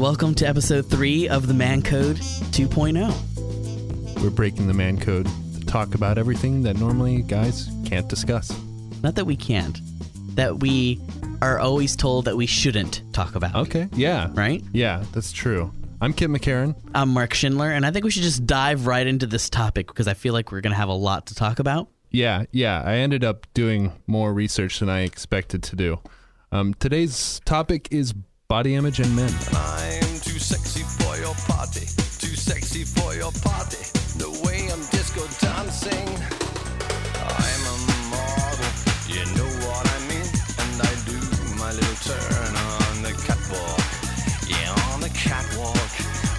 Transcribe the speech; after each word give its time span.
and 0.00 0.06
welcome 0.06 0.34
to 0.34 0.48
episode 0.48 0.86
three 0.86 1.28
of 1.28 1.46
the 1.46 1.52
Man 1.52 1.82
Code 1.82 2.16
2.0. 2.16 4.22
We're 4.22 4.30
breaking 4.30 4.66
the 4.66 4.72
man 4.72 4.98
code 4.98 5.26
to 5.26 5.60
talk 5.66 5.94
about 5.94 6.16
everything 6.16 6.62
that 6.62 6.78
normally 6.78 7.20
guys 7.20 7.70
can't 7.84 8.08
discuss. 8.08 8.50
Not 9.02 9.14
that 9.16 9.26
we 9.26 9.36
can't, 9.36 9.78
that 10.36 10.60
we 10.60 11.02
are 11.42 11.58
always 11.58 11.96
told 11.96 12.24
that 12.24 12.38
we 12.38 12.46
shouldn't 12.46 13.02
talk 13.12 13.34
about. 13.34 13.54
Okay. 13.54 13.90
Yeah. 13.92 14.30
Right? 14.32 14.64
Yeah, 14.72 15.04
that's 15.12 15.32
true. 15.32 15.70
I'm 16.00 16.14
Kit 16.14 16.30
McCarran. 16.30 16.74
I'm 16.94 17.10
Mark 17.10 17.34
Schindler, 17.34 17.70
and 17.70 17.84
I 17.84 17.90
think 17.90 18.06
we 18.06 18.10
should 18.10 18.22
just 18.22 18.46
dive 18.46 18.86
right 18.86 19.06
into 19.06 19.26
this 19.26 19.50
topic 19.50 19.86
because 19.86 20.08
I 20.08 20.14
feel 20.14 20.32
like 20.32 20.50
we're 20.50 20.62
going 20.62 20.72
to 20.72 20.78
have 20.78 20.88
a 20.88 20.94
lot 20.94 21.26
to 21.26 21.34
talk 21.34 21.58
about. 21.58 21.88
Yeah, 22.10 22.44
yeah. 22.52 22.82
I 22.82 22.94
ended 22.94 23.22
up 23.22 23.46
doing 23.52 23.92
more 24.06 24.32
research 24.32 24.78
than 24.78 24.88
I 24.88 25.00
expected 25.00 25.62
to 25.64 25.76
do. 25.76 26.00
Um, 26.52 26.74
today's 26.74 27.40
topic 27.44 27.88
is 27.90 28.14
body 28.50 28.74
image 28.74 28.98
and 28.98 29.14
men. 29.14 29.32
I'm 29.54 30.18
too 30.26 30.40
sexy 30.40 30.82
for 30.82 31.16
your 31.18 31.36
party. 31.46 31.86
Too 32.18 32.34
sexy 32.34 32.82
for 32.82 33.14
your 33.14 33.30
party. 33.46 33.78
The 34.18 34.28
way 34.42 34.66
I'm 34.72 34.82
disco 34.90 35.22
dancing. 35.38 36.10
I'm 37.14 37.62
a 37.70 37.76
model. 38.10 38.70
You 39.06 39.22
know 39.38 39.50
what 39.62 39.86
I 39.86 39.98
mean? 40.10 40.26
And 40.58 40.82
I 40.82 40.92
do 41.06 41.14
my 41.62 41.70
little 41.70 41.98
turn 42.02 42.52
on 42.58 43.06
the 43.06 43.14
catwalk. 43.22 43.86
Yeah, 44.50 44.74
on 44.90 45.00
the 45.00 45.10
catwalk. 45.14 45.92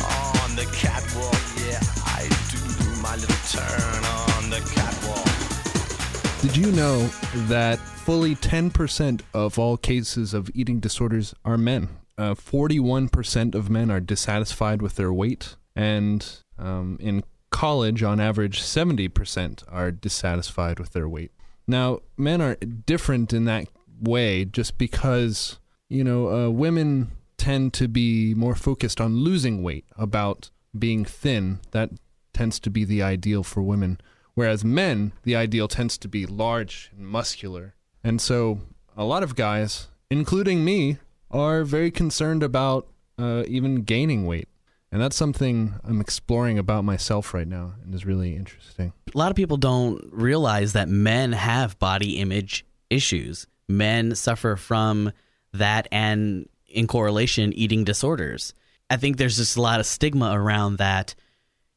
On 0.04 0.50
the 0.60 0.68
catwalk. 0.76 1.42
Yeah, 1.64 1.80
I 2.04 2.28
do 2.52 2.60
my 3.00 3.16
little 3.16 3.42
turn 3.56 4.04
on 4.04 4.50
the 4.50 4.60
catwalk. 4.76 6.42
Did 6.42 6.58
you 6.58 6.74
know 6.74 7.08
that 7.48 7.80
fully 7.80 8.36
10% 8.36 9.22
of 9.34 9.58
all 9.58 9.78
cases 9.78 10.34
of 10.34 10.52
eating 10.54 10.82
disorders 10.82 11.34
are 11.46 11.58
men? 11.58 11.88
Uh, 12.22 12.36
41% 12.36 13.56
of 13.56 13.72
men 13.72 13.90
are 13.90 14.00
dissatisfied 14.00 14.80
with 14.80 14.96
their 14.96 15.12
weight, 15.12 15.56
and 15.76 16.38
um, 16.60 17.00
in 17.02 17.24
college, 17.50 18.04
on 18.04 18.20
average, 18.20 18.62
70% 18.62 19.64
are 19.68 19.90
dissatisfied 19.90 20.78
with 20.78 20.94
their 20.94 21.10
weight. 21.10 21.32
Now, 21.66 22.02
men 22.18 22.40
are 22.40 22.58
different 22.58 23.34
in 23.34 23.46
that 23.46 23.70
way 24.00 24.46
just 24.46 24.78
because, 24.78 25.58
you 25.90 26.04
know, 26.04 26.30
uh, 26.30 26.50
women 26.52 27.10
tend 27.38 27.74
to 27.74 27.88
be 27.88 28.36
more 28.36 28.54
focused 28.54 29.02
on 29.02 29.16
losing 29.16 29.64
weight, 29.64 29.86
about 29.98 30.52
being 30.78 31.04
thin. 31.04 31.60
That 31.72 31.90
tends 32.34 32.60
to 32.60 32.70
be 32.70 32.86
the 32.86 33.02
ideal 33.02 33.42
for 33.42 33.64
women. 33.64 34.00
Whereas 34.36 34.64
men, 34.64 35.14
the 35.24 35.36
ideal 35.36 35.68
tends 35.68 35.98
to 35.98 36.08
be 36.08 36.28
large 36.28 36.92
and 36.96 37.08
muscular. 37.08 37.74
And 38.04 38.22
so 38.22 38.60
a 38.96 39.06
lot 39.06 39.24
of 39.24 39.36
guys, 39.36 39.88
including 40.12 40.64
me, 40.64 41.00
are 41.32 41.64
very 41.64 41.92
concerned 41.92 42.44
about 42.44 42.88
uh, 43.18 43.44
even 43.48 43.84
gaining 43.84 44.26
weight. 44.26 44.48
And 44.92 45.02
that's 45.02 45.16
something 45.16 45.76
I'm 45.86 46.02
exploring 46.02 46.58
about 46.60 46.84
myself 46.84 47.34
right 47.34 47.48
now 47.48 47.74
and 47.84 47.96
is 47.96 48.06
really 48.06 48.36
interesting. 48.36 48.92
A 49.14 49.18
lot 49.18 49.30
of 49.32 49.38
people 49.38 49.56
don't 49.58 50.04
realize 50.12 50.74
that 50.74 50.90
men 50.90 51.32
have 51.32 51.80
body 51.80 52.18
image 52.20 52.66
issues. 52.90 53.48
Men 53.70 54.16
suffer 54.16 54.58
from 54.58 55.14
that 55.54 55.88
and, 55.94 56.50
in 56.68 56.88
correlation, 56.88 57.54
eating 57.54 57.86
disorders. 57.86 58.54
I 58.90 58.98
think 58.98 59.16
there's 59.16 59.38
just 59.38 59.56
a 59.56 59.62
lot 59.62 59.80
of 59.80 59.86
stigma 59.86 60.32
around 60.34 60.78
that. 60.80 61.16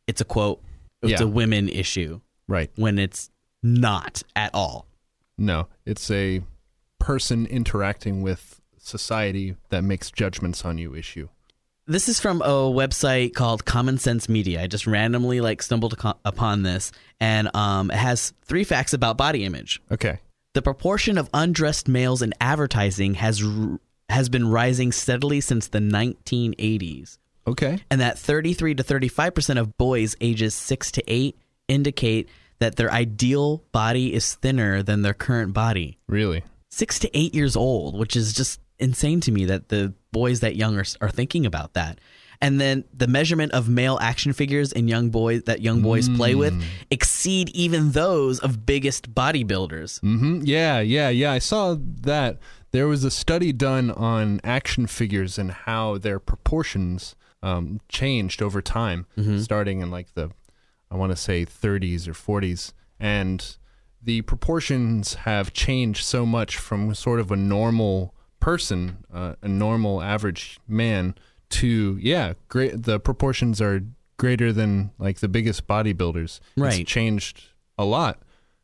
It's 0.08 0.20
a 0.20 0.24
quote, 0.24 0.60
it's 1.02 1.20
Yeah. 1.20 1.26
a 1.26 1.28
women 1.28 1.68
issue 1.68 2.20
Right. 2.48 2.70
when 2.74 2.98
it's 2.98 3.30
not 3.62 4.24
at 4.34 4.52
all. 4.54 4.88
No, 5.38 5.68
it's 5.86 6.10
a 6.10 6.42
person 6.98 7.46
interacting 7.46 8.22
with 8.22 8.60
society 8.86 9.56
that 9.70 9.82
makes 9.84 10.10
judgments 10.10 10.64
on 10.64 10.78
you 10.78 10.94
issue. 10.94 11.28
This 11.86 12.08
is 12.08 12.18
from 12.18 12.40
a 12.40 12.46
website 12.72 13.34
called 13.34 13.64
Common 13.66 13.98
Sense 13.98 14.26
Media. 14.28 14.62
I 14.62 14.66
just 14.68 14.86
randomly 14.86 15.40
like 15.42 15.62
stumbled 15.62 15.94
upon 16.24 16.62
this, 16.62 16.92
and 17.20 17.54
um, 17.54 17.90
it 17.90 17.96
has 17.96 18.32
three 18.44 18.64
facts 18.64 18.94
about 18.94 19.18
body 19.18 19.44
image. 19.44 19.82
Okay. 19.90 20.20
The 20.54 20.62
proportion 20.62 21.18
of 21.18 21.28
undressed 21.34 21.86
males 21.88 22.22
in 22.22 22.32
advertising 22.40 23.14
has 23.14 23.42
r- 23.44 23.78
has 24.08 24.28
been 24.30 24.48
rising 24.48 24.92
steadily 24.92 25.40
since 25.42 25.68
the 25.68 25.80
1980s, 25.80 27.18
Okay. 27.46 27.78
and 27.90 28.00
that 28.00 28.18
33 28.18 28.74
to 28.76 28.82
35 28.82 29.34
percent 29.34 29.58
of 29.58 29.76
boys 29.76 30.16
ages 30.20 30.54
six 30.54 30.90
to 30.92 31.02
eight 31.06 31.36
indicate 31.68 32.28
that 32.60 32.76
their 32.76 32.90
ideal 32.90 33.62
body 33.72 34.14
is 34.14 34.34
thinner 34.36 34.82
than 34.82 35.02
their 35.02 35.14
current 35.14 35.52
body. 35.52 35.98
Really? 36.06 36.44
Six 36.70 36.98
to 37.00 37.10
eight 37.18 37.34
years 37.34 37.56
old, 37.56 37.98
which 37.98 38.16
is 38.16 38.32
just 38.32 38.60
insane 38.78 39.20
to 39.20 39.32
me 39.32 39.44
that 39.46 39.68
the 39.68 39.94
boys 40.12 40.40
that 40.40 40.56
young 40.56 40.76
are, 40.78 40.84
are 41.00 41.10
thinking 41.10 41.46
about 41.46 41.74
that. 41.74 41.98
And 42.40 42.60
then 42.60 42.84
the 42.92 43.06
measurement 43.06 43.52
of 43.52 43.68
male 43.68 43.98
action 44.02 44.32
figures 44.32 44.72
in 44.72 44.88
young 44.88 45.08
boys 45.10 45.44
that 45.44 45.62
young 45.62 45.80
boys 45.82 46.08
play 46.10 46.34
with 46.34 46.52
exceed 46.90 47.48
even 47.50 47.92
those 47.92 48.38
of 48.40 48.66
biggest 48.66 49.14
bodybuilders. 49.14 50.00
hmm 50.00 50.40
Yeah, 50.42 50.80
yeah, 50.80 51.08
yeah. 51.08 51.32
I 51.32 51.38
saw 51.38 51.76
that 51.78 52.38
there 52.72 52.86
was 52.88 53.04
a 53.04 53.10
study 53.10 53.52
done 53.52 53.90
on 53.92 54.40
action 54.44 54.86
figures 54.86 55.38
and 55.38 55.52
how 55.52 55.96
their 55.98 56.18
proportions 56.18 57.14
um, 57.42 57.80
changed 57.88 58.42
over 58.42 58.60
time, 58.62 59.06
starting 59.40 59.80
in 59.80 59.90
like 59.90 60.12
the, 60.14 60.30
I 60.90 60.96
want 60.96 61.12
to 61.12 61.16
say 61.16 61.44
30s 61.46 62.08
or 62.08 62.12
40s, 62.14 62.72
and 62.98 63.56
the 64.02 64.22
proportions 64.22 65.14
have 65.14 65.52
changed 65.52 66.04
so 66.04 66.26
much 66.26 66.56
from 66.56 66.94
sort 66.94 67.20
of 67.20 67.30
a 67.30 67.36
normal 67.36 68.13
person, 68.44 68.98
uh, 69.12 69.34
a 69.40 69.48
normal 69.48 70.02
average 70.02 70.58
man, 70.68 71.14
to 71.48 71.96
yeah, 72.00 72.34
great. 72.48 72.82
The 72.82 73.00
proportions 73.00 73.60
are 73.62 73.80
greater 74.18 74.52
than 74.52 74.90
like 74.98 75.20
the 75.20 75.28
biggest 75.28 75.66
bodybuilders. 75.66 76.40
Right. 76.54 76.80
It's 76.80 76.90
changed 76.90 77.42
a 77.78 77.84
lot, 77.86 78.18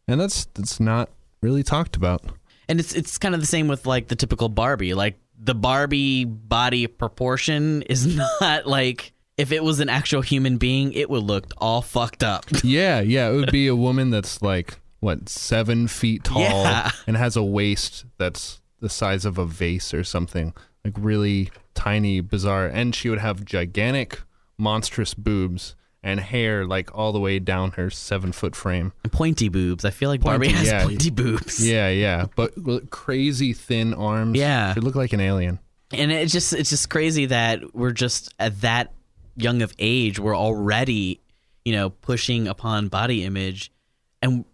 and 0.06 0.20
that's 0.20 0.44
that's 0.54 0.80
not 0.80 1.08
really 1.40 1.62
talked 1.62 1.96
about. 1.96 2.22
And 2.69 2.78
it's 2.78 2.94
it's 2.94 3.16
kind 3.16 3.34
of 3.34 3.40
the 3.40 3.46
same 3.46 3.69
with 3.69 3.86
like 3.86 4.08
the 4.08 4.16
typical 4.16 4.50
Barbie. 4.50 4.92
Like 4.92 5.19
the 5.38 5.54
Barbie 5.54 6.26
body 6.26 6.86
proportion 6.86 7.80
is 7.82 8.06
not 8.40 8.66
like 8.66 9.14
if 9.38 9.50
it 9.50 9.64
was 9.64 9.80
an 9.80 9.88
actual 9.88 10.20
human 10.20 10.58
being, 10.58 10.92
it 10.92 11.08
would 11.08 11.22
look 11.22 11.46
all 11.56 11.80
fucked 11.80 12.22
up. 12.22 12.44
Yeah, 12.62 13.00
yeah. 13.00 13.30
It 13.30 13.34
would 13.36 13.50
be 13.52 13.66
a 13.69 13.74
woman 13.76 14.10
that's 14.10 14.42
like 14.42 14.78
what 15.00 15.30
seven 15.30 15.88
feet 15.88 16.24
tall 16.24 16.42
Yeah. 16.42 16.90
and 17.06 17.16
has 17.16 17.34
a 17.36 17.42
waist 17.42 18.04
that's 18.19 18.59
the 18.80 18.88
size 18.88 19.24
of 19.24 19.38
a 19.38 19.44
vase 19.44 19.94
or 19.94 20.04
something, 20.04 20.54
like 20.84 20.94
really 20.98 21.50
tiny, 21.74 22.20
bizarre. 22.20 22.66
And 22.66 22.94
she 22.94 23.08
would 23.08 23.18
have 23.18 23.44
gigantic, 23.44 24.20
monstrous 24.58 25.14
boobs 25.14 25.76
and 26.02 26.18
hair 26.20 26.64
like 26.66 26.94
all 26.96 27.12
the 27.12 27.20
way 27.20 27.38
down 27.38 27.72
her 27.72 27.90
seven 27.90 28.32
foot 28.32 28.56
frame. 28.56 28.92
And 29.04 29.12
pointy 29.12 29.48
boobs. 29.48 29.84
I 29.84 29.90
feel 29.90 30.08
like 30.08 30.22
Barbie 30.22 30.46
Pointy, 30.46 30.58
has 30.58 30.66
yeah. 30.66 30.84
pointy 30.84 31.10
boobs. 31.10 31.66
Yeah, 31.66 31.88
yeah. 31.88 32.26
But 32.34 32.90
crazy 32.90 33.52
thin 33.52 33.94
arms. 33.94 34.38
Yeah. 34.38 34.74
She'd 34.74 34.82
look 34.82 34.94
like 34.94 35.12
an 35.12 35.20
alien. 35.20 35.58
And 35.92 36.12
it's 36.12 36.32
just 36.32 36.52
it's 36.52 36.70
just 36.70 36.88
crazy 36.88 37.26
that 37.26 37.74
we're 37.74 37.90
just 37.90 38.32
at 38.38 38.60
that 38.60 38.92
young 39.36 39.62
of 39.62 39.72
age, 39.78 40.19
we're 40.19 40.36
already, 40.36 41.20
you 41.64 41.72
know, 41.72 41.90
pushing 41.90 42.46
upon 42.46 42.88
body 42.88 43.24
image 43.24 43.72
and 44.22 44.44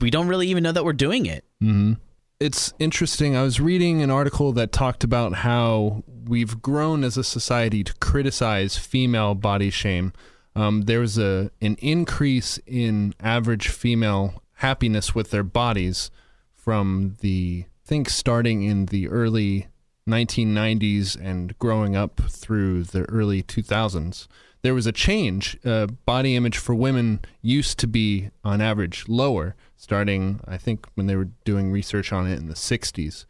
we 0.00 0.10
don't 0.10 0.28
really 0.28 0.48
even 0.48 0.62
know 0.62 0.72
that 0.72 0.84
we're 0.84 0.92
doing 0.92 1.26
it. 1.26 1.44
Mm-hmm. 1.62 1.94
It's 2.40 2.72
interesting. 2.78 3.36
I 3.36 3.42
was 3.42 3.60
reading 3.60 4.00
an 4.00 4.10
article 4.10 4.52
that 4.52 4.72
talked 4.72 5.04
about 5.04 5.34
how 5.34 6.02
we've 6.26 6.62
grown 6.62 7.04
as 7.04 7.18
a 7.18 7.24
society 7.24 7.84
to 7.84 7.94
criticize 7.96 8.78
female 8.78 9.34
body 9.34 9.68
shame. 9.68 10.14
Um, 10.56 10.82
there 10.82 11.00
was 11.00 11.18
a 11.18 11.50
an 11.60 11.76
increase 11.80 12.58
in 12.66 13.14
average 13.20 13.68
female 13.68 14.42
happiness 14.54 15.14
with 15.14 15.30
their 15.30 15.42
bodies 15.44 16.10
from 16.54 17.16
the 17.20 17.66
I 17.66 17.86
think 17.86 18.08
starting 18.08 18.62
in 18.62 18.86
the 18.86 19.08
early 19.08 19.68
1990s 20.08 21.20
and 21.20 21.56
growing 21.58 21.94
up 21.94 22.20
through 22.30 22.84
the 22.84 23.02
early 23.02 23.42
2000s. 23.42 24.26
There 24.62 24.74
was 24.74 24.86
a 24.86 24.92
change. 24.92 25.58
Uh, 25.64 25.86
body 25.86 26.36
image 26.36 26.58
for 26.58 26.74
women 26.74 27.20
used 27.40 27.78
to 27.78 27.86
be, 27.86 28.30
on 28.44 28.60
average, 28.60 29.08
lower, 29.08 29.56
starting, 29.76 30.40
I 30.46 30.58
think, 30.58 30.86
when 30.94 31.06
they 31.06 31.16
were 31.16 31.28
doing 31.44 31.72
research 31.72 32.12
on 32.12 32.26
it 32.26 32.38
in 32.38 32.48
the 32.48 32.54
60s. 32.54 33.24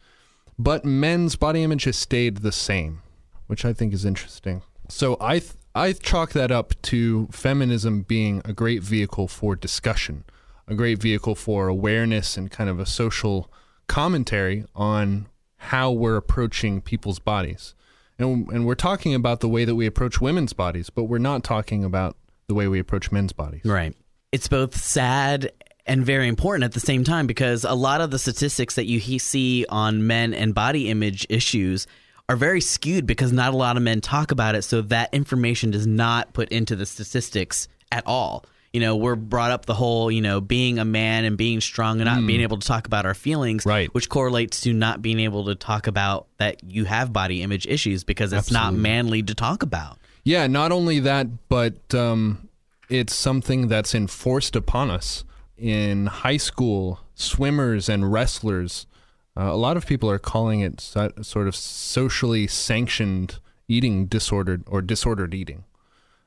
But 0.58 0.84
men's 0.84 1.36
body 1.36 1.62
image 1.62 1.84
has 1.84 1.96
stayed 1.96 2.38
the 2.38 2.52
same, 2.52 3.02
which 3.46 3.64
I 3.64 3.72
think 3.72 3.94
is 3.94 4.04
interesting. 4.04 4.62
So 4.88 5.16
I, 5.20 5.38
th- 5.38 5.52
I 5.74 5.92
chalk 5.92 6.32
that 6.32 6.50
up 6.50 6.74
to 6.82 7.28
feminism 7.30 8.02
being 8.02 8.42
a 8.44 8.52
great 8.52 8.82
vehicle 8.82 9.28
for 9.28 9.54
discussion, 9.54 10.24
a 10.66 10.74
great 10.74 10.98
vehicle 10.98 11.36
for 11.36 11.68
awareness 11.68 12.36
and 12.36 12.50
kind 12.50 12.68
of 12.68 12.80
a 12.80 12.86
social 12.86 13.50
commentary 13.86 14.64
on 14.74 15.28
how 15.56 15.92
we're 15.92 16.16
approaching 16.16 16.80
people's 16.80 17.18
bodies. 17.18 17.74
And, 18.20 18.48
and 18.50 18.66
we're 18.66 18.74
talking 18.74 19.14
about 19.14 19.40
the 19.40 19.48
way 19.48 19.64
that 19.64 19.74
we 19.74 19.86
approach 19.86 20.20
women's 20.20 20.52
bodies, 20.52 20.90
but 20.90 21.04
we're 21.04 21.18
not 21.18 21.42
talking 21.42 21.84
about 21.84 22.16
the 22.48 22.54
way 22.54 22.68
we 22.68 22.78
approach 22.78 23.10
men's 23.10 23.32
bodies. 23.32 23.62
Right. 23.64 23.94
It's 24.32 24.48
both 24.48 24.76
sad 24.76 25.52
and 25.86 26.04
very 26.04 26.28
important 26.28 26.64
at 26.64 26.72
the 26.72 26.80
same 26.80 27.02
time 27.04 27.26
because 27.26 27.64
a 27.64 27.74
lot 27.74 28.00
of 28.00 28.10
the 28.10 28.18
statistics 28.18 28.74
that 28.76 28.86
you 28.86 29.18
see 29.18 29.66
on 29.68 30.06
men 30.06 30.34
and 30.34 30.54
body 30.54 30.90
image 30.90 31.26
issues 31.28 31.86
are 32.28 32.36
very 32.36 32.60
skewed 32.60 33.06
because 33.06 33.32
not 33.32 33.54
a 33.54 33.56
lot 33.56 33.76
of 33.76 33.82
men 33.82 34.00
talk 34.00 34.30
about 34.30 34.54
it. 34.54 34.62
So 34.62 34.82
that 34.82 35.12
information 35.12 35.72
does 35.72 35.86
not 35.86 36.32
put 36.32 36.48
into 36.50 36.76
the 36.76 36.86
statistics 36.86 37.66
at 37.90 38.06
all. 38.06 38.44
You 38.72 38.80
know, 38.80 38.94
we're 38.94 39.16
brought 39.16 39.50
up 39.50 39.66
the 39.66 39.74
whole, 39.74 40.12
you 40.12 40.20
know, 40.20 40.40
being 40.40 40.78
a 40.78 40.84
man 40.84 41.24
and 41.24 41.36
being 41.36 41.60
strong 41.60 42.00
and 42.00 42.04
not 42.08 42.24
being 42.24 42.40
able 42.40 42.56
to 42.58 42.66
talk 42.66 42.86
about 42.86 43.04
our 43.04 43.14
feelings, 43.14 43.66
Right. 43.66 43.92
which 43.92 44.08
correlates 44.08 44.60
to 44.60 44.72
not 44.72 45.02
being 45.02 45.18
able 45.18 45.46
to 45.46 45.56
talk 45.56 45.88
about 45.88 46.28
that 46.38 46.62
you 46.62 46.84
have 46.84 47.12
body 47.12 47.42
image 47.42 47.66
issues 47.66 48.04
because 48.04 48.32
it's 48.32 48.50
not 48.52 48.72
manly 48.74 49.22
to 49.24 49.34
talk 49.34 49.64
about. 49.64 49.98
Yeah, 50.22 50.46
not 50.46 50.70
only 50.70 51.00
that, 51.00 51.48
but 51.48 51.92
um, 51.94 52.48
it's 52.88 53.14
something 53.14 53.66
that's 53.66 53.92
enforced 53.92 54.54
upon 54.54 54.88
us 54.90 55.24
in 55.58 56.06
high 56.06 56.36
school. 56.36 57.00
Swimmers 57.16 57.88
and 57.88 58.12
wrestlers, 58.12 58.86
uh, 59.36 59.42
a 59.52 59.56
lot 59.56 59.76
of 59.76 59.84
people 59.86 60.08
are 60.10 60.18
calling 60.20 60.60
it 60.60 60.80
so- 60.80 61.10
sort 61.22 61.48
of 61.48 61.56
socially 61.56 62.46
sanctioned 62.46 63.40
eating 63.66 64.06
disordered 64.06 64.62
or 64.66 64.80
disordered 64.80 65.34
eating. 65.34 65.64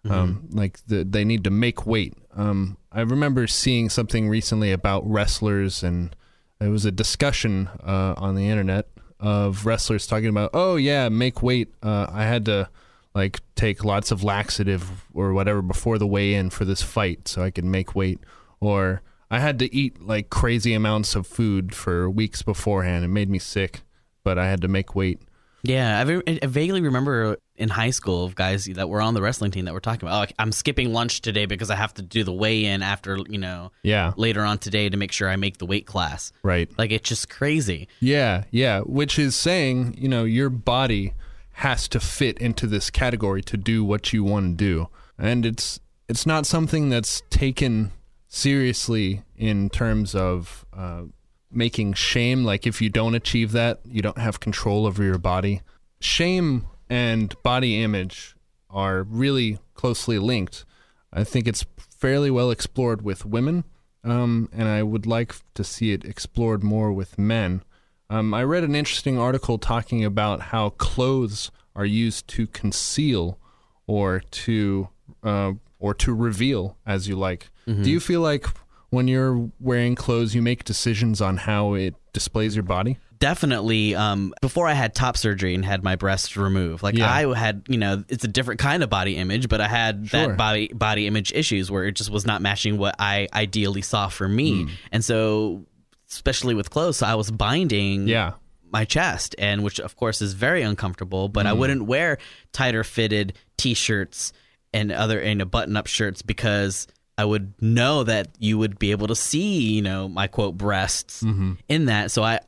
Um, 0.09 0.50
like 0.51 0.85
the, 0.88 1.05
they 1.05 1.23
need 1.23 1.45
to 1.45 1.50
make 1.50 1.85
weight. 1.85 2.13
Um, 2.35 2.77
I 2.91 3.01
remember 3.01 3.47
seeing 3.47 3.89
something 3.89 4.27
recently 4.27 4.71
about 4.71 5.09
wrestlers, 5.09 5.81
and 5.81 6.13
it 6.59 6.67
was 6.67 6.83
a 6.83 6.91
discussion 6.91 7.69
uh, 7.81 8.13
on 8.17 8.35
the 8.35 8.50
internet 8.50 8.88
of 9.19 9.65
wrestlers 9.65 10.05
talking 10.05 10.27
about, 10.27 10.50
oh 10.53 10.75
yeah, 10.75 11.07
make 11.07 11.41
weight. 11.41 11.73
Uh, 11.81 12.07
I 12.11 12.23
had 12.23 12.44
to 12.45 12.69
like 13.15 13.39
take 13.55 13.85
lots 13.85 14.11
of 14.11 14.23
laxative 14.23 15.05
or 15.13 15.33
whatever 15.33 15.61
before 15.61 15.97
the 15.97 16.07
weigh-in 16.07 16.50
for 16.50 16.65
this 16.65 16.81
fight 16.81 17.27
so 17.29 17.41
I 17.41 17.51
could 17.51 17.63
make 17.63 17.95
weight, 17.95 18.19
or 18.59 19.01
I 19.31 19.39
had 19.39 19.57
to 19.59 19.73
eat 19.73 20.01
like 20.01 20.29
crazy 20.29 20.73
amounts 20.73 21.15
of 21.15 21.25
food 21.25 21.73
for 21.73 22.09
weeks 22.09 22.41
beforehand. 22.41 23.05
It 23.05 23.09
made 23.09 23.29
me 23.29 23.39
sick, 23.39 23.81
but 24.23 24.38
I 24.38 24.50
had 24.50 24.61
to 24.61 24.67
make 24.67 24.95
weight. 24.95 25.21
Yeah, 25.63 26.03
I, 26.05 26.21
I 26.27 26.45
vaguely 26.45 26.81
remember 26.81 27.38
in 27.55 27.69
high 27.69 27.91
school 27.91 28.25
of 28.25 28.33
guys 28.33 28.65
that 28.65 28.89
were 28.89 29.00
on 29.01 29.13
the 29.13 29.21
wrestling 29.21 29.51
team 29.51 29.65
that 29.65 29.73
we're 29.73 29.79
talking 29.79 30.07
about, 30.07 30.29
oh, 30.29 30.33
I'm 30.39 30.51
skipping 30.51 30.91
lunch 30.91 31.21
today 31.21 31.45
because 31.45 31.69
I 31.69 31.75
have 31.75 31.94
to 31.95 32.01
do 32.01 32.23
the 32.23 32.33
weigh 32.33 32.65
in 32.65 32.81
after, 32.81 33.19
you 33.29 33.38
know, 33.38 33.71
Yeah, 33.83 34.13
later 34.17 34.41
on 34.41 34.57
today 34.57 34.89
to 34.89 34.97
make 34.97 35.11
sure 35.11 35.29
I 35.29 35.35
make 35.35 35.59
the 35.59 35.65
weight 35.67 35.85
class. 35.85 36.31
right. 36.41 36.67
Like, 36.79 36.91
it's 36.91 37.07
just 37.07 37.29
crazy. 37.29 37.88
Yeah, 38.00 38.45
yeah, 38.50 38.79
which 38.81 39.19
is 39.19 39.35
saying, 39.35 39.95
you 40.00 40.07
know, 40.09 40.23
your 40.23 40.50
body 40.50 41.13
has 41.57 41.88
to 41.89 42.00
fit 42.00 42.39
into 42.39 42.65
this 42.65 42.89
category 42.89 43.44
to 43.44 43.55
do 43.57 43.83
what 43.83 44.11
you 44.13 44.23
want 44.23 44.57
to 44.57 44.65
do. 44.65 44.88
And 45.19 45.45
it's 45.45 45.79
it's 46.09 46.25
not 46.25 46.47
something 46.47 46.89
that's 46.89 47.21
taken 47.29 47.91
seriously 48.27 49.21
in 49.38 49.69
terms 49.69 50.15
of 50.15 50.65
uh, 50.75 51.03
making 51.51 51.94
shame 51.94 52.44
like 52.44 52.65
if 52.67 52.81
you 52.81 52.89
don't 52.89 53.13
achieve 53.15 53.51
that, 53.51 53.79
you 53.85 54.01
don't 54.01 54.17
have 54.17 54.39
control 54.39 54.85
over 54.88 55.03
your 55.03 55.19
body. 55.19 55.61
Shame 56.01 56.65
and 56.94 57.36
body 57.42 57.81
image 57.81 58.36
are 58.69 59.01
really 59.01 59.57
closely 59.74 60.19
linked. 60.19 60.63
I 61.12 61.24
think 61.24 61.48
it's 61.48 61.66
fairly 61.78 62.30
well 62.30 62.51
explored 62.51 63.01
with 63.01 63.25
women, 63.25 63.63
um, 64.04 64.48
and 64.54 64.68
I 64.68 64.84
would 64.84 65.07
like 65.07 65.36
to 65.56 65.63
see 65.63 65.92
it 65.92 66.06
explored 66.06 66.63
more 66.63 66.92
with 66.94 67.18
men. 67.18 67.63
Um, 68.12 68.31
I 68.31 68.44
read 68.44 68.63
an 68.63 68.75
interesting 68.75 69.18
article 69.18 69.57
talking 69.57 70.06
about 70.06 70.40
how 70.54 70.69
clothes 70.69 71.50
are 71.75 71.86
used 71.86 72.28
to 72.28 72.45
conceal 72.45 73.39
or 73.88 74.19
to 74.44 74.89
uh, 75.24 75.54
or 75.80 75.96
to 75.96 76.13
reveal, 76.13 76.78
as 76.86 77.07
you 77.07 77.16
like. 77.16 77.50
Do 77.66 77.89
you 77.89 78.00
feel 78.00 78.22
like 78.22 78.46
when 78.92 79.07
you're 79.07 79.50
wearing 79.60 79.96
clothes, 79.96 80.36
you 80.36 80.44
make 80.44 80.63
decisions 80.63 81.22
on 81.22 81.38
how 81.38 81.74
it 81.74 81.96
displays 82.13 82.56
your 82.56 82.63
body? 82.63 83.00
Definitely, 83.24 83.96
um, 83.96 84.34
before 84.42 84.68
I 84.68 84.74
had 84.74 84.94
top 84.94 85.16
surgery 85.16 85.56
and 85.56 85.64
had 85.64 85.81
my 85.81 85.96
breasts 85.96 86.36
removed, 86.36 86.84
like 86.84 86.96
Yeah. 86.98 87.10
I 87.10 87.34
had, 87.34 87.64
you 87.70 87.78
know, 87.78 88.04
it's 88.10 88.25
a 88.25 88.28
different 88.28 88.60
kind 88.60 88.84
of 88.84 88.90
body 88.90 89.16
image, 89.16 89.48
but 89.48 89.62
I 89.62 89.68
had 89.70 90.10
Sure. 90.10 90.28
that 90.28 90.38
body 90.38 90.68
body 90.74 91.08
image 91.08 91.31
issues 91.34 91.72
where 91.72 91.86
it 91.86 91.94
just 91.96 92.10
was 92.10 92.25
not 92.25 92.42
matching 92.42 92.78
what 92.78 92.96
I 93.00 93.30
ideally 93.34 93.81
saw 93.81 94.10
for 94.10 94.28
me, 94.28 94.64
Hmm. 94.64 94.70
and 94.92 95.06
so 95.06 95.66
especially 96.12 96.54
with 96.54 96.70
clothes, 96.70 96.98
so 96.98 97.06
I 97.08 97.16
was 97.16 97.31
binding 97.31 98.10
Yeah. 98.10 98.34
my 98.72 98.84
chest 98.84 99.36
and 99.38 99.64
which 99.64 99.80
of 99.80 99.96
course 99.96 100.22
is 100.22 100.34
very 100.34 100.62
uncomfortable 100.64 101.30
but 101.30 101.46
Mm. 101.46 101.50
i 101.50 101.54
wouldn't 101.54 101.84
wear 101.86 102.18
tighter 102.54 102.84
fitted 102.84 103.34
t-shirts 103.56 104.34
and 104.74 104.92
other 104.92 105.20
and 105.22 105.50
button 105.52 105.78
up 105.78 105.86
shirts 105.88 106.22
because 106.24 106.88
i 107.18 107.24
would 107.24 107.54
know 107.62 108.04
that 108.04 108.30
you 108.40 108.58
would 108.58 108.78
be 108.80 108.90
able 108.92 109.06
to 109.08 109.16
see 109.16 109.62
you 109.75 109.81
know 109.84 110.10
my 110.10 110.25
quote 110.28 110.58
breasts 110.58 111.22
Mm-hmm. 111.24 111.54
in 111.70 111.86
that 111.86 112.10
so 112.12 112.24
i 112.24 112.40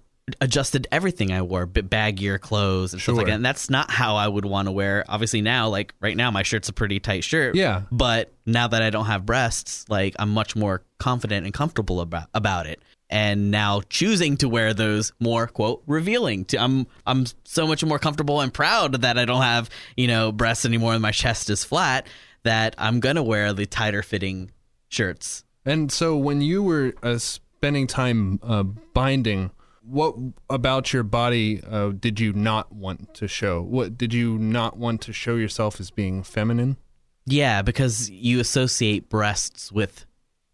adjusted 0.42 0.88
everything 0.92 1.32
i 1.32 1.40
wore 1.40 1.68
bit 1.68 1.88
baggier 1.88 2.40
clothes 2.42 2.94
and 2.94 3.02
stuff 3.02 3.16
like 3.16 3.28
that 3.28 3.34
and 3.34 3.46
that's 3.46 3.70
not 3.70 3.92
how 3.92 4.16
i 4.16 4.28
would 4.28 4.44
want 4.44 4.68
to 4.68 4.72
wear 4.72 5.06
obviously 5.08 5.40
now 5.40 5.70
like 5.70 5.94
right 6.02 6.18
now 6.18 6.32
my 6.32 6.42
shirt's 6.42 6.68
a 6.68 6.74
pretty 6.74 7.00
tight 7.00 7.24
shirt 7.24 7.54
Yeah. 7.56 7.84
but 7.92 8.32
now 8.48 8.68
that 8.68 8.84
I 8.84 8.92
don't 8.92 9.06
have 9.08 9.26
breasts, 9.26 9.86
like 9.90 10.16
I'm 10.20 10.30
much 10.30 10.56
more 10.56 10.84
confident 11.00 11.46
and 11.46 11.54
comfortable 11.54 12.00
about 12.00 12.28
about 12.36 12.68
it. 12.68 12.80
And 13.10 13.50
now 13.50 13.82
choosing 13.90 14.38
to 14.38 14.48
wear 14.48 14.72
those 14.76 15.14
more 15.20 15.48
quote 15.48 15.82
revealing. 15.88 16.46
To, 16.46 16.58
I'm 16.62 16.86
I'm 17.08 17.26
so 17.44 17.66
much 17.66 17.84
more 17.84 17.98
comfortable 17.98 18.42
and 18.42 18.54
proud 18.54 19.02
that 19.02 19.18
I 19.18 19.26
don't 19.26 19.42
have 19.42 19.72
you 19.98 20.06
know 20.08 20.32
breasts 20.32 20.64
anymore 20.64 20.94
and 20.94 21.02
my 21.02 21.10
chest 21.10 21.50
is 21.50 21.64
flat. 21.64 22.06
That 22.44 22.76
I'm 22.78 23.00
gonna 23.00 23.24
wear 23.24 23.52
the 23.52 23.66
tighter 23.66 24.04
fitting 24.04 24.52
shirts. 24.90 25.44
And 25.66 25.92
so 25.92 26.16
when 26.16 26.42
you 26.42 26.62
were 26.62 26.94
uh, 27.02 27.18
spending 27.18 27.88
time 27.88 28.40
uh, 28.44 28.62
binding, 28.62 29.50
what 29.86 30.16
about 30.50 30.94
your 30.94 31.04
body 31.04 31.62
uh, 31.70 31.90
did 31.90 32.20
you 32.20 32.34
not 32.34 32.72
want 32.72 33.14
to 33.16 33.28
show? 33.28 33.62
What 33.62 33.98
did 33.98 34.14
you 34.14 34.38
not 34.38 34.78
want 34.78 35.02
to 35.02 35.14
show 35.14 35.36
yourself 35.36 35.80
as 35.80 35.92
being 35.92 36.24
feminine? 36.24 36.78
Yeah, 37.26 37.62
because 37.62 38.10
you 38.10 38.40
associate 38.40 39.10
breasts 39.10 39.72
with 39.72 40.06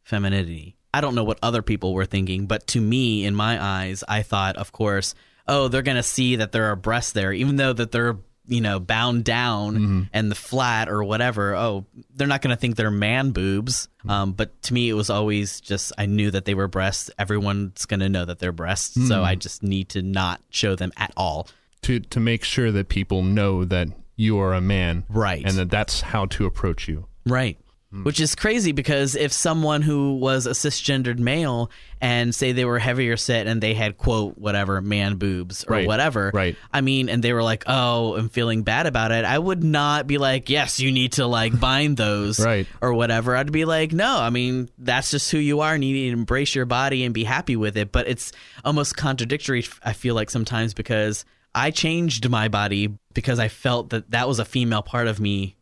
femininity. 0.04 0.78
I 0.94 1.02
don't 1.02 1.16
know 1.16 1.24
what 1.24 1.40
other 1.42 1.62
people 1.62 1.94
were 1.94 2.06
thinking, 2.06 2.46
but 2.46 2.68
to 2.68 2.82
me, 2.82 3.26
in 3.26 3.36
my 3.36 3.62
eyes, 3.62 4.04
I 4.08 4.22
thought, 4.22 4.58
of 4.58 4.72
course, 4.72 5.16
oh, 5.48 5.68
they're 5.68 5.82
gonna 5.82 6.04
see 6.04 6.36
that 6.38 6.52
there 6.52 6.66
are 6.66 6.76
breasts 6.76 7.14
there, 7.14 7.32
even 7.32 7.56
though 7.56 7.74
that 7.74 7.92
they're 7.92 8.18
you 8.52 8.62
know 8.62 8.80
bound 8.80 9.24
down 9.24 9.76
mm-hmm. 9.76 10.02
and 10.14 10.30
the 10.30 10.36
flat 10.36 10.90
or 10.90 11.04
whatever. 11.04 11.56
Oh, 11.56 11.86
they're 12.14 12.28
not 12.28 12.42
gonna 12.42 12.58
think 12.58 12.76
they're 12.76 12.92
man 12.92 13.32
boobs. 13.32 13.88
Mm-hmm. 14.00 14.10
Um, 14.10 14.34
but 14.34 14.62
to 14.64 14.74
me, 14.74 14.90
it 14.90 14.94
was 14.94 15.10
always 15.10 15.62
just 15.62 15.94
I 15.98 16.06
knew 16.06 16.30
that 16.32 16.46
they 16.46 16.54
were 16.54 16.68
breasts. 16.68 17.10
Everyone's 17.18 17.86
gonna 17.86 18.10
know 18.10 18.26
that 18.26 18.40
they're 18.40 18.52
breasts, 18.52 18.96
so 18.96 19.16
mm-hmm. 19.16 19.24
I 19.24 19.36
just 19.36 19.64
need 19.64 19.90
to 19.90 20.02
not 20.02 20.42
show 20.50 20.76
them 20.76 20.92
at 20.98 21.14
all. 21.16 21.48
To 21.84 22.00
to 22.00 22.20
make 22.20 22.44
sure 22.44 22.72
that 22.72 22.90
people 22.90 23.24
know 23.24 23.64
that 23.66 23.88
you 24.18 24.38
are 24.40 24.54
a 24.54 24.62
man, 24.62 25.06
Right. 25.10 25.44
and 25.44 25.56
that 25.58 25.72
that's 25.72 26.02
how 26.02 26.26
to 26.28 26.46
approach 26.46 26.88
you. 26.88 27.08
Right. 27.26 27.58
Hmm. 27.92 28.04
Which 28.04 28.22
is 28.22 28.36
crazy 28.36 28.72
because 28.72 29.16
if 29.16 29.34
someone 29.34 29.82
who 29.82 30.16
was 30.16 30.48
a 30.48 30.52
cisgendered 30.52 31.20
male 31.20 31.70
and 32.00 32.34
say 32.34 32.54
they 32.54 32.64
were 32.64 32.80
heavier 32.80 33.18
set 33.18 33.48
and 33.48 33.60
they 33.62 33.74
had 33.74 33.98
quote 33.98 34.38
whatever 34.38 34.80
man 34.82 35.18
boobs 35.18 35.66
or 35.66 35.74
Right, 35.74 35.88
whatever, 35.88 36.32
right. 36.34 36.56
I 36.72 36.80
mean, 36.80 37.10
and 37.10 37.22
they 37.22 37.34
were 37.34 37.44
like, 37.44 37.66
"Oh, 37.68 38.16
I'm 38.16 38.30
feeling 38.30 38.64
bad 38.64 38.88
about 38.88 39.12
it," 39.12 39.26
I 39.26 39.38
would 39.38 39.62
not 39.62 40.08
be 40.08 40.18
like, 40.18 40.50
"Yes, 40.50 40.80
you 40.80 40.90
need 40.92 41.12
to 41.14 41.28
like 41.28 41.60
bind 41.60 41.98
those," 41.98 42.40
Right. 42.40 42.66
or 42.82 42.94
whatever. 42.94 43.36
I'd 43.36 43.52
be 43.52 43.66
like, 43.66 43.92
"No, 43.92 44.18
I 44.20 44.30
mean, 44.30 44.70
that's 44.78 45.12
just 45.12 45.30
who 45.30 45.38
you 45.38 45.60
are, 45.60 45.74
and 45.74 45.84
you 45.84 45.94
need 45.94 46.12
to 46.12 46.18
embrace 46.18 46.56
your 46.56 46.66
body 46.66 47.04
and 47.04 47.14
be 47.14 47.26
happy 47.26 47.58
with 47.58 47.76
it." 47.76 47.92
But 47.92 48.08
it's 48.08 48.32
almost 48.64 48.96
contradictory. 48.96 49.66
I 49.84 49.92
feel 49.92 50.16
like 50.16 50.30
sometimes 50.30 50.74
because 50.74 51.26
I 51.54 51.72
changed 51.72 52.30
my 52.30 52.48
body 52.48 52.98
because 53.14 53.38
I 53.38 53.50
felt 53.50 53.90
that 53.90 54.12
that 54.12 54.30
was 54.30 54.40
a 54.40 54.46
female 54.46 54.82
part 54.82 55.08
of 55.08 55.20
me 55.20 55.58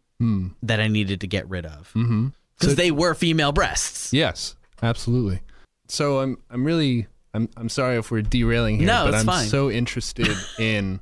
that 0.64 0.80
I 0.82 0.88
needed 0.88 1.22
to 1.22 1.28
get 1.28 1.48
rid 1.50 1.66
of 1.66 1.92
Mm-hmm. 1.96 2.28
because 2.58 2.76
they 2.76 2.92
were 2.92 3.14
female 3.14 3.52
breasts. 3.52 4.12
Yes, 4.14 4.56
absolutely. 4.84 5.40
So 5.88 6.20
I'm 6.20 6.38
I'm 6.50 6.64
really 6.66 7.08
I'm 7.34 7.50
I'm 7.56 7.70
sorry 7.70 7.98
if 7.98 8.12
we're 8.12 8.22
derailing 8.22 8.78
here, 8.80 8.88
No, 8.88 9.06
but 9.06 9.16
I'm 9.16 9.26
fine. 9.26 9.48
so 9.48 9.70
interested 9.72 10.28
in 10.60 11.00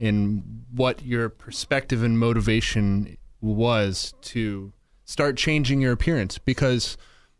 in 0.00 0.64
what 0.72 1.04
your 1.04 1.28
perspective 1.28 2.02
and 2.02 2.18
motivation 2.18 3.16
was 3.40 4.14
to 4.22 4.72
start 5.04 5.36
changing 5.36 5.80
your 5.80 5.92
appearance 5.92 6.38
because 6.38 6.96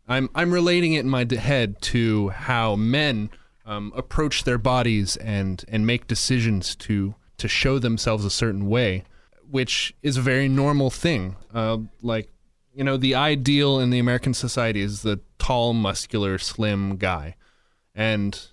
I'm 0.07 0.29
I'm 0.35 0.51
relating 0.53 0.93
it 0.93 0.99
in 0.99 1.09
my 1.09 1.25
head 1.37 1.81
to 1.83 2.29
how 2.29 2.75
men 2.75 3.29
um, 3.65 3.91
approach 3.95 4.43
their 4.43 4.59
bodies 4.59 5.17
and 5.17 5.65
and 5.67 5.87
make 5.87 6.05
decisions 6.07 6.75
to 6.77 7.15
to 7.39 7.47
show 7.47 7.79
themselves 7.79 8.23
a 8.23 8.29
certain 8.29 8.69
way, 8.69 9.03
which 9.49 9.95
is 10.01 10.17
a 10.17 10.21
very 10.21 10.47
normal 10.47 10.89
thing. 10.89 11.35
Uh, 11.53 11.77
like 12.01 12.29
you 12.73 12.83
know, 12.83 12.97
the 12.97 13.15
ideal 13.15 13.79
in 13.79 13.89
the 13.89 13.99
American 13.99 14.33
society 14.33 14.81
is 14.81 15.01
the 15.01 15.21
tall, 15.39 15.73
muscular, 15.73 16.37
slim 16.37 16.97
guy, 16.97 17.35
and 17.93 18.47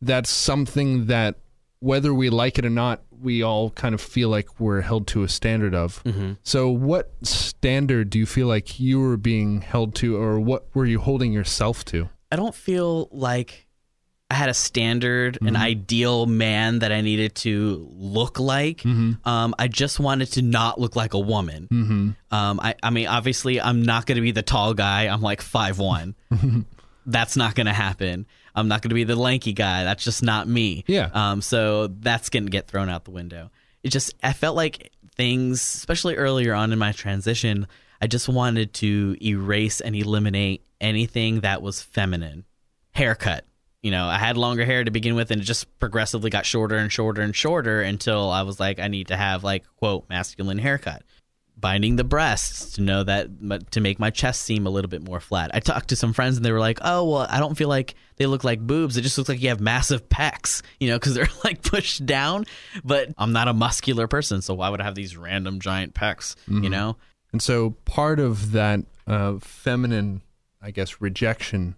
that's 0.00 0.30
something 0.30 1.06
that 1.06 1.36
whether 1.80 2.14
we 2.14 2.30
like 2.30 2.58
it 2.58 2.64
or 2.64 2.70
not, 2.70 3.02
we 3.10 3.42
all 3.42 3.70
kind 3.70 3.94
of 3.94 4.00
feel 4.00 4.28
like 4.28 4.60
we're 4.60 4.80
held 4.80 5.06
to 5.08 5.22
a 5.22 5.28
standard 5.28 5.74
of. 5.74 6.02
So, 6.42 6.68
what 6.70 7.12
standard 7.22 8.10
do 8.10 8.18
you 8.18 8.26
feel 8.26 8.46
like 8.46 8.78
you 8.80 9.00
were 9.00 9.16
being 9.16 9.60
held 9.62 9.94
to, 9.96 10.16
or 10.16 10.40
what 10.40 10.68
were 10.74 10.86
you 10.86 11.00
holding 11.00 11.32
yourself 11.32 11.84
to? 11.86 12.08
I 12.30 12.36
don't 12.36 12.54
feel 12.54 13.08
like 13.12 13.65
I 14.28 14.34
had 14.34 14.48
a 14.48 14.54
standard, 14.54 15.38
an 15.40 15.54
ideal 15.56 16.26
man 16.26 16.80
that 16.80 16.90
I 16.90 17.00
needed 17.00 17.36
to 17.36 17.88
look 17.94 18.40
like. 18.40 18.84
Um, 18.84 19.54
I 19.58 19.68
just 19.68 20.00
wanted 20.00 20.32
to 20.32 20.42
not 20.42 20.80
look 20.80 20.96
like 20.96 21.14
a 21.14 21.18
woman. 21.18 22.16
Um, 22.32 22.58
I, 22.60 22.74
I 22.82 22.90
mean, 22.90 23.06
obviously, 23.06 23.60
I'm 23.60 23.82
not 23.82 24.04
going 24.06 24.16
to 24.16 24.22
be 24.22 24.32
the 24.32 24.42
tall 24.42 24.74
guy. 24.74 25.06
I'm 25.06 25.22
like 25.22 25.40
five 25.40 25.78
one. 25.78 26.16
that's 27.06 27.36
not 27.36 27.54
going 27.54 27.66
to 27.66 27.72
happen. 27.72 28.26
I'm 28.54 28.66
not 28.68 28.82
going 28.82 28.88
to 28.88 28.94
be 28.94 29.04
the 29.04 29.14
lanky 29.14 29.52
guy. 29.52 29.84
That's 29.84 30.02
just 30.02 30.22
not 30.24 30.48
me. 30.48 30.82
Yeah. 30.88 31.08
Um, 31.12 31.40
so 31.40 31.86
that's 31.86 32.28
going 32.28 32.44
to 32.46 32.50
get 32.50 32.66
thrown 32.66 32.88
out 32.88 33.04
the 33.04 33.12
window. 33.12 33.50
It 33.84 33.90
just, 33.90 34.14
I 34.24 34.32
felt 34.32 34.56
like 34.56 34.90
things, 35.14 35.60
especially 35.60 36.16
earlier 36.16 36.52
on 36.52 36.72
in 36.72 36.78
my 36.80 36.90
transition, 36.92 37.68
I 38.00 38.08
just 38.08 38.28
wanted 38.28 38.72
to 38.74 39.16
erase 39.22 39.80
and 39.80 39.94
eliminate 39.94 40.64
anything 40.80 41.40
that 41.40 41.62
was 41.62 41.80
feminine. 41.80 42.44
Haircut. 42.92 43.44
You 43.86 43.92
know, 43.92 44.06
I 44.06 44.18
had 44.18 44.36
longer 44.36 44.64
hair 44.64 44.82
to 44.82 44.90
begin 44.90 45.14
with, 45.14 45.30
and 45.30 45.40
it 45.40 45.44
just 45.44 45.78
progressively 45.78 46.28
got 46.28 46.44
shorter 46.44 46.76
and 46.76 46.90
shorter 46.90 47.22
and 47.22 47.36
shorter 47.36 47.82
until 47.82 48.30
I 48.30 48.42
was 48.42 48.58
like, 48.58 48.80
I 48.80 48.88
need 48.88 49.06
to 49.06 49.16
have 49.16 49.44
like 49.44 49.62
quote 49.76 50.08
masculine 50.08 50.58
haircut 50.58 51.04
binding 51.56 51.94
the 51.94 52.02
breasts 52.02 52.72
to 52.72 52.80
know 52.80 53.04
that 53.04 53.28
to 53.70 53.80
make 53.80 54.00
my 54.00 54.10
chest 54.10 54.42
seem 54.42 54.66
a 54.66 54.70
little 54.70 54.88
bit 54.88 55.04
more 55.04 55.20
flat. 55.20 55.52
I 55.54 55.60
talked 55.60 55.90
to 55.90 55.96
some 55.96 56.12
friends 56.12 56.36
and 56.36 56.44
they 56.44 56.50
were 56.50 56.58
like, 56.58 56.80
"Oh, 56.82 57.08
well, 57.08 57.28
I 57.30 57.38
don't 57.38 57.54
feel 57.54 57.68
like 57.68 57.94
they 58.16 58.26
look 58.26 58.42
like 58.42 58.58
boobs. 58.58 58.96
It 58.96 59.02
just 59.02 59.16
looks 59.18 59.28
like 59.28 59.40
you 59.40 59.50
have 59.50 59.60
massive 59.60 60.08
pecs, 60.08 60.62
you 60.80 60.88
know, 60.88 60.96
because 60.96 61.14
they're 61.14 61.28
like 61.44 61.62
pushed 61.62 62.04
down." 62.04 62.44
But 62.82 63.14
I'm 63.16 63.32
not 63.32 63.46
a 63.46 63.54
muscular 63.54 64.08
person, 64.08 64.42
so 64.42 64.52
why 64.54 64.68
would 64.68 64.80
I 64.80 64.84
have 64.84 64.96
these 64.96 65.16
random 65.16 65.60
giant 65.60 65.94
pecs? 65.94 66.34
You 66.64 66.70
know? 66.70 66.96
And 67.30 67.40
so 67.40 67.70
part 67.84 68.18
of 68.18 68.50
that 68.50 68.80
uh, 69.06 69.38
feminine, 69.38 70.22
I 70.60 70.72
guess, 70.72 71.00
rejection 71.00 71.76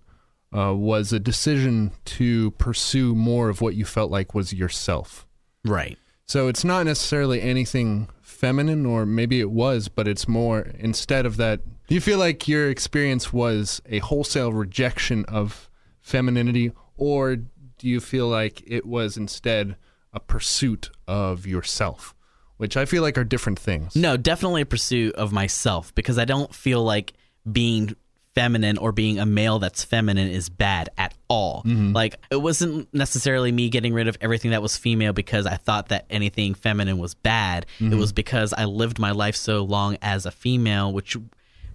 uh, 0.57 0.75
was 0.75 1.13
a 1.13 1.19
decision 1.19 1.93
to 2.05 2.51
pursue 2.53 3.15
more 3.15 3.49
of 3.49 3.61
what 3.61 3.75
you 3.75 3.85
felt 3.85 4.11
like 4.11 4.35
was 4.35 4.53
yourself. 4.53 5.27
Right. 5.65 5.99
So 6.27 6.49
it's 6.49 6.65
not 6.65 6.87
necessarily 6.87 7.41
anything 7.41 8.09
feminine, 8.23 8.85
or 8.87 9.07
maybe 9.07 9.41
it 9.41 9.51
was, 9.51 9.89
but 9.89 10.07
it's 10.07 10.29
more 10.29 10.61
instead 10.79 11.27
of 11.27 11.37
that. 11.39 11.61
Do 11.87 11.95
you 11.95 12.01
feel 12.01 12.19
like 12.19 12.47
your 12.47 12.71
experience 12.71 13.33
was 13.33 13.81
a 13.87 13.99
wholesale 14.01 14.53
rejection 14.53 15.25
of 15.25 15.71
femininity, 16.01 16.73
or 16.97 17.37
do 17.37 17.89
you 17.89 18.01
feel 18.01 18.29
like 18.29 18.63
it 18.67 18.85
was 18.85 19.17
instead 19.17 19.77
a 20.13 20.21
pursuit 20.21 20.91
of 21.07 21.47
yourself? 21.47 22.15
Which 22.59 22.77
I 22.77 22.85
feel 22.85 23.03
like 23.03 23.17
are 23.17 23.25
different 23.25 23.59
things. 23.59 23.95
No, 23.95 24.17
definitely 24.17 24.63
a 24.63 24.67
pursuit 24.67 25.15
of 25.15 25.33
myself 25.33 25.95
because 25.95 26.19
I 26.19 26.25
don't 26.25 26.53
feel 26.55 26.83
like 26.83 27.15
being 27.51 27.95
feminine 28.39 28.79
or 28.79 28.93
being 28.93 29.19
a 29.19 29.27
male 29.27 29.59
that's 29.59 29.83
feminine 29.83 30.29
is 30.29 30.49
bad 30.49 30.91
at 30.97 31.13
all. 31.29 31.63
Like 31.65 32.15
it 32.31 32.41
wasn't 32.41 32.89
necessarily 32.95 33.51
me 33.51 33.69
getting 33.69 33.93
rid 33.93 34.07
of 34.07 34.17
everything 34.21 34.53
that 34.53 34.63
was 34.63 34.77
female 34.77 35.13
because 35.13 35.45
I 35.45 35.57
thought 35.57 35.89
that 35.89 36.07
anything 36.09 36.55
feminine 36.55 36.99
was 36.99 37.15
bad. 37.15 37.67
It 37.81 37.97
was 37.97 38.13
because 38.13 38.53
I 38.53 38.65
lived 38.67 38.99
my 39.01 39.11
life 39.11 39.35
so 39.35 39.65
long 39.65 39.99
as 40.03 40.25
a 40.25 40.31
female 40.31 40.93
which 40.93 41.17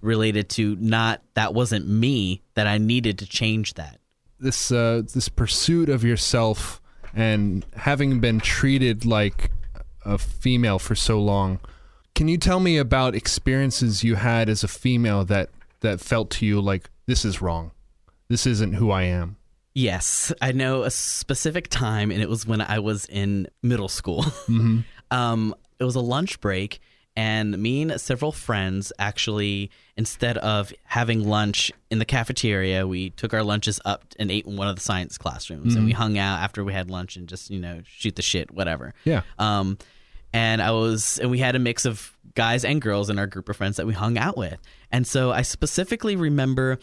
related 0.00 0.48
to 0.50 0.76
not 0.80 1.22
that 1.34 1.52
wasn't 1.54 1.86
me 1.88 2.42
that 2.54 2.66
I 2.66 2.78
needed 2.78 3.18
to 3.18 3.26
change 3.26 3.74
that. 3.74 3.98
this 4.40 4.70
uh, 4.70 5.02
this 5.14 5.28
pursuit 5.28 5.88
of 5.88 6.04
yourself 6.04 6.80
and 7.14 7.64
having 7.76 8.20
been 8.20 8.40
treated 8.40 9.04
like 9.04 9.50
a 10.04 10.18
female 10.18 10.78
for 10.78 10.94
so 10.94 11.20
long. 11.20 11.60
Can 12.14 12.28
you 12.28 12.38
tell 12.38 12.60
me 12.60 12.76
about 12.78 13.14
experiences 13.14 14.04
you 14.04 14.14
had 14.16 14.48
as 14.48 14.62
a 14.64 14.68
female 14.68 15.24
that 15.26 15.50
that 15.84 16.00
felt 16.00 16.30
to 16.30 16.46
you 16.46 16.60
like 16.60 16.90
this 17.06 17.24
is 17.24 17.40
wrong? 17.40 17.70
This 18.28 18.46
isn't 18.46 18.74
who 18.74 18.90
I 18.90 19.02
am. 19.02 19.36
Yes, 19.74 20.32
I 20.40 20.52
know 20.52 20.82
a 20.82 20.90
specific 20.90 21.68
time, 21.68 22.10
and 22.10 22.22
it 22.22 22.28
was 22.28 22.46
when 22.46 22.60
I 22.60 22.78
was 22.78 23.06
in 23.06 23.48
middle 23.62 23.88
school. 23.88 24.24
um, 25.10 25.54
it 25.78 25.84
was 25.84 25.96
a 25.96 26.00
lunch 26.00 26.40
break, 26.40 26.80
and 27.16 27.58
me 27.58 27.82
and 27.82 28.00
several 28.00 28.30
friends 28.30 28.92
actually, 28.98 29.70
instead 29.96 30.38
of 30.38 30.72
having 30.84 31.28
lunch 31.28 31.72
in 31.90 31.98
the 31.98 32.04
cafeteria, 32.04 32.86
we 32.86 33.10
took 33.10 33.34
our 33.34 33.42
lunches 33.42 33.80
up 33.84 34.04
and 34.18 34.30
ate 34.30 34.46
in 34.46 34.56
one 34.56 34.68
of 34.68 34.76
the 34.76 34.82
science 34.82 35.18
classrooms, 35.18 35.74
and 35.74 35.84
we 35.84 35.92
hung 35.92 36.18
out 36.18 36.40
after 36.40 36.62
we 36.64 36.72
had 36.72 36.88
lunch 36.88 37.16
and 37.16 37.28
just 37.28 37.50
you 37.50 37.58
know 37.58 37.80
shoot 37.84 38.14
the 38.14 38.22
shit, 38.22 38.52
whatever. 38.52 38.94
Yeah. 39.04 39.22
Um, 39.38 39.78
and 40.32 40.62
I 40.62 40.70
was, 40.72 41.18
and 41.18 41.30
we 41.30 41.38
had 41.38 41.54
a 41.56 41.60
mix 41.60 41.84
of 41.84 42.13
guys 42.34 42.64
and 42.64 42.80
girls 42.80 43.10
in 43.10 43.18
our 43.18 43.26
group 43.26 43.48
of 43.48 43.56
friends 43.56 43.76
that 43.76 43.86
we 43.86 43.92
hung 43.92 44.18
out 44.18 44.36
with. 44.36 44.58
And 44.90 45.06
so 45.06 45.30
I 45.32 45.42
specifically 45.42 46.16
remember 46.16 46.78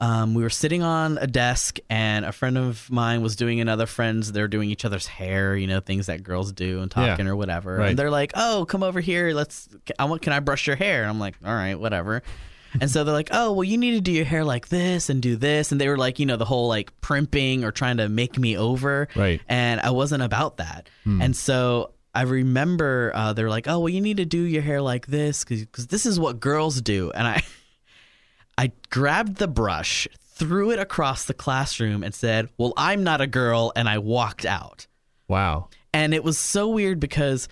um, 0.00 0.34
we 0.34 0.42
were 0.42 0.50
sitting 0.50 0.82
on 0.82 1.18
a 1.18 1.26
desk, 1.26 1.78
and 1.88 2.24
a 2.24 2.32
friend 2.32 2.58
of 2.58 2.90
mine 2.90 3.22
was 3.22 3.36
doing 3.36 3.60
another 3.60 3.86
friend's. 3.86 4.32
They're 4.32 4.48
doing 4.48 4.68
each 4.68 4.84
other's 4.84 5.06
hair, 5.06 5.56
you 5.56 5.68
know, 5.68 5.78
things 5.78 6.06
that 6.06 6.24
girls 6.24 6.52
do 6.52 6.80
and 6.80 6.90
talking 6.90 7.26
Yeah. 7.26 7.30
or 7.32 7.36
whatever. 7.36 7.76
Right. 7.76 7.90
And 7.90 7.98
they're 7.98 8.10
like, 8.10 8.32
"Oh, 8.34 8.66
come 8.68 8.82
over 8.82 9.00
here. 9.00 9.30
Let's. 9.32 9.68
I 9.98 10.04
want. 10.06 10.20
Can 10.20 10.32
I 10.32 10.40
brush 10.40 10.66
your 10.66 10.74
hair?" 10.76 11.02
And 11.02 11.10
I'm 11.10 11.20
like, 11.20 11.36
"All 11.44 11.54
right, 11.54 11.78
whatever." 11.78 12.22
And 12.80 12.90
so 12.90 13.04
they're 13.04 13.14
like, 13.14 13.28
"Oh, 13.30 13.52
well, 13.52 13.62
you 13.64 13.78
need 13.78 13.92
to 13.92 14.00
do 14.00 14.10
your 14.10 14.24
hair 14.24 14.44
like 14.44 14.68
this 14.68 15.08
and 15.10 15.22
do 15.22 15.36
this." 15.36 15.70
And 15.70 15.80
they 15.80 15.88
were 15.88 15.96
like, 15.96 16.18
you 16.18 16.26
know, 16.26 16.36
the 16.36 16.44
whole 16.44 16.66
like 16.66 17.00
primping 17.00 17.62
or 17.62 17.70
trying 17.70 17.98
to 17.98 18.08
make 18.08 18.36
me 18.36 18.58
over. 18.58 19.06
Right. 19.14 19.40
And 19.48 19.80
I 19.80 19.90
wasn't 19.90 20.24
about 20.24 20.56
that. 20.56 20.88
And 21.04 21.36
so 21.36 21.92
I 22.14 22.22
remember 22.22 23.12
uh, 23.14 23.32
they're 23.32 23.50
like, 23.50 23.66
"Oh, 23.68 23.80
well, 23.80 23.88
you 23.88 24.00
need 24.00 24.18
to 24.18 24.24
do 24.24 24.40
your 24.40 24.62
hair 24.62 24.80
like 24.80 25.06
this 25.06 25.44
because 25.44 25.86
this 25.88 26.06
is 26.06 26.18
what 26.18 26.40
girls 26.40 26.80
do." 26.80 27.10
And 27.10 27.26
I, 27.26 27.42
I 28.58 28.72
grabbed 28.90 29.36
the 29.36 29.48
brush, 29.48 30.06
threw 30.20 30.70
it 30.70 30.78
across 30.78 31.24
the 31.24 31.34
classroom, 31.34 32.02
and 32.02 32.14
said, 32.14 32.48
"Well, 32.56 32.72
I'm 32.76 33.04
not 33.04 33.20
a 33.20 33.26
girl," 33.26 33.72
and 33.74 33.88
I 33.88 33.98
walked 33.98 34.44
out. 34.44 34.86
Wow. 35.28 35.68
And 35.92 36.12
it 36.14 36.24
was 36.24 36.38
so 36.38 36.68
weird 36.68 37.00
because 37.00 37.48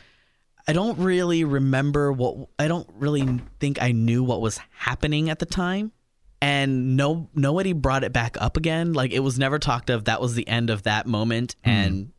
I 0.66 0.72
don't 0.72 0.98
really 0.98 1.44
remember 1.44 2.12
what 2.12 2.48
I 2.58 2.68
don't 2.68 2.88
really 2.94 3.40
think 3.58 3.82
I 3.82 3.92
knew 3.92 4.22
what 4.22 4.40
was 4.40 4.60
happening 4.70 5.30
at 5.30 5.38
the 5.38 5.46
time. 5.46 5.92
And 6.40 6.96
no 6.96 7.28
nobody 7.34 7.72
brought 7.72 8.04
it 8.04 8.12
back 8.12 8.36
up 8.40 8.56
again. 8.56 8.92
Like 8.92 9.12
it 9.12 9.20
was 9.20 9.38
never 9.38 9.58
talked 9.58 9.90
of. 9.90 10.04
That 10.06 10.20
was 10.20 10.34
the 10.34 10.46
end 10.46 10.70
of 10.70 10.84
that 10.84 11.06
moment 11.06 11.56
and 11.62 12.12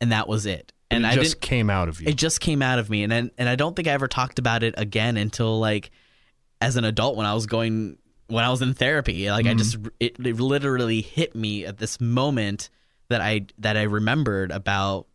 and 0.00 0.12
that 0.12 0.28
was 0.28 0.46
it. 0.46 0.72
And 0.90 1.04
it 1.04 1.08
I 1.08 1.14
just 1.14 1.40
came 1.40 1.70
out 1.70 1.88
of 1.88 2.00
you. 2.00 2.08
it 2.08 2.16
just 2.16 2.40
came 2.40 2.62
out 2.62 2.78
of 2.78 2.90
me 2.90 3.02
and 3.04 3.12
then, 3.12 3.30
and 3.38 3.48
I 3.48 3.54
don't 3.54 3.76
think 3.76 3.86
I 3.88 3.92
ever 3.92 4.08
talked 4.08 4.38
about 4.38 4.62
it 4.62 4.74
again 4.76 5.16
until 5.16 5.58
like 5.60 5.90
as 6.60 6.76
an 6.76 6.84
adult 6.84 7.16
when 7.16 7.26
I 7.26 7.34
was 7.34 7.46
going 7.46 7.96
when 8.26 8.44
I 8.44 8.50
was 8.50 8.62
in 8.62 8.74
therapy. 8.74 9.30
Like 9.30 9.46
I 9.46 9.54
just 9.54 9.76
it, 10.00 10.16
it 10.18 10.40
literally 10.40 11.00
hit 11.00 11.34
me 11.34 11.64
at 11.64 11.78
this 11.78 12.00
moment 12.00 12.70
that 13.08 13.20
I 13.20 13.46
that 13.58 13.76
I 13.76 13.82
remembered 13.82 14.50
about 14.52 15.06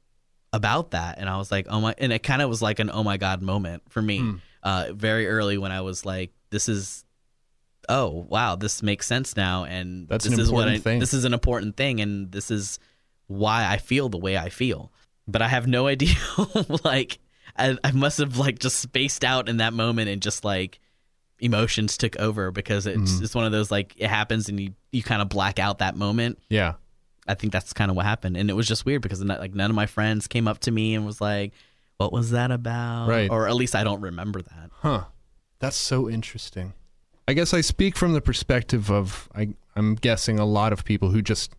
about 0.53 0.91
that 0.91 1.17
and 1.19 1.29
I 1.29 1.37
was 1.37 1.51
like, 1.51 1.67
"Oh 1.69 1.81
my." 1.81 1.93
And 1.97 2.13
it 2.13 2.23
kind 2.23 2.41
of 2.41 2.49
was 2.49 2.61
like 2.61 2.79
an 2.79 2.89
"oh 2.91 3.03
my 3.03 3.17
god" 3.17 3.41
moment 3.41 3.83
for 3.89 4.01
me. 4.01 4.35
Uh 4.63 4.87
very 4.93 5.27
early 5.27 5.57
when 5.57 5.71
I 5.71 5.81
was 5.81 6.05
like, 6.05 6.31
"This 6.49 6.69
is 6.69 7.03
oh, 7.87 8.25
wow, 8.29 8.55
this 8.55 8.81
makes 8.81 9.05
sense 9.05 9.35
now 9.35 9.63
and 9.65 10.07
That's 10.07 10.25
this 10.25 10.33
an 10.33 10.39
is 10.39 10.51
what 10.51 10.67
I, 10.67 10.79
thing. 10.79 10.99
this 10.99 11.13
is 11.13 11.23
an 11.23 11.33
important 11.33 11.77
thing 11.77 12.01
and 12.01 12.31
this 12.31 12.49
is 12.49 12.79
why 13.27 13.67
I 13.67 13.77
feel 13.77 14.09
the 14.09 14.17
way 14.17 14.37
I 14.37 14.49
feel." 14.49 14.91
But 15.27 15.41
I 15.41 15.47
have 15.47 15.67
no 15.67 15.87
idea 15.95 16.15
like 16.83 17.19
I, 17.57 17.77
I 17.83 17.91
must 17.91 18.17
have 18.19 18.37
like 18.37 18.59
just 18.59 18.79
spaced 18.79 19.23
out 19.23 19.49
in 19.49 19.57
that 19.57 19.73
moment 19.73 20.09
and 20.09 20.21
just 20.21 20.43
like 20.45 20.79
emotions 21.39 21.97
took 21.97 22.17
over 22.17 22.51
because 22.51 22.85
it's 22.87 22.97
Mm-hmm. 23.13 23.23
it's 23.23 23.35
one 23.35 23.45
of 23.45 23.51
those 23.51 23.69
like 23.71 23.93
it 23.97 24.07
happens 24.09 24.47
and 24.49 24.59
you 24.59 24.73
you 24.91 25.03
kind 25.03 25.21
of 25.21 25.29
black 25.29 25.59
out 25.59 25.79
that 25.79 25.95
moment. 25.95 26.39
yeah. 26.49 26.73
I 27.27 27.33
think 27.33 27.51
that's 27.53 27.73
kind 27.73 27.89
of 27.89 27.97
what 27.97 28.05
happened, 28.05 28.37
and 28.37 28.51
it 28.51 28.53
was 28.53 28.67
just 28.67 28.85
weird 28.85 29.01
because 29.01 29.19
like 29.23 29.55
none 29.55 29.71
of 29.71 29.75
my 29.75 29.87
friends 29.87 30.27
came 30.27 30.47
up 30.47 30.59
to 30.59 30.69
me 30.71 30.93
and 30.93 31.07
was 31.07 31.19
like, 31.19 31.53
"What 31.97 32.13
was 32.13 32.29
that 32.29 32.51
about?" 32.51 33.07
Right. 33.09 33.31
Or 33.31 33.47
at 33.47 33.55
least 33.55 33.73
I 33.75 33.83
don't 33.83 34.01
remember 34.01 34.43
that. 34.43 34.69
Huh. 34.71 35.05
That's 35.57 35.75
so 35.75 36.07
interesting. 36.07 36.73
I 37.27 37.33
guess 37.33 37.51
I 37.51 37.61
speak 37.61 37.97
from 37.97 38.13
the 38.13 38.21
perspective 38.21 38.91
of 38.91 39.27
I, 39.33 39.55
I'm 39.75 39.95
guessing 39.95 40.37
a 40.37 40.45
lot 40.45 40.71
of 40.71 40.85
people 40.85 41.09
who 41.09 41.23
just 41.23 41.55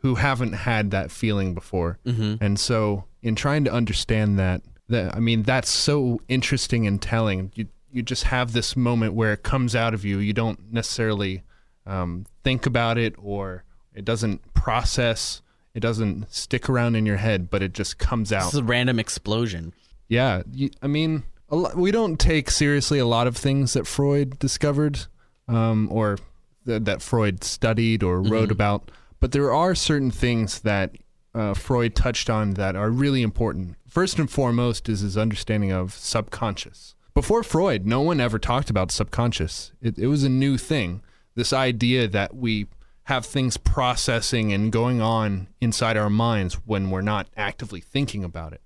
who 0.00 0.16
haven't 0.16 0.52
had 0.52 0.90
that 0.90 1.10
feeling 1.10 1.54
before, 1.54 1.98
mm-hmm. 2.04 2.42
and 2.42 2.58
so 2.58 3.04
in 3.22 3.34
trying 3.34 3.64
to 3.64 3.72
understand 3.72 4.38
that, 4.38 4.62
that 4.88 5.14
I 5.14 5.20
mean 5.20 5.42
that's 5.42 5.70
so 5.70 6.20
interesting 6.28 6.86
and 6.86 7.00
telling. 7.00 7.52
You 7.54 7.68
you 7.92 8.02
just 8.02 8.24
have 8.24 8.52
this 8.52 8.76
moment 8.76 9.14
where 9.14 9.32
it 9.32 9.42
comes 9.42 9.74
out 9.74 9.94
of 9.94 10.04
you. 10.04 10.18
You 10.18 10.32
don't 10.32 10.72
necessarily 10.72 11.42
um, 11.86 12.26
think 12.44 12.66
about 12.66 12.98
it, 12.98 13.14
or 13.18 13.64
it 13.94 14.04
doesn't 14.04 14.54
process. 14.54 15.42
It 15.74 15.80
doesn't 15.80 16.32
stick 16.32 16.68
around 16.68 16.96
in 16.96 17.06
your 17.06 17.16
head, 17.16 17.50
but 17.50 17.62
it 17.62 17.72
just 17.72 17.98
comes 17.98 18.32
out. 18.32 18.46
It's 18.46 18.54
a 18.54 18.62
random 18.62 18.98
explosion. 18.98 19.72
Yeah, 20.08 20.42
you, 20.52 20.70
I 20.82 20.88
mean, 20.88 21.22
lot, 21.48 21.76
we 21.76 21.90
don't 21.90 22.18
take 22.18 22.50
seriously 22.50 22.98
a 22.98 23.06
lot 23.06 23.26
of 23.26 23.36
things 23.36 23.74
that 23.74 23.86
Freud 23.86 24.38
discovered, 24.38 25.06
um, 25.48 25.88
or 25.90 26.18
th- 26.66 26.82
that 26.84 27.02
Freud 27.02 27.44
studied 27.44 28.02
or 28.02 28.20
wrote 28.20 28.50
about. 28.50 28.90
But 29.20 29.32
there 29.32 29.52
are 29.52 29.74
certain 29.74 30.10
things 30.10 30.60
that 30.60 30.96
uh, 31.34 31.54
Freud 31.54 31.94
touched 31.94 32.28
on 32.28 32.54
that 32.54 32.74
are 32.74 32.90
really 32.90 33.22
important. 33.22 33.76
First 33.86 34.18
and 34.18 34.30
foremost 34.30 34.88
is 34.88 35.00
his 35.00 35.16
understanding 35.16 35.70
of 35.70 35.92
subconscious. 35.92 36.94
Before 37.14 37.42
Freud, 37.42 37.86
no 37.86 38.00
one 38.00 38.20
ever 38.20 38.38
talked 38.38 38.70
about 38.70 38.90
subconscious. 38.90 39.72
It, 39.80 39.98
it 39.98 40.06
was 40.06 40.24
a 40.24 40.28
new 40.28 40.56
thing. 40.56 41.02
This 41.34 41.52
idea 41.52 42.08
that 42.08 42.34
we 42.34 42.66
have 43.04 43.26
things 43.26 43.56
processing 43.56 44.52
and 44.52 44.72
going 44.72 45.00
on 45.00 45.48
inside 45.60 45.96
our 45.96 46.10
minds 46.10 46.54
when 46.64 46.90
we're 46.90 47.00
not 47.00 47.28
actively 47.36 47.80
thinking 47.80 48.24
about 48.24 48.52
it. 48.52 48.60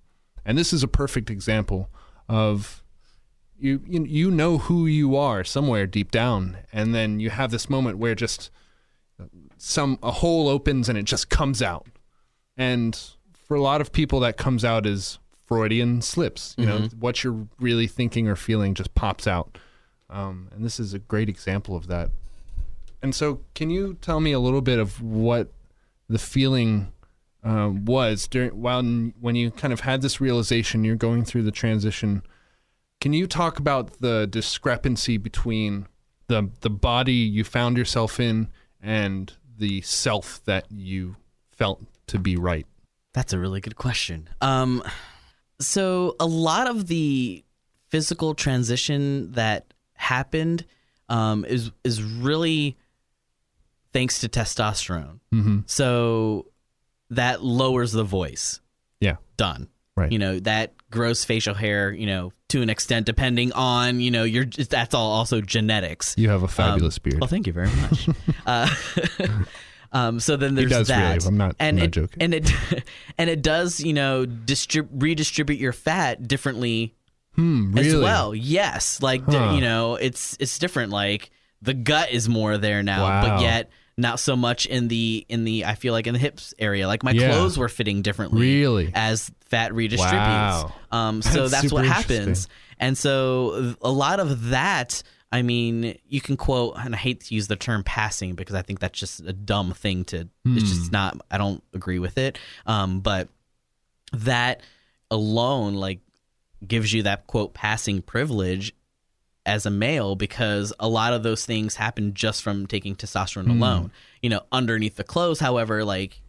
And 0.44 0.58
this 0.58 0.72
is 0.72 0.82
a 0.82 0.88
perfect 0.88 1.30
example 1.30 1.88
of 2.28 2.82
you 3.58 3.82
you, 3.86 4.04
you 4.04 4.30
know 4.30 4.58
who 4.58 4.86
you 4.86 5.16
are 5.16 5.44
somewhere 5.44 5.86
deep 5.86 6.10
down 6.10 6.58
and 6.72 6.94
then 6.94 7.20
you 7.20 7.30
have 7.30 7.50
this 7.50 7.70
moment 7.70 7.98
where 7.98 8.14
just 8.14 8.50
some 9.58 9.98
a 10.02 10.10
hole 10.10 10.48
opens 10.48 10.88
and 10.88 10.98
it 10.98 11.04
just 11.04 11.30
comes 11.30 11.62
out. 11.62 11.86
And 12.56 12.98
for 13.32 13.56
a 13.56 13.60
lot 13.60 13.80
of 13.80 13.92
people 13.92 14.20
that 14.20 14.36
comes 14.36 14.64
out 14.64 14.86
as 14.86 15.18
Freudian 15.46 16.00
slips. 16.02 16.54
You 16.58 16.66
know, 16.66 16.88
what 16.98 17.22
you're 17.22 17.46
really 17.60 17.86
thinking 17.86 18.28
or 18.28 18.36
feeling 18.36 18.74
just 18.74 18.94
pops 18.94 19.26
out. 19.26 19.58
Um, 20.08 20.48
and 20.54 20.64
this 20.64 20.80
is 20.80 20.94
a 20.94 20.98
great 20.98 21.28
example 21.28 21.76
of 21.76 21.86
that. 21.88 22.10
And 23.02 23.14
so, 23.14 23.40
can 23.54 23.70
you 23.70 23.94
tell 24.00 24.20
me 24.20 24.32
a 24.32 24.38
little 24.38 24.62
bit 24.62 24.78
of 24.78 25.02
what 25.02 25.52
the 26.08 26.18
feeling 26.18 26.92
uh, 27.42 27.70
was 27.72 28.26
during 28.26 28.50
while 28.50 28.82
when 28.82 29.36
you 29.36 29.50
kind 29.50 29.72
of 29.72 29.80
had 29.80 30.00
this 30.00 30.20
realization, 30.20 30.84
you're 30.84 30.96
going 30.96 31.24
through 31.24 31.42
the 31.42 31.52
transition? 31.52 32.22
Can 33.00 33.12
you 33.12 33.26
talk 33.26 33.58
about 33.58 34.00
the 34.00 34.26
discrepancy 34.26 35.18
between 35.18 35.86
the 36.28 36.50
the 36.60 36.70
body 36.70 37.12
you 37.12 37.44
found 37.44 37.76
yourself 37.76 38.18
in 38.18 38.48
and 38.84 39.32
the 39.58 39.80
self 39.80 40.44
that 40.44 40.70
you 40.70 41.16
felt 41.52 41.82
to 42.08 42.18
be 42.18 42.36
right? 42.36 42.66
That's 43.14 43.32
a 43.32 43.38
really 43.38 43.60
good 43.60 43.76
question. 43.76 44.28
Um, 44.40 44.82
so 45.60 46.16
a 46.20 46.26
lot 46.26 46.68
of 46.68 46.86
the 46.86 47.44
physical 47.88 48.34
transition 48.34 49.32
that 49.32 49.72
happened 49.94 50.66
um, 51.08 51.44
is 51.44 51.70
is 51.82 52.02
really 52.02 52.76
thanks 53.92 54.20
to 54.20 54.28
testosterone. 54.28 55.20
Mm-hmm. 55.32 55.60
So 55.66 56.46
that 57.10 57.42
lowers 57.42 57.92
the 57.92 58.04
voice. 58.04 58.60
Yeah. 59.00 59.16
Done. 59.36 59.68
Right. 59.96 60.10
You 60.10 60.18
know 60.18 60.40
that 60.40 60.74
grows 60.90 61.24
facial 61.24 61.54
hair. 61.54 61.92
You 61.92 62.06
know 62.06 62.32
to 62.54 62.62
an 62.62 62.70
extent, 62.70 63.04
depending 63.04 63.52
on 63.52 63.98
you 64.00 64.10
know 64.12 64.22
your 64.24 64.44
that's 64.44 64.94
all 64.94 65.10
also 65.10 65.40
genetics. 65.40 66.14
You 66.16 66.28
have 66.30 66.42
a 66.44 66.48
fabulous 66.48 66.98
beard. 66.98 67.20
Well, 67.20 67.28
thank 67.28 67.46
you 67.48 67.52
very 67.52 67.68
much. 67.82 68.08
uh, 68.46 68.68
um, 69.92 70.20
so 70.20 70.36
then 70.36 70.54
there's 70.54 70.70
does 70.70 70.88
that. 70.88 71.14
really. 71.16 71.26
I'm 71.26 71.36
not- 71.36 71.56
and 71.58 71.76
I'm 71.76 71.80
not 71.80 71.84
it, 71.86 71.90
joking. 71.90 72.22
And 72.22 72.34
it 72.34 72.50
and 73.18 73.30
it 73.30 73.42
does 73.42 73.80
you 73.80 73.92
know 73.92 74.24
distrib- 74.26 74.88
redistribute 74.92 75.58
your 75.60 75.72
fat 75.72 76.26
differently 76.26 76.94
Hmm, 77.34 77.76
as 77.76 77.86
really? 77.86 78.02
well. 78.02 78.34
Yes, 78.34 79.02
like 79.02 79.24
Huh. 79.24 79.52
you 79.56 79.60
know 79.60 79.96
it's 79.96 80.36
it's 80.40 80.58
different. 80.58 80.92
Like 80.92 81.30
the 81.62 81.74
gut 81.74 82.10
is 82.12 82.28
more 82.28 82.58
there 82.58 82.82
now, 82.82 83.02
Wow. 83.02 83.28
but 83.28 83.40
yet 83.42 83.70
not 83.96 84.18
so 84.18 84.34
much 84.36 84.66
in 84.66 84.88
the 84.88 85.24
in 85.28 85.44
the 85.44 85.64
I 85.66 85.74
feel 85.74 85.92
like 85.92 86.06
in 86.06 86.14
the 86.14 86.18
hips 86.20 86.52
area. 86.58 86.86
Like 86.88 87.02
my 87.02 87.12
Yeah. 87.12 87.28
clothes 87.28 87.56
were 87.56 87.68
fitting 87.68 88.02
differently 88.02 88.40
Really? 88.40 88.90
as 88.94 89.30
fat 89.46 89.72
redistributes. 89.72 89.98
Wow. 90.00 90.72
Um, 90.90 91.22
so 91.22 91.48
That's 91.48 91.62
that's, 91.62 91.72
what 91.72 91.84
happens. 91.84 92.48
And 92.78 92.98
so 92.98 93.76
a 93.80 93.90
lot 93.90 94.18
of 94.18 94.48
that, 94.50 95.02
I 95.30 95.42
mean, 95.42 95.96
you 96.08 96.20
can 96.20 96.36
quote, 96.36 96.74
and 96.76 96.94
I 96.94 96.98
hate 96.98 97.20
to 97.22 97.34
use 97.34 97.46
the 97.46 97.54
term 97.56 97.84
passing 97.84 98.34
because 98.34 98.56
I 98.56 98.62
think 98.62 98.80
that's 98.80 98.98
just 98.98 99.20
a 99.20 99.32
dumb 99.32 99.72
thing 99.72 100.04
to, 100.06 100.28
it's 100.44 100.68
just 100.68 100.90
not, 100.92 101.20
I 101.30 101.38
don't 101.38 101.62
agree 101.72 102.00
with 102.00 102.18
it. 102.18 102.36
Um, 102.66 103.00
but 103.00 103.28
that 104.12 104.62
alone, 105.10 105.74
like, 105.74 106.00
gives 106.66 106.92
you 106.92 107.02
that 107.04 107.26
quote 107.26 107.54
passing 107.54 108.00
privilege 108.02 108.74
as 109.46 109.66
a 109.66 109.70
male 109.70 110.16
because 110.16 110.72
a 110.80 110.88
lot 110.88 111.12
of 111.12 111.22
those 111.22 111.44
things 111.44 111.74
happen 111.76 112.14
just 112.14 112.42
from 112.42 112.66
taking 112.66 112.96
testosterone 112.96 113.50
alone. 113.50 113.92
You 114.22 114.30
know, 114.30 114.40
underneath 114.50 114.96
the 114.96 115.04
clothes, 115.04 115.40
however, 115.40 115.84
like 115.84 116.20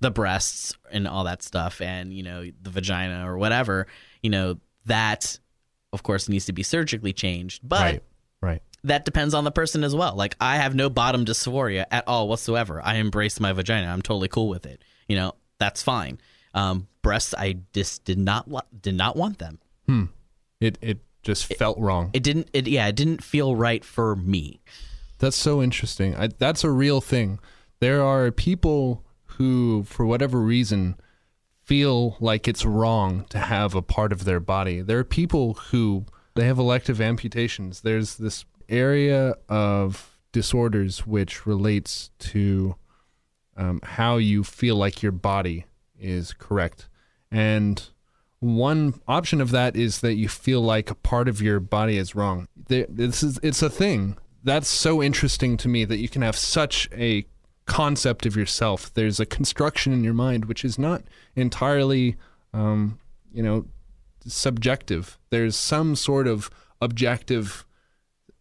the 0.00 0.10
breasts 0.10 0.76
and 0.92 1.06
all 1.08 1.24
that 1.24 1.42
stuff 1.42 1.80
and 1.80 2.12
you 2.12 2.22
know 2.22 2.44
the 2.62 2.70
vagina 2.70 3.28
or 3.28 3.36
whatever 3.36 3.88
you 4.22 4.30
know 4.30 4.56
that 4.86 5.36
of 5.92 6.04
course 6.04 6.28
needs 6.28 6.44
to 6.46 6.52
be 6.52 6.62
surgically 6.62 7.12
changed 7.12 7.68
but 7.68 7.80
Right. 7.80 8.02
Right. 8.40 8.62
that 8.84 9.04
depends 9.04 9.34
on 9.34 9.42
the 9.42 9.50
person 9.50 9.82
as 9.82 9.96
well 9.96 10.14
like 10.14 10.36
i 10.40 10.54
have 10.54 10.76
no 10.76 10.88
bottom 10.88 11.24
dysphoria 11.24 11.84
at 11.90 12.04
all 12.06 12.28
whatsoever 12.28 12.80
i 12.84 12.94
embrace 12.94 13.40
my 13.40 13.52
vagina 13.52 13.88
i'm 13.88 14.00
totally 14.00 14.28
cool 14.28 14.48
with 14.48 14.66
it 14.66 14.84
you 15.08 15.16
know 15.16 15.34
that's 15.58 15.82
fine 15.82 16.20
um, 16.54 16.86
breasts 17.02 17.34
i 17.36 17.56
just 17.72 18.04
did 18.04 18.18
not 18.20 18.46
wa- 18.46 18.62
did 18.80 18.94
not 18.94 19.16
want 19.16 19.38
them 19.38 19.58
Hmm. 19.88 20.04
It 20.60 20.78
it 20.80 20.98
just 21.22 21.46
felt 21.54 21.78
wrong. 21.78 22.10
it 22.12 22.22
didn't 22.22 22.48
it 22.52 22.66
yeah 22.66 22.86
it 22.86 22.96
didn't 22.96 23.22
feel 23.22 23.54
right 23.56 23.84
for 23.84 24.16
me 24.16 24.60
That's 25.18 25.36
so 25.36 25.60
interesting. 25.62 26.14
I, 26.16 26.28
that's 26.28 26.62
a 26.64 26.70
real 26.70 27.00
thing. 27.00 27.40
There 27.80 28.02
are 28.02 28.30
people 28.30 29.04
who, 29.36 29.82
for 29.82 30.06
whatever 30.06 30.38
reason, 30.40 30.94
feel 31.64 32.16
like 32.20 32.46
it's 32.46 32.64
wrong 32.64 33.24
to 33.30 33.38
have 33.38 33.74
a 33.74 33.82
part 33.82 34.12
of 34.12 34.24
their 34.24 34.40
body. 34.40 34.80
There 34.80 34.98
are 34.98 35.04
people 35.04 35.54
who 35.54 36.04
they 36.34 36.46
have 36.46 36.58
elective 36.58 37.00
amputations. 37.00 37.80
There's 37.80 38.16
this 38.16 38.44
area 38.68 39.34
of 39.48 40.18
disorders 40.32 41.04
which 41.06 41.46
relates 41.46 42.10
to 42.20 42.76
um, 43.56 43.80
how 43.82 44.18
you 44.18 44.44
feel 44.44 44.76
like 44.76 45.02
your 45.02 45.12
body 45.12 45.66
is 45.98 46.32
correct. 46.32 46.88
And 47.30 47.82
one 48.40 49.00
option 49.08 49.40
of 49.40 49.50
that 49.50 49.76
is 49.76 50.00
that 50.00 50.14
you 50.14 50.28
feel 50.28 50.60
like 50.60 50.90
a 50.90 50.94
part 50.94 51.28
of 51.28 51.42
your 51.42 51.60
body 51.60 51.98
is 51.98 52.14
wrong. 52.14 52.48
This 52.68 53.22
is 53.22 53.38
it's 53.42 53.62
a 53.62 53.70
thing 53.70 54.16
that's 54.44 54.68
so 54.68 55.02
interesting 55.02 55.56
to 55.58 55.68
me 55.68 55.84
that 55.84 55.98
you 55.98 56.08
can 56.08 56.22
have 56.22 56.36
such 56.36 56.88
a 56.92 57.26
concept 57.66 58.26
of 58.26 58.36
yourself. 58.36 58.92
There's 58.94 59.20
a 59.20 59.26
construction 59.26 59.92
in 59.92 60.04
your 60.04 60.14
mind 60.14 60.46
which 60.46 60.64
is 60.64 60.78
not 60.78 61.02
entirely, 61.36 62.16
um, 62.52 62.98
you 63.32 63.42
know, 63.42 63.66
subjective. 64.26 65.18
There's 65.30 65.56
some 65.56 65.96
sort 65.96 66.26
of 66.26 66.50
objective 66.80 67.66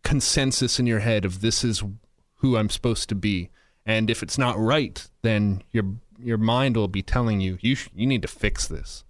consensus 0.04 0.80
in 0.80 0.88
your 0.88 1.00
head 1.00 1.26
of 1.26 1.42
this 1.42 1.64
is 1.64 1.84
who 2.36 2.56
I'm 2.56 2.70
supposed 2.70 3.10
to 3.10 3.16
be, 3.16 3.50
and 3.86 4.10
if 4.10 4.22
it's 4.22 4.38
not 4.38 4.58
right, 4.58 5.06
then 5.22 5.64
your 5.72 5.86
your 6.20 6.38
mind 6.38 6.78
will 6.78 6.88
be 6.88 7.04
telling 7.04 7.42
you 7.42 7.58
you 7.62 7.76
sh- 7.76 7.90
you 7.96 8.08
need 8.08 8.22
to 8.22 8.28
fix 8.28 8.68
this. 8.68 9.04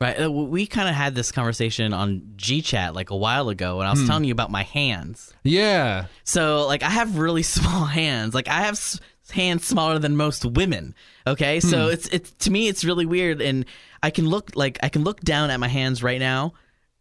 Right. 0.00 0.18
Uh, 0.18 0.30
We 0.30 0.66
kind 0.66 0.88
of 0.88 0.94
had 0.94 1.14
this 1.14 1.30
conversation 1.30 1.92
on 1.92 2.22
GChat 2.36 2.94
like 2.94 3.10
a 3.10 3.16
while 3.16 3.50
ago 3.50 3.76
when 3.76 3.86
I 3.86 3.90
was 3.90 4.00
hmm. 4.00 4.06
telling 4.06 4.24
you 4.24 4.32
about 4.32 4.50
my 4.50 4.62
hands. 4.62 5.34
Yeah, 5.44 6.06
So, 6.24 6.66
like, 6.66 6.82
I 6.82 6.88
have 6.88 7.18
really 7.18 7.42
small 7.56 7.84
hands. 7.84 8.34
Like, 8.34 8.48
I 8.48 8.62
have 8.62 8.74
s- 8.74 8.98
hands 9.30 9.66
smaller 9.66 9.98
than 9.98 10.16
most 10.16 10.44
women. 10.44 10.94
Okay, 11.26 11.60
so 11.60 11.86
hmm. 11.86 11.92
it's 11.92 12.08
it's 12.08 12.30
to 12.32 12.50
me 12.50 12.68
it's 12.68 12.84
really 12.84 13.06
weird, 13.06 13.40
and 13.42 13.66
I 14.02 14.10
can 14.10 14.26
look 14.26 14.52
like 14.54 14.78
I 14.82 14.88
can 14.88 15.04
look 15.04 15.20
down 15.20 15.50
at 15.50 15.60
my 15.60 15.68
hands 15.68 16.02
right 16.02 16.18
now, 16.18 16.54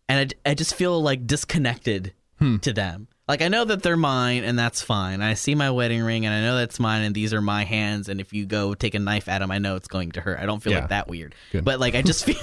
and 0.07 0.33
I, 0.45 0.51
I 0.51 0.53
just 0.53 0.75
feel 0.75 1.01
like 1.01 1.25
disconnected 1.25 2.13
hmm. 2.37 2.57
to 2.57 2.73
them. 2.73 3.07
Like 3.29 3.41
I 3.43 3.47
know 3.47 3.63
that 3.63 3.83
they're 3.83 3.95
mine, 3.95 4.43
and 4.43 4.57
that's 4.57 4.81
fine. 4.81 5.21
I 5.21 5.35
see 5.35 5.53
my 5.55 5.69
wedding 5.69 6.01
ring, 6.01 6.25
and 6.25 6.33
I 6.33 6.41
know 6.41 6.57
that's 6.57 6.79
mine, 6.79 7.03
and 7.03 7.13
these 7.15 7.31
are 7.33 7.41
my 7.41 7.63
hands. 7.63 8.09
And 8.09 8.19
if 8.19 8.33
you 8.33 8.45
go 8.47 8.73
take 8.73 8.95
a 8.95 8.99
knife 8.99 9.29
at 9.29 9.39
them, 9.39 9.51
I 9.51 9.59
know 9.59 9.75
it's 9.75 9.87
going 9.87 10.11
to 10.13 10.21
hurt. 10.21 10.39
I 10.39 10.47
don't 10.47 10.61
feel 10.61 10.73
Yeah. 10.73 10.79
like 10.79 10.89
that 10.89 11.07
weird. 11.07 11.35
Good. 11.51 11.63
But 11.63 11.79
like 11.79 11.93
I 11.95 12.01
just 12.01 12.25
feel, 12.25 12.41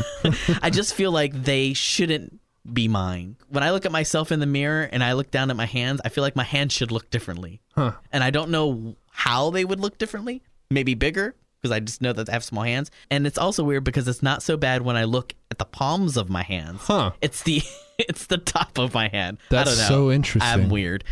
I 0.62 0.70
just 0.70 0.94
feel 0.94 1.10
like 1.10 1.32
they 1.34 1.72
shouldn't 1.74 2.40
be 2.72 2.86
mine. 2.88 3.36
When 3.48 3.62
I 3.64 3.72
look 3.72 3.84
at 3.84 3.92
myself 3.92 4.30
in 4.32 4.38
the 4.40 4.46
mirror 4.46 4.82
and 4.90 5.02
I 5.02 5.12
look 5.14 5.30
down 5.32 5.50
at 5.50 5.56
my 5.56 5.66
hands, 5.66 6.00
I 6.04 6.08
feel 6.08 6.22
like 6.22 6.36
my 6.36 6.44
hands 6.44 6.72
should 6.72 6.90
look 6.92 7.10
differently. 7.10 7.60
Huh. 7.74 7.92
And 8.12 8.22
I 8.24 8.30
don't 8.30 8.50
know 8.50 8.96
how 9.10 9.50
they 9.50 9.64
would 9.64 9.80
look 9.80 9.98
differently. 9.98 10.42
Maybe 10.70 10.94
bigger 10.94 11.34
because 11.66 11.76
I 11.76 11.80
just 11.80 12.00
know 12.00 12.12
that 12.12 12.28
I 12.28 12.32
have 12.32 12.44
small 12.44 12.62
hands. 12.62 12.90
And 13.10 13.26
it's 13.26 13.38
also 13.38 13.64
weird 13.64 13.84
because 13.84 14.06
it's 14.06 14.22
not 14.22 14.42
so 14.42 14.56
bad 14.56 14.82
when 14.82 14.96
I 14.96 15.04
look 15.04 15.34
at 15.50 15.58
the 15.58 15.64
palms 15.64 16.16
of 16.16 16.30
my 16.30 16.42
hands. 16.42 16.82
Huh. 16.82 17.12
It's 17.20 17.42
the 17.42 17.62
it's 17.98 18.26
the 18.26 18.38
top 18.38 18.78
of 18.78 18.94
my 18.94 19.08
hand. 19.08 19.38
That's 19.50 19.70
I 19.70 19.72
don't 19.72 19.80
know. 19.80 19.88
so 19.88 20.10
interesting. 20.12 20.52
I'm 20.52 20.68
weird. 20.68 21.04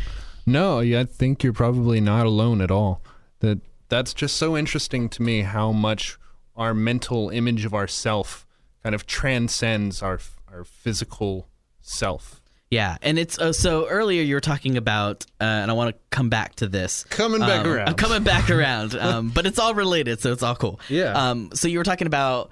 No, 0.47 0.81
yeah, 0.81 1.01
I 1.01 1.05
think 1.05 1.43
you're 1.43 1.53
probably 1.53 2.01
not 2.01 2.27
alone 2.27 2.61
at 2.61 2.71
all. 2.71 3.03
That 3.41 3.61
that's 3.89 4.15
just 4.15 4.37
so 4.37 4.57
interesting 4.57 5.09
to 5.11 5.23
me 5.23 5.43
how 5.43 5.73
much 5.73 6.19
our 6.57 6.75
mental 6.75 7.31
image 7.31 7.65
of 7.65 7.75
ourself 7.75 8.47
kind 8.83 8.95
of 8.95 9.07
transcends 9.07 10.03
our 10.03 10.21
our 10.53 10.65
physical 10.65 11.49
self. 11.81 12.41
Yeah, 12.71 12.97
and 13.03 13.19
it's 13.19 13.39
uh, 13.39 13.53
so 13.53 13.87
earlier 13.89 14.23
you 14.23 14.35
were 14.35 14.41
talking 14.41 14.77
about, 14.77 15.25
uh, 15.41 15.45
and 15.45 15.71
I 15.71 15.75
want 15.75 15.95
to 15.95 16.01
come 16.11 16.29
back 16.29 16.57
to 16.57 16.67
this. 16.67 17.05
Coming 17.05 17.41
back 17.41 17.65
Um, 17.65 17.73
around. 17.73 17.89
I'm 17.91 17.95
coming 18.07 18.25
back 18.25 18.51
around, 18.51 18.95
um, 18.97 19.29
but 19.31 19.47
it's 19.47 19.59
all 19.61 19.75
related, 19.75 20.21
so 20.21 20.33
it's 20.33 20.43
all 20.43 20.57
cool. 20.57 20.81
Yeah. 20.89 21.13
Um, 21.13 21.51
so 21.55 21.69
you 21.69 21.79
were 21.79 21.85
talking 21.85 22.07
about 22.09 22.51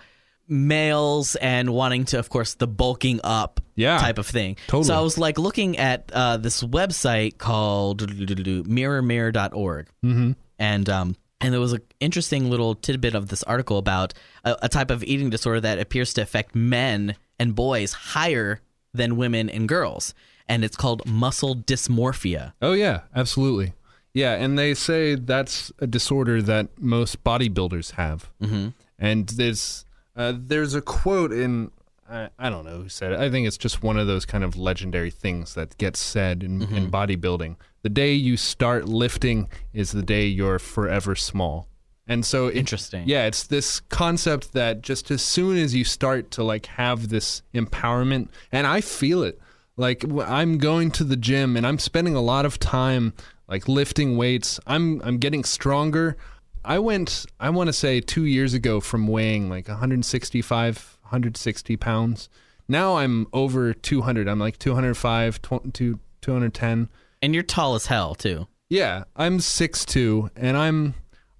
males 0.48 1.34
and 1.36 1.70
wanting 1.70 2.04
to, 2.04 2.18
of 2.18 2.28
course, 2.28 2.54
the 2.54 2.66
bulking 2.68 3.20
up 3.24 3.60
Yeah, 3.74 3.98
type 3.98 4.18
of 4.18 4.26
thing. 4.26 4.56
totally. 4.66 4.84
So 4.84 4.94
I 4.96 5.00
was 5.00 5.16
like 5.18 5.38
looking 5.38 5.78
at 5.78 6.10
uh, 6.12 6.36
this 6.36 6.62
website 6.62 7.38
called 7.38 8.02
mirrormirror.org. 8.06 9.88
Mm-hmm. 10.04 10.32
And 10.58 10.88
um, 10.88 11.16
and 11.40 11.52
there 11.52 11.60
was 11.60 11.72
an 11.72 11.80
interesting 12.00 12.50
little 12.50 12.74
tidbit 12.74 13.14
of 13.14 13.28
this 13.28 13.42
article 13.44 13.78
about 13.78 14.14
a, 14.44 14.56
a 14.62 14.68
type 14.68 14.90
of 14.90 15.02
eating 15.02 15.30
disorder 15.30 15.60
that 15.60 15.78
appears 15.78 16.14
to 16.14 16.22
affect 16.22 16.54
men 16.54 17.16
and 17.38 17.54
boys 17.54 17.92
higher 17.92 18.60
than 18.94 19.16
women 19.16 19.48
and 19.48 19.68
girls, 19.68 20.14
and 20.48 20.64
it's 20.64 20.76
called 20.76 21.06
muscle 21.06 21.56
dysmorphia. 21.56 22.52
Oh 22.60 22.72
yeah, 22.72 23.02
absolutely. 23.14 23.74
Yeah, 24.14 24.34
and 24.34 24.58
they 24.58 24.74
say 24.74 25.14
that's 25.14 25.72
a 25.78 25.86
disorder 25.86 26.42
that 26.42 26.68
most 26.78 27.24
bodybuilders 27.24 27.92
have. 27.92 28.30
Mm-hmm. 28.42 28.68
And 28.98 29.28
there's 29.30 29.86
uh, 30.14 30.34
there's 30.36 30.74
a 30.74 30.82
quote 30.82 31.32
in 31.32 31.70
I, 32.12 32.28
I 32.38 32.50
don't 32.50 32.64
know 32.64 32.82
who 32.82 32.88
said 32.88 33.12
it. 33.12 33.20
I 33.20 33.30
think 33.30 33.46
it's 33.46 33.56
just 33.56 33.82
one 33.82 33.98
of 33.98 34.06
those 34.06 34.26
kind 34.26 34.44
of 34.44 34.56
legendary 34.56 35.10
things 35.10 35.54
that 35.54 35.78
gets 35.78 35.98
said 35.98 36.42
in, 36.42 36.62
in 36.74 36.90
bodybuilding. 36.90 37.56
The 37.82 37.88
day 37.88 38.12
you 38.12 38.36
start 38.36 38.86
lifting 38.86 39.48
is 39.72 39.92
the 39.92 40.02
day 40.02 40.26
you're 40.26 40.58
forever 40.58 41.16
small. 41.16 41.68
And 42.08 42.24
so 42.26 42.48
it- 42.48 42.56
Interesting. 42.56 43.04
yeah, 43.06 43.26
it's 43.26 43.44
this 43.44 43.80
concept 43.88 44.52
that 44.54 44.82
just 44.82 45.10
as 45.10 45.22
soon 45.22 45.56
as 45.56 45.74
you 45.74 45.84
start 45.84 46.30
to 46.32 46.42
like 46.44 46.66
have 46.66 47.08
this 47.08 47.42
empowerment, 47.54 48.28
and 48.50 48.66
I 48.66 48.80
feel 48.80 49.22
it. 49.22 49.38
Like 49.76 50.04
I'm 50.26 50.58
going 50.58 50.90
to 50.92 51.04
the 51.04 51.16
gym 51.16 51.56
and 51.56 51.66
I'm 51.66 51.78
spending 51.78 52.14
a 52.14 52.20
lot 52.20 52.44
of 52.44 52.58
time 52.58 53.14
like 53.48 53.68
lifting 53.68 54.16
weights. 54.16 54.60
I'm 54.66 55.00
I'm 55.02 55.16
getting 55.18 55.44
stronger. 55.44 56.16
I 56.64 56.78
went 56.78 57.24
I 57.40 57.48
want 57.50 57.68
to 57.68 57.72
say 57.72 58.00
2 58.00 58.24
years 58.26 58.52
ago 58.52 58.80
from 58.80 59.06
weighing 59.06 59.48
like 59.48 59.68
165 59.68 60.98
160 61.04 61.76
pounds. 61.76 62.28
Now 62.68 62.96
I'm 62.96 63.26
over 63.32 63.72
200. 63.74 64.28
I'm 64.28 64.38
like 64.38 64.58
205 64.58 65.40
tw- 65.42 65.74
to 65.74 65.98
210. 66.20 66.88
And 67.22 67.34
you're 67.34 67.42
tall 67.42 67.74
as 67.74 67.86
hell 67.86 68.14
too. 68.14 68.46
Yeah, 68.68 69.04
I'm 69.16 69.38
6'2 69.38 70.30
and 70.36 70.56
I'm 70.56 70.94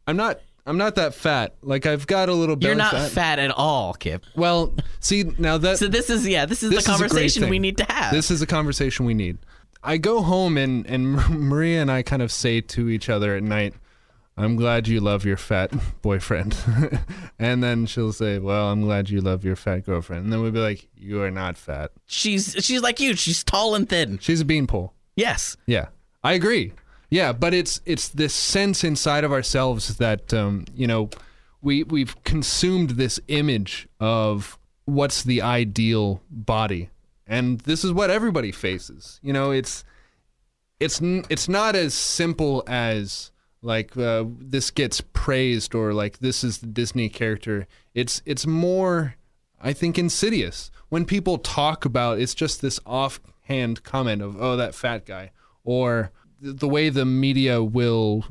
I'm 0.07 0.17
not 0.17 0.41
I'm 0.65 0.77
not 0.79 0.95
that 0.95 1.15
fat. 1.15 1.57
Like 1.63 1.87
I've 1.87 2.07
got 2.07 2.29
a 2.29 2.35
little 2.35 2.57
bit 2.57 2.67
You're 2.67 2.77
not 2.77 2.95
fat 3.11 3.39
at 3.39 3.51
all, 3.51 3.95
Kip. 3.95 4.25
Well, 4.37 4.75
see 5.01 5.25
now 5.39 5.59
that 5.59 5.79
So 5.79 5.89
this 5.89 6.09
is 6.09 6.27
yeah, 6.27 6.47
this 6.47 6.63
is 6.63 6.71
this 6.71 6.85
the 6.85 6.93
is 6.93 6.99
conversation 6.99 7.49
we 7.49 7.59
need 7.59 7.79
to 7.79 7.85
have. 7.85 8.13
This 8.13 8.31
is 8.31 8.43
a 8.43 8.47
conversation 8.47 9.05
we 9.05 9.15
need. 9.15 9.39
I 9.83 9.97
go 9.97 10.23
home 10.23 10.57
and 10.57 10.87
and 10.87 11.15
Maria 11.31 11.83
and 11.83 11.91
I 11.91 12.03
kind 12.03 12.23
of 12.23 12.31
say 12.31 12.61
to 12.61 12.89
each 12.89 13.09
other 13.09 13.35
at 13.35 13.43
night, 13.43 13.75
"I'm 14.37 14.55
glad 14.55 14.87
you 14.87 15.01
love 15.01 15.25
your 15.25 15.37
fat 15.37 15.73
boyfriend," 16.03 16.57
and 17.41 17.63
then 17.63 17.87
she'll 17.87 18.13
say, 18.13 18.39
"Well, 18.39 18.69
I'm 18.71 18.83
glad 18.83 19.11
you 19.11 19.21
love 19.21 19.45
your 19.45 19.57
fat 19.57 19.85
girlfriend," 19.85 20.25
and 20.25 20.33
then 20.33 20.41
we'll 20.41 20.53
be 20.53 20.61
like, 20.61 20.89
"You 20.97 21.23
are 21.23 21.33
not 21.33 21.57
fat. 21.57 21.91
she's 22.07 22.55
she's 22.61 22.83
like 22.83 23.01
you. 23.01 23.17
She's 23.17 23.43
tall 23.43 23.75
and 23.75 23.89
thin. 23.89 24.19
She's 24.21 24.41
a 24.41 24.45
beanpole." 24.45 24.93
Yes. 25.17 25.57
Yeah, 25.67 25.89
I 26.23 26.35
agree. 26.35 26.73
Yeah, 27.13 27.35
but 27.35 27.53
it's 27.53 27.83
it's 27.85 28.09
this 28.09 28.33
sense 28.33 28.83
inside 28.83 29.23
of 29.23 29.33
ourselves 29.33 29.99
that 29.99 30.33
um, 30.33 30.65
you 30.75 30.87
know 30.87 31.11
we 31.61 31.83
we've 31.83 32.17
consumed 32.25 32.93
this 32.93 33.21
image 33.29 33.87
of 34.01 34.59
what's 34.87 35.23
the 35.23 35.43
ideal 35.43 36.23
body, 36.31 36.89
and 37.27 37.61
this 37.61 37.85
is 37.85 37.93
what 37.93 38.09
everybody 38.09 38.51
faces. 38.51 39.21
You 39.23 39.35
know, 39.35 39.51
it's 39.51 39.85
it's 40.81 41.03
it's 41.03 41.51
not 41.51 41.77
as 41.77 41.93
simple 41.93 42.65
as 42.67 43.31
like 43.61 43.95
uh, 43.95 44.25
this 44.39 44.71
gets 44.71 45.03
praised 45.13 45.75
or 45.75 45.93
like 45.93 46.21
this 46.21 46.43
is 46.43 46.59
the 46.59 46.67
Disney 46.67 47.11
character. 47.11 47.67
It's 47.93 48.23
it's 48.25 48.47
more 48.47 49.17
I 49.61 49.75
think 49.75 49.99
insidious 49.99 50.71
when 50.89 51.05
people 51.05 51.37
talk 51.37 51.85
about 51.85 52.21
it's 52.21 52.35
just 52.35 52.63
this 52.63 52.81
offhand 52.87 53.83
comment 53.83 54.23
of 54.23 54.41
oh 54.41 54.57
that 54.57 54.75
fat 54.75 55.05
guy 55.05 55.33
or 55.63 56.11
the 56.43 56.69
way 56.69 56.89
the 56.89 57.05
media 57.05 57.63
will 57.63 58.25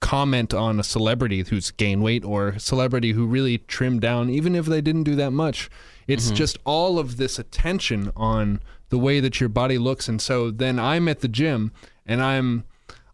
comment 0.00 0.52
on 0.52 0.78
a 0.78 0.84
celebrity 0.84 1.42
who's 1.48 1.70
gained 1.70 2.02
weight 2.02 2.22
or 2.24 2.48
a 2.48 2.60
celebrity 2.60 3.12
who 3.12 3.26
really 3.26 3.56
trimmed 3.56 4.02
down 4.02 4.28
even 4.28 4.54
if 4.54 4.66
they 4.66 4.82
didn't 4.82 5.04
do 5.04 5.14
that 5.14 5.30
much. 5.30 5.70
It's 6.06 6.30
just 6.30 6.58
all 6.64 6.98
of 6.98 7.16
this 7.16 7.38
attention 7.38 8.12
on 8.14 8.60
the 8.90 8.98
way 8.98 9.20
that 9.20 9.40
your 9.40 9.48
body 9.48 9.78
looks. 9.78 10.06
And 10.06 10.20
so 10.20 10.50
then 10.50 10.78
I'm 10.78 11.08
at 11.08 11.20
the 11.20 11.28
gym 11.28 11.72
and 12.04 12.22
I'm 12.22 12.64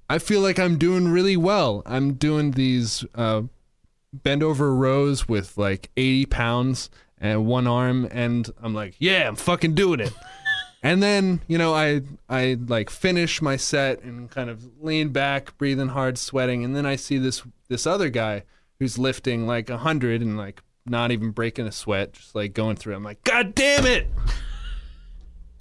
I 0.08 0.18
feel 0.18 0.40
like 0.40 0.58
I'm 0.58 0.76
doing 0.76 1.06
really 1.06 1.36
well. 1.36 1.84
I'm 1.86 2.14
doing 2.14 2.50
these 2.50 3.04
uh 3.14 3.42
bend 4.12 4.42
over 4.42 4.74
rows 4.74 5.28
with 5.28 5.56
like 5.56 5.90
80 5.96 6.26
pounds 6.26 6.90
and 7.18 7.46
one 7.46 7.68
arm. 7.68 8.08
And 8.10 8.50
I'm 8.60 8.74
like, 8.74 8.96
yeah, 8.98 9.28
I'm 9.28 9.36
fucking 9.36 9.76
doing 9.76 10.00
it. 10.00 10.12
And 10.82 11.02
then, 11.02 11.40
you 11.46 11.58
know, 11.58 11.74
I 11.74 12.02
I 12.28 12.56
like 12.66 12.90
finish 12.90 13.42
my 13.42 13.56
set 13.56 14.02
and 14.02 14.30
kind 14.30 14.48
of 14.50 14.64
lean 14.80 15.10
back, 15.10 15.56
breathing 15.58 15.88
hard, 15.88 16.18
sweating, 16.18 16.64
and 16.64 16.74
then 16.74 16.86
I 16.86 16.96
see 16.96 17.18
this 17.18 17.42
this 17.68 17.86
other 17.86 18.08
guy 18.08 18.44
who's 18.78 18.98
lifting 18.98 19.46
like 19.46 19.68
a 19.70 19.78
hundred 19.78 20.22
and 20.22 20.36
like 20.38 20.62
not 20.86 21.10
even 21.12 21.30
breaking 21.30 21.66
a 21.66 21.72
sweat, 21.72 22.14
just 22.14 22.34
like 22.34 22.54
going 22.54 22.76
through. 22.76 22.94
I'm 22.94 23.04
like, 23.04 23.22
God 23.24 23.54
damn 23.54 23.84
it. 23.86 24.06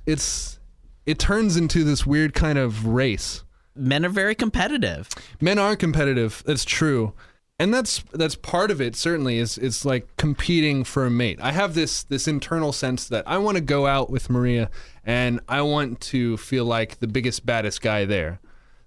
It's 0.05 0.59
it 1.05 1.19
turns 1.19 1.57
into 1.57 1.83
this 1.83 2.05
weird 2.05 2.33
kind 2.33 2.57
of 2.57 2.85
race 2.85 3.43
Men 3.75 4.05
are 4.05 4.09
very 4.09 4.35
competitive. 4.35 5.09
men 5.39 5.57
are 5.57 5.75
competitive 5.75 6.43
that's 6.45 6.65
true 6.65 7.13
and 7.57 7.73
that's 7.73 8.03
that's 8.13 8.35
part 8.35 8.71
of 8.71 8.79
it 8.81 8.95
certainly 8.95 9.37
is 9.37 9.57
it's 9.57 9.85
like 9.85 10.07
competing 10.17 10.83
for 10.83 11.05
a 11.05 11.09
mate 11.09 11.39
i 11.41 11.51
have 11.51 11.73
this 11.75 12.03
this 12.03 12.27
internal 12.27 12.71
sense 12.71 13.07
that 13.07 13.23
i 13.27 13.37
want 13.37 13.55
to 13.55 13.61
go 13.61 13.87
out 13.87 14.09
with 14.09 14.29
maria 14.29 14.69
and 15.09 15.39
i 15.49 15.59
want 15.61 15.99
to 15.99 16.37
feel 16.37 16.65
like 16.65 16.99
the 16.99 17.07
biggest 17.07 17.45
baddest 17.45 17.81
guy 17.81 18.05
there. 18.05 18.39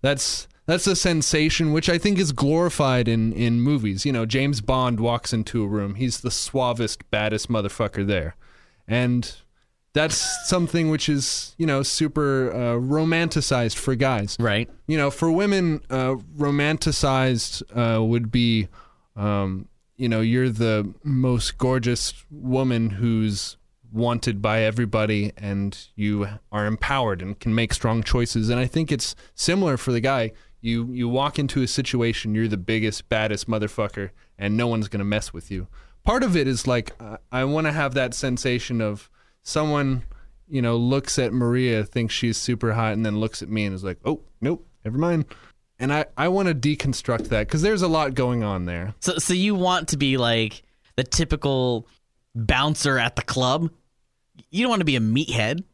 That's 0.03 0.47
that's 0.67 0.87
a 0.87 0.95
sensation 0.95 1.73
which 1.73 1.89
i 1.89 1.99
think 1.99 2.19
is 2.19 2.33
glorified 2.33 3.09
in 3.09 3.33
in 3.33 3.61
movies. 3.61 4.07
You 4.07 4.13
know 4.13 4.25
james 4.25 4.61
bond 4.61 5.01
walks 5.01 5.33
into 5.33 5.65
a 5.65 5.67
room. 5.67 5.97
He's 5.97 6.21
the 6.21 6.31
suavest 6.31 7.11
baddest 7.11 7.49
motherfucker 7.49 8.07
there. 8.07 8.37
And 8.87 9.35
that's 9.95 10.49
something 10.49 10.91
which 10.91 11.09
is 11.09 11.55
you 11.59 11.67
know 11.67 11.83
super 11.83 12.53
uh, 12.53 12.77
romanticized 12.79 13.77
for 13.77 13.95
guys. 13.95 14.37
Right. 14.39 14.71
you 14.87 14.97
know, 14.97 15.11
for 15.11 15.31
women, 15.31 15.81
uh, 15.91 16.17
romanticized 16.37 17.63
uh, 17.77 18.03
would 18.03 18.31
be, 18.31 18.69
um, 19.17 19.69
you 19.97 20.09
know, 20.09 20.21
you're 20.21 20.49
the 20.49 20.95
most 21.03 21.59
gorgeous 21.59 22.25
woman 22.31 22.91
who's 22.91 23.57
wanted 23.93 24.41
by 24.41 24.63
everybody 24.63 25.33
and 25.37 25.89
you 25.95 26.29
are 26.51 26.67
empowered 26.67 27.23
and 27.23 27.39
can 27.39 27.55
make 27.55 27.75
strong 27.75 28.03
choices. 28.03 28.49
And 28.49 28.59
I 28.59 28.67
think 28.67 28.91
it's 28.91 29.15
similar 29.35 29.77
for 29.77 29.93
the 29.93 30.01
guy. 30.01 30.33
You 30.61 30.93
you 30.93 31.09
walk 31.09 31.39
into 31.39 31.63
a 31.63 31.67
situation, 31.67 32.35
you're 32.35 32.49
the 32.49 32.57
biggest, 32.57 33.09
baddest 33.09 33.49
motherfucker, 33.49 34.11
and 34.39 34.57
no 34.57 34.69
one's 34.69 34.89
gonna 34.89 35.05
mess 35.05 35.33
with 35.33 35.51
you. 35.51 35.67
Part 36.05 36.23
of 36.23 36.37
it 36.37 36.47
is 36.47 36.67
like 36.67 36.93
uh, 37.01 37.19
I 37.31 37.45
want 37.45 37.67
to 37.67 37.73
have 37.73 37.95
that 37.95 38.15
sensation 38.15 38.81
of 38.81 39.11
someone 39.43 40.05
you 40.53 40.61
know, 40.61 40.77
looks 40.77 41.19
at 41.19 41.33
Maria, 41.33 41.83
thinks 41.83 42.13
she's 42.13 42.37
super 42.37 42.75
hot, 42.75 42.93
and 42.93 43.07
then 43.07 43.19
looks 43.19 43.43
at 43.43 43.49
me 43.49 43.65
and 43.65 43.75
is 43.75 43.83
like, 43.83 43.99
oh, 44.05 44.21
nope, 44.43 44.69
never 44.85 44.99
mind. 44.99 45.25
And 45.79 45.91
I, 45.91 46.05
I 46.15 46.29
want 46.29 46.49
to 46.49 46.55
deconstruct 46.55 47.29
that 47.29 47.47
because 47.47 47.63
there's 47.63 47.81
a 47.81 47.89
lot 47.89 48.13
going 48.13 48.43
on 48.43 48.67
there. 48.67 48.95
So 49.01 49.17
so 49.17 49.33
you 49.33 49.55
want 49.55 49.89
to 49.89 49.97
be 49.97 50.19
like 50.19 50.63
the 50.97 51.05
typical 51.05 51.89
bouncer 52.35 52.99
at 52.99 53.17
the 53.17 53.23
club? 53.23 53.71
You 54.51 54.63
don't 54.63 54.71
want 54.71 54.81
to 54.81 54.85
be 54.87 54.97
a 54.97 55.01
meathead. 55.01 55.65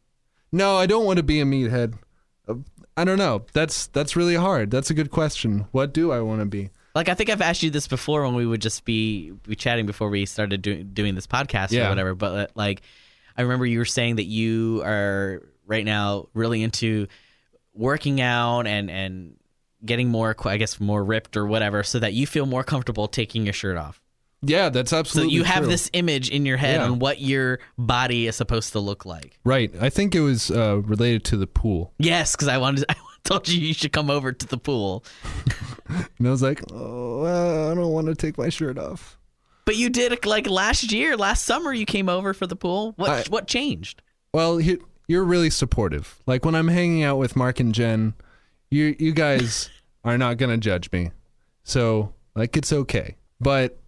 No, 0.52 0.76
I 0.76 0.86
don't 0.86 1.04
want 1.04 1.18
to 1.18 1.22
be 1.22 1.40
a 1.40 1.44
meathead. 1.44 1.94
Uh, 2.48 2.54
I 2.96 3.04
don't 3.04 3.18
know. 3.18 3.44
That's 3.52 3.86
that's 3.88 4.16
really 4.16 4.34
hard. 4.34 4.70
That's 4.70 4.90
a 4.90 4.94
good 4.94 5.10
question. 5.10 5.66
What 5.72 5.92
do 5.92 6.10
I 6.10 6.20
want 6.20 6.40
to 6.40 6.46
be? 6.46 6.70
Like 6.94 7.08
I 7.08 7.14
think 7.14 7.30
I've 7.30 7.42
asked 7.42 7.62
you 7.62 7.70
this 7.70 7.86
before 7.86 8.24
when 8.24 8.34
we 8.34 8.46
would 8.46 8.60
just 8.62 8.84
be 8.84 9.30
be 9.46 9.54
chatting 9.54 9.86
before 9.86 10.08
we 10.08 10.26
started 10.26 10.62
doing 10.62 10.90
doing 10.92 11.14
this 11.14 11.26
podcast 11.26 11.70
Yeah. 11.70 11.86
or 11.86 11.90
whatever. 11.90 12.14
But 12.14 12.32
uh, 12.34 12.46
like, 12.56 12.82
I 13.36 13.42
remember 13.42 13.66
you 13.66 13.78
were 13.78 13.84
saying 13.84 14.16
that 14.16 14.24
you 14.24 14.82
are 14.84 15.42
right 15.66 15.84
now 15.84 16.28
really 16.34 16.62
into 16.62 17.06
working 17.74 18.20
out 18.20 18.66
and 18.66 18.90
and 18.90 19.36
getting 19.84 20.08
more, 20.08 20.34
I 20.44 20.56
guess, 20.56 20.80
more 20.80 21.04
ripped 21.04 21.36
or 21.36 21.46
whatever, 21.46 21.84
so 21.84 22.00
that 22.00 22.12
you 22.14 22.26
feel 22.26 22.46
more 22.46 22.64
comfortable 22.64 23.06
taking 23.06 23.44
your 23.44 23.52
shirt 23.52 23.76
off. 23.76 24.00
Yeah, 24.42 24.68
that's 24.68 24.92
absolutely. 24.92 25.32
So 25.32 25.36
you 25.38 25.44
have 25.44 25.62
true. 25.64 25.68
this 25.70 25.90
image 25.92 26.30
in 26.30 26.46
your 26.46 26.56
head 26.56 26.76
Yeah. 26.80 26.86
on 26.86 26.98
what 27.00 27.20
your 27.20 27.58
body 27.76 28.26
is 28.28 28.36
supposed 28.36 28.72
to 28.72 28.80
look 28.80 29.04
like. 29.04 29.38
right. 29.44 29.72
I 29.80 29.90
think 29.90 30.14
it 30.14 30.20
was 30.20 30.50
uh, 30.50 30.78
related 30.84 31.24
to 31.24 31.36
the 31.36 31.46
pool, 31.46 31.92
Yes, 31.98 32.36
because 32.36 32.48
I 32.48 32.58
wanted, 32.58 32.84
I 32.88 32.94
told 33.24 33.48
you 33.48 33.60
you 33.60 33.74
should 33.74 33.92
come 33.92 34.10
over 34.10 34.32
to 34.32 34.46
the 34.46 34.56
pool, 34.58 35.04
and 35.88 36.26
I 36.26 36.30
was 36.30 36.42
like, 36.42 36.62
oh, 36.72 37.24
uh, 37.24 37.72
I 37.72 37.74
don't 37.74 37.90
want 37.92 38.06
to 38.06 38.14
take 38.14 38.38
my 38.38 38.48
shirt 38.48 38.78
off. 38.78 39.18
but 39.64 39.76
you 39.76 39.90
did 39.90 40.24
like 40.24 40.46
last 40.48 40.92
year, 40.92 41.16
last 41.16 41.44
summer. 41.44 41.72
You 41.72 41.84
came 41.86 42.08
over 42.08 42.32
for 42.32 42.46
the 42.46 42.56
pool. 42.56 42.92
What 42.96 43.10
I- 43.10 43.24
what 43.28 43.46
changed? 43.48 44.02
Well, 44.32 44.58
he, 44.58 44.78
you're 45.08 45.24
really 45.24 45.50
supportive. 45.50 46.22
Like 46.26 46.44
when 46.44 46.54
I'm 46.54 46.68
hanging 46.68 47.02
out 47.02 47.16
with 47.18 47.34
Mark 47.34 47.60
and 47.60 47.74
Jen, 47.74 48.14
you 48.70 48.94
you 48.98 49.12
guys 49.12 49.68
are 50.04 50.16
not 50.16 50.36
gonna 50.38 50.58
judge 50.58 50.92
me, 50.92 51.10
so 51.64 52.12
like 52.36 52.56
it's 52.56 52.72
okay. 52.72 53.16
But 53.40 53.78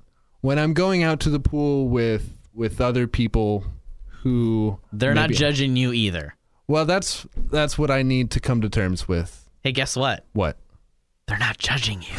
when 0.41 0.59
I'm 0.59 0.73
going 0.75 1.03
out 1.03 1.21
to 1.21 1.31
the 1.31 1.41
pool 1.41 1.89
with 1.89 2.37
with 2.55 2.81
other 2.81 3.07
people 3.07 3.65
who 4.23 4.79
They're 4.93 5.15
not 5.15 5.31
maybe- 5.31 5.39
judging 5.39 5.77
you 5.77 5.93
either. 5.93 6.35
Well, 6.67 6.85
that's 6.85 7.27
that's 7.37 7.77
what 7.79 7.91
I 7.91 8.03
need 8.03 8.31
to 8.33 8.41
come 8.41 8.61
to 8.61 8.69
terms 8.69 9.09
with. 9.09 9.49
Hey, 9.63 9.73
guess 9.73 9.97
what? 9.97 10.25
What? 10.33 10.57
They're 11.27 11.39
not 11.39 11.59
judging 11.59 12.03
you 12.03 12.15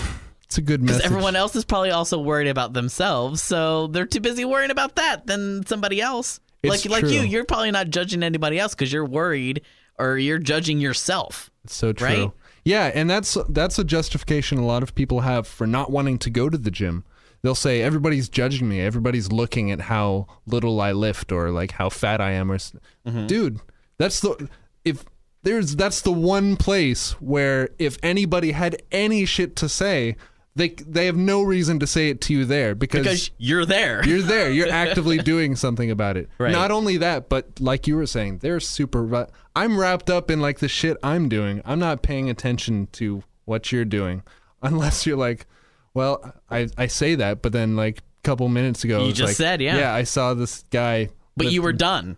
It's 0.45 0.57
a 0.57 0.61
good 0.61 0.81
because 0.81 0.97
message. 0.97 1.11
everyone 1.11 1.35
else 1.35 1.55
is 1.55 1.65
probably 1.65 1.91
also 1.91 2.19
worried 2.19 2.47
about 2.47 2.73
themselves, 2.73 3.41
so 3.41 3.87
they're 3.87 4.05
too 4.05 4.19
busy 4.19 4.45
worrying 4.45 4.71
about 4.71 4.95
that 4.95 5.25
than 5.27 5.65
somebody 5.65 6.01
else. 6.01 6.39
It's 6.63 6.85
like 6.85 6.91
like 7.03 7.11
you, 7.11 7.19
true. 7.19 7.27
you're 7.27 7.45
probably 7.45 7.71
not 7.71 7.89
judging 7.89 8.23
anybody 8.23 8.59
else 8.59 8.73
because 8.75 8.91
you're 8.93 9.05
worried 9.05 9.61
or 9.97 10.17
you're 10.17 10.37
judging 10.37 10.79
yourself. 10.79 11.49
It's 11.63 11.75
so 11.75 11.91
true. 11.93 12.07
Right? 12.07 12.31
Yeah, 12.63 12.91
and 12.93 13.09
that's 13.09 13.37
that's 13.49 13.79
a 13.79 13.83
justification 13.83 14.57
a 14.59 14.65
lot 14.65 14.83
of 14.83 14.93
people 14.95 15.21
have 15.21 15.47
for 15.47 15.65
not 15.65 15.89
wanting 15.91 16.19
to 16.19 16.29
go 16.29 16.49
to 16.49 16.57
the 16.57 16.71
gym. 16.71 17.03
They'll 17.43 17.55
say 17.55 17.81
everybody's 17.81 18.29
judging 18.29 18.69
me, 18.69 18.79
everybody's 18.81 19.31
looking 19.31 19.71
at 19.71 19.81
how 19.81 20.27
little 20.45 20.79
I 20.79 20.91
lift 20.91 21.31
or 21.31 21.49
like 21.49 21.71
how 21.71 21.89
fat 21.89 22.21
I 22.21 22.31
am 22.31 22.51
or 22.51 22.55
s- 22.55 22.73
mm-hmm. 23.05 23.27
dude, 23.27 23.59
that's 23.97 24.19
the 24.19 24.49
if 24.85 25.05
there's 25.43 25.75
that's 25.75 26.01
the 26.01 26.11
one 26.11 26.55
place 26.55 27.13
where 27.21 27.69
if 27.79 27.97
anybody 28.03 28.51
had 28.51 28.81
any 28.91 29.25
shit 29.25 29.55
to 29.57 29.69
say, 29.69 30.15
they 30.55 30.69
they 30.69 31.05
have 31.07 31.15
no 31.15 31.41
reason 31.41 31.79
to 31.79 31.87
say 31.87 32.09
it 32.09 32.21
to 32.21 32.33
you 32.33 32.45
there 32.45 32.75
because, 32.75 33.03
Because 33.03 33.31
you're 33.37 33.65
there. 33.65 34.05
you're 34.07 34.21
there. 34.21 34.51
You're 34.51 34.69
actively 34.71 35.17
doing 35.17 35.55
something 35.55 35.89
about 35.89 36.17
it. 36.17 36.29
Right. 36.37 36.51
Not 36.51 36.71
only 36.71 36.97
that, 36.97 37.29
but 37.29 37.59
like 37.59 37.87
you 37.87 37.95
were 37.95 38.05
saying, 38.05 38.39
they're 38.39 38.59
super. 38.59 39.27
I'm 39.55 39.79
wrapped 39.79 40.09
up 40.09 40.29
in 40.29 40.41
like 40.41 40.59
the 40.59 40.67
shit 40.67 40.97
I'm 41.01 41.29
doing. 41.29 41.61
I'm 41.65 41.79
not 41.79 42.03
paying 42.03 42.29
attention 42.29 42.87
to 42.93 43.23
what 43.45 43.71
you're 43.71 43.85
doing, 43.85 44.23
unless 44.61 45.05
you're 45.05 45.17
like, 45.17 45.47
well, 45.93 46.33
I 46.49 46.69
I 46.77 46.87
say 46.87 47.15
that, 47.15 47.41
but 47.41 47.51
then 47.51 47.75
like 47.75 47.99
a 47.99 48.01
couple 48.23 48.47
minutes 48.49 48.83
ago, 48.83 49.05
You 49.05 49.13
just 49.13 49.29
like, 49.29 49.35
said, 49.35 49.61
yeah. 49.61 49.77
yeah, 49.77 49.93
I 49.93 50.03
saw 50.03 50.33
this 50.33 50.63
guy. 50.69 51.09
but 51.37 51.51
you 51.51 51.61
were 51.61 51.73
done. 51.73 52.17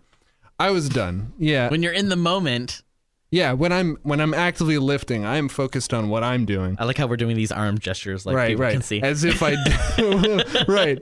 I 0.58 0.70
was 0.70 0.88
done. 0.88 1.32
Yeah, 1.38 1.68
When 1.68 1.82
you're 1.82 1.92
in 1.92 2.08
the 2.08 2.16
moment, 2.16 2.82
yeah. 3.30 3.52
When 3.52 3.72
I'm 3.72 3.98
when 4.04 4.20
I'm 4.20 4.32
actively 4.32 4.78
lifting, 4.78 5.26
I'm 5.26 5.48
focused 5.48 5.92
on 5.92 6.08
what 6.08 6.22
I'm 6.22 6.44
doing. 6.44 6.76
I 6.78 6.84
like 6.84 6.96
how 6.96 7.08
we're 7.08 7.16
doing 7.16 7.34
these 7.34 7.50
arm 7.50 7.78
gestures 7.78 8.24
like 8.24 8.36
right, 8.36 8.50
people 8.50 8.62
right. 8.62 8.72
can 8.72 8.82
see. 8.82 9.02
As 9.02 9.24
if 9.24 9.42
I 9.42 9.56
do. 9.96 10.40
right. 10.68 11.00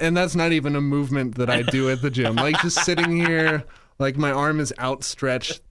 And 0.00 0.16
that's 0.16 0.36
not 0.36 0.52
even 0.52 0.76
a 0.76 0.80
movement 0.80 1.34
that 1.34 1.50
I 1.50 1.62
do 1.62 1.90
at 1.90 2.00
the 2.00 2.10
gym. 2.10 2.36
Like 2.36 2.60
just 2.62 2.84
sitting 2.84 3.16
here, 3.16 3.64
like 3.98 4.16
my 4.16 4.30
arm 4.30 4.60
is 4.60 4.72
outstretched 4.78 5.62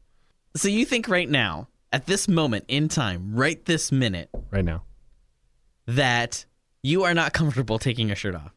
So 0.57 0.67
you 0.67 0.85
think 0.85 1.07
right 1.07 1.29
now, 1.29 1.69
at 1.93 2.05
this 2.05 2.27
moment 2.27 2.65
in 2.67 2.89
time, 2.89 3.33
right 3.33 3.63
this 3.63 3.89
minute, 3.89 4.29
right 4.51 4.65
now. 4.65 4.83
That 5.85 6.45
you 6.81 7.03
are 7.03 7.13
not 7.13 7.33
comfortable 7.33 7.79
taking 7.79 8.07
your 8.07 8.15
shirt 8.15 8.35
off? 8.35 8.53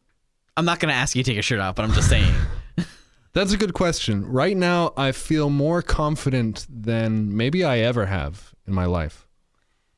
I'm 0.55 0.65
not 0.65 0.79
going 0.79 0.89
to 0.89 0.95
ask 0.95 1.15
you 1.15 1.23
to 1.23 1.29
take 1.29 1.35
your 1.35 1.43
shirt 1.43 1.59
off, 1.59 1.75
but 1.75 1.85
I'm 1.85 1.93
just 1.93 2.09
saying. 2.09 2.33
That's 3.33 3.53
a 3.53 3.57
good 3.57 3.73
question. 3.73 4.25
Right 4.25 4.57
now, 4.57 4.93
I 4.97 5.11
feel 5.11 5.49
more 5.49 5.81
confident 5.83 6.65
than 6.69 7.35
maybe 7.35 7.63
I 7.63 7.79
ever 7.79 8.07
have 8.07 8.53
in 8.65 8.73
my 8.73 8.85
life. 8.85 9.27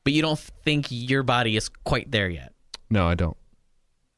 but 0.04 0.12
you 0.12 0.20
don't 0.22 0.38
think 0.38 0.86
your 0.90 1.22
body 1.22 1.56
is 1.56 1.68
quite 1.84 2.10
there 2.10 2.28
yet. 2.28 2.52
No, 2.90 3.06
I 3.06 3.14
don't. 3.14 3.36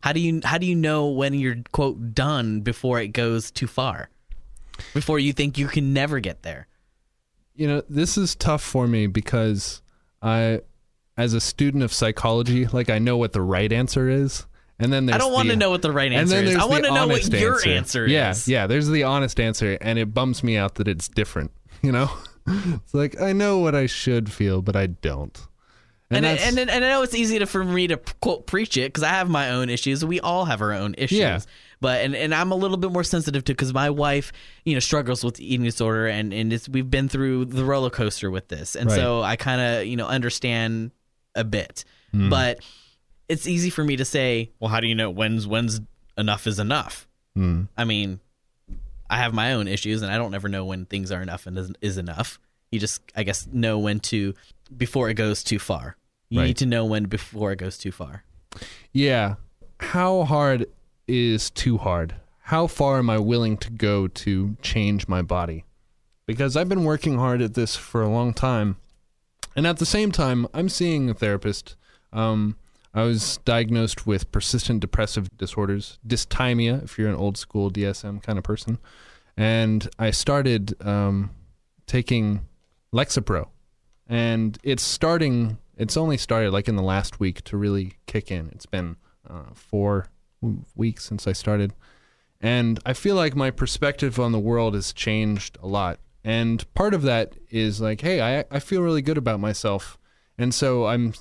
How 0.02 0.12
do 0.12 0.18
you 0.20 0.40
how 0.42 0.58
do 0.58 0.66
you 0.66 0.74
know 0.74 1.06
when 1.08 1.34
you're 1.34 1.58
quote 1.70 2.14
done 2.14 2.60
before 2.62 3.00
it 3.00 3.08
goes 3.08 3.50
too 3.52 3.68
far? 3.68 4.10
Before 4.94 5.18
you 5.20 5.32
think 5.32 5.58
you 5.58 5.68
can 5.68 5.92
never 5.92 6.18
get 6.18 6.42
there. 6.42 6.66
You 7.54 7.68
know, 7.68 7.82
this 7.88 8.18
is 8.18 8.34
tough 8.34 8.62
for 8.62 8.88
me 8.88 9.06
because 9.06 9.80
I, 10.20 10.62
as 11.16 11.34
a 11.34 11.40
student 11.40 11.82
of 11.82 11.92
psychology, 11.92 12.66
like 12.66 12.90
I 12.90 12.98
know 12.98 13.16
what 13.16 13.32
the 13.32 13.42
right 13.42 13.72
answer 13.72 14.08
is. 14.08 14.46
And 14.78 14.92
then 14.92 15.06
there's 15.06 15.14
I 15.16 15.18
don't 15.18 15.32
want 15.32 15.48
the- 15.48 15.54
to 15.54 15.58
know 15.58 15.70
what 15.70 15.82
the 15.82 15.92
right 15.92 16.12
answer 16.12 16.36
is. 16.36 16.56
I 16.56 16.64
want 16.64 16.84
to 16.84 16.92
know 16.92 17.06
what 17.06 17.28
your 17.28 17.60
answer, 17.68 18.06
is. 18.06 18.10
Yeah, 18.12 18.34
yeah. 18.46 18.66
there's 18.66 18.88
the 18.88 19.04
honest 19.04 19.38
answer, 19.38 19.78
and 19.80 19.98
it 19.98 20.12
bums 20.14 20.42
me 20.42 20.56
out 20.56 20.76
that 20.76 20.88
it's 20.88 21.08
different. 21.08 21.50
You 21.84 21.90
know, 21.90 22.08
it's 22.46 22.94
like 22.94 23.20
I 23.20 23.32
know 23.32 23.58
what 23.58 23.74
I 23.74 23.86
should 23.86 24.30
feel, 24.30 24.62
but 24.62 24.76
I 24.76 24.86
don't. 24.86 25.36
And 26.12 26.24
and, 26.24 26.38
and 26.38 26.70
and 26.70 26.84
I 26.84 26.88
know 26.90 27.02
it's 27.02 27.14
easy 27.14 27.40
to 27.40 27.46
for 27.46 27.64
me 27.64 27.88
to 27.88 27.96
quote 28.20 28.46
preach 28.46 28.76
it 28.76 28.92
because 28.92 29.02
I 29.02 29.08
have 29.08 29.28
my 29.28 29.50
own 29.50 29.68
issues. 29.68 30.04
We 30.04 30.20
all 30.20 30.44
have 30.44 30.60
our 30.60 30.72
own 30.72 30.94
issues. 30.96 31.18
Yeah. 31.18 31.40
But 31.80 32.02
and, 32.04 32.14
and 32.14 32.32
I'm 32.32 32.52
a 32.52 32.54
little 32.54 32.76
bit 32.76 32.92
more 32.92 33.02
sensitive 33.02 33.42
to 33.46 33.52
because 33.52 33.74
my 33.74 33.90
wife, 33.90 34.30
you 34.64 34.74
know, 34.74 34.78
struggles 34.78 35.24
with 35.24 35.40
eating 35.40 35.64
disorder 35.64 36.06
and 36.06 36.32
and 36.32 36.52
it's, 36.52 36.68
we've 36.68 36.88
been 36.88 37.08
through 37.08 37.46
the 37.46 37.64
roller 37.64 37.90
coaster 37.90 38.30
with 38.30 38.46
this, 38.46 38.76
and 38.76 38.88
Right. 38.88 38.94
so 38.94 39.22
I 39.22 39.34
kind 39.34 39.60
of 39.60 39.86
you 39.86 39.96
know 39.96 40.06
understand 40.06 40.92
a 41.34 41.44
bit. 41.44 41.84
Hmm. 42.12 42.28
But 42.28 42.60
it's 43.28 43.46
easy 43.46 43.70
for 43.70 43.84
me 43.84 43.96
to 43.96 44.04
say, 44.04 44.50
well, 44.60 44.68
how 44.70 44.80
do 44.80 44.86
you 44.86 44.94
know 44.94 45.10
when's 45.10 45.46
when's 45.46 45.80
enough 46.18 46.46
is 46.46 46.58
enough? 46.58 47.06
Hmm. 47.34 47.62
I 47.76 47.84
mean, 47.84 48.20
I 49.08 49.16
have 49.18 49.32
my 49.34 49.52
own 49.52 49.68
issues, 49.68 50.02
and 50.02 50.10
I 50.10 50.16
don't 50.18 50.34
ever 50.34 50.48
know 50.48 50.64
when 50.64 50.84
things 50.86 51.10
are 51.12 51.22
enough 51.22 51.46
and 51.46 51.56
is, 51.58 51.72
is 51.80 51.98
enough. 51.98 52.38
You 52.70 52.78
just, 52.78 53.02
I 53.14 53.22
guess, 53.22 53.46
know 53.52 53.78
when 53.78 54.00
to 54.00 54.34
before 54.76 55.10
it 55.10 55.14
goes 55.14 55.42
too 55.44 55.58
far. 55.58 55.96
You 56.30 56.40
Right. 56.40 56.46
need 56.46 56.56
to 56.58 56.66
know 56.66 56.86
when 56.86 57.04
before 57.04 57.52
it 57.52 57.56
goes 57.56 57.76
too 57.76 57.92
far. 57.92 58.24
Yeah. 58.92 59.34
How 59.80 60.24
hard 60.24 60.66
is 61.06 61.50
too 61.50 61.76
hard? 61.78 62.14
How 62.44 62.66
far 62.66 62.98
am 62.98 63.10
I 63.10 63.18
willing 63.18 63.56
to 63.58 63.70
go 63.70 64.08
to 64.08 64.56
change 64.62 65.08
my 65.08 65.20
body? 65.22 65.64
Because 66.26 66.56
I've 66.56 66.68
been 66.68 66.84
working 66.84 67.18
hard 67.18 67.42
at 67.42 67.52
this 67.54 67.76
for 67.76 68.00
a 68.02 68.08
long 68.08 68.32
time. 68.32 68.76
And 69.54 69.66
at 69.66 69.78
the 69.78 69.86
same 69.86 70.12
time, 70.12 70.46
I'm 70.54 70.68
seeing 70.68 71.10
a 71.10 71.14
therapist. 71.14 71.76
Um, 72.12 72.56
I 72.94 73.02
was 73.02 73.38
diagnosed 73.44 74.06
with 74.06 74.30
persistent 74.32 74.80
depressive 74.80 75.34
disorders, 75.36 75.98
dysthymia, 76.06 76.84
if 76.84 76.98
you're 76.98 77.08
an 77.08 77.14
old 77.14 77.36
school 77.36 77.70
DSM 77.70 78.22
kind 78.22 78.38
of 78.38 78.44
person. 78.44 78.78
And 79.36 79.88
I 79.98 80.10
started 80.10 80.74
um, 80.84 81.30
taking 81.86 82.46
Lexapro. 82.92 83.48
And 84.06 84.58
it's 84.62 84.82
starting, 84.82 85.58
it's 85.76 85.96
only 85.96 86.18
started 86.18 86.52
like 86.52 86.68
in 86.68 86.76
the 86.76 86.82
last 86.82 87.18
week 87.18 87.42
to 87.44 87.56
really 87.56 87.94
kick 88.06 88.30
in. 88.30 88.50
It's 88.52 88.66
been 88.66 88.96
uh, 89.28 89.54
four 89.54 90.08
weeks 90.74 91.04
since 91.04 91.26
I 91.26 91.32
started. 91.32 91.72
And 92.40 92.80
I 92.84 92.92
feel 92.92 93.14
like 93.14 93.36
my 93.36 93.50
perspective 93.50 94.18
on 94.18 94.32
the 94.32 94.38
world 94.38 94.74
has 94.74 94.92
changed 94.92 95.56
a 95.62 95.66
lot. 95.66 95.98
And 96.24 96.72
part 96.74 96.94
of 96.94 97.02
that 97.02 97.34
is 97.50 97.80
like, 97.80 98.00
hey, 98.00 98.20
I, 98.20 98.44
I 98.50 98.58
feel 98.60 98.82
really 98.82 99.02
good 99.02 99.18
about 99.18 99.40
myself. 99.40 99.98
And 100.38 100.54
so 100.54 100.86
I'm 100.86 101.14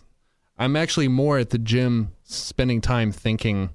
I'm 0.58 0.76
actually 0.76 1.08
more 1.08 1.40
at 1.40 1.50
the 1.50 1.58
gym 1.58 2.12
spending 2.24 2.82
time 2.82 3.12
thinking, 3.12 3.72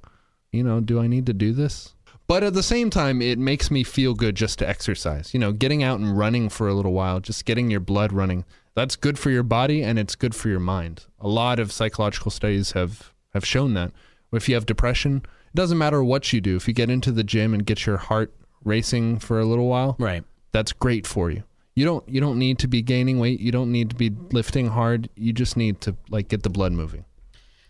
you 0.53 0.62
know, 0.62 0.81
do 0.81 1.01
I 1.01 1.09
need 1.09 1.27
to 1.27 1.33
do 1.33 1.53
this? 1.53 1.95
But 2.29 2.43
at 2.43 2.55
the 2.55 2.62
same 2.62 2.91
time, 2.91 3.23
it 3.23 3.39
makes 3.39 3.71
me 3.71 3.85
feel 3.85 4.15
good 4.15 4.35
just 4.35 4.59
to 4.59 4.69
exercise. 4.69 5.33
You 5.33 5.41
know, 5.41 5.53
getting 5.53 5.83
out 5.83 6.01
and 6.01 6.17
running 6.17 6.49
for 6.49 6.69
a 6.69 6.75
little 6.75 6.93
while, 6.93 7.21
just 7.21 7.45
getting 7.45 7.71
your 7.71 7.81
blood 7.81 8.12
running. 8.12 8.45
That's 8.75 8.97
good 8.97 9.19
for 9.19 9.31
your 9.31 9.43
body 9.43 9.83
and 9.83 9.99
it's 9.99 10.15
good 10.15 10.35
for 10.35 10.49
your 10.49 10.61
mind. 10.61 11.07
A 11.21 11.29
lot 11.29 11.59
of 11.59 11.73
psychological 11.73 12.31
studies 12.31 12.73
have 12.73 13.12
have 13.33 13.45
shown 13.45 13.75
that. 13.75 13.93
If 14.33 14.49
you 14.49 14.55
have 14.55 14.67
depression, 14.67 15.23
it 15.25 15.57
doesn't 15.57 15.79
matter 15.79 16.03
what 16.03 16.33
you 16.33 16.41
do. 16.41 16.57
If 16.57 16.69
you 16.69 16.75
get 16.75 16.91
into 16.91 17.11
the 17.12 17.25
gym 17.25 17.55
and 17.55 17.65
get 17.65 17.87
your 17.87 17.97
heart 17.97 18.35
racing 18.65 19.21
for 19.21 19.39
a 19.41 19.45
little 19.45 19.67
while, 19.67 19.97
Right. 19.99 20.25
That's 20.57 20.73
great 20.73 21.07
for 21.07 21.31
you. 21.31 21.42
You 21.75 21.85
don't 21.85 22.09
you 22.09 22.21
don't 22.21 22.38
need 22.38 22.59
to 22.61 22.69
be 22.69 22.81
gaining 22.81 23.19
weight. 23.19 23.38
You 23.40 23.53
don't 23.53 23.71
need 23.71 23.90
to 23.90 23.97
be 23.97 24.11
lifting 24.33 24.69
hard. 24.69 25.11
You 25.14 25.33
just 25.35 25.57
need 25.57 25.81
to 25.83 25.95
like 26.09 26.29
get 26.29 26.42
the 26.42 26.49
blood 26.49 26.73
moving. 26.73 27.05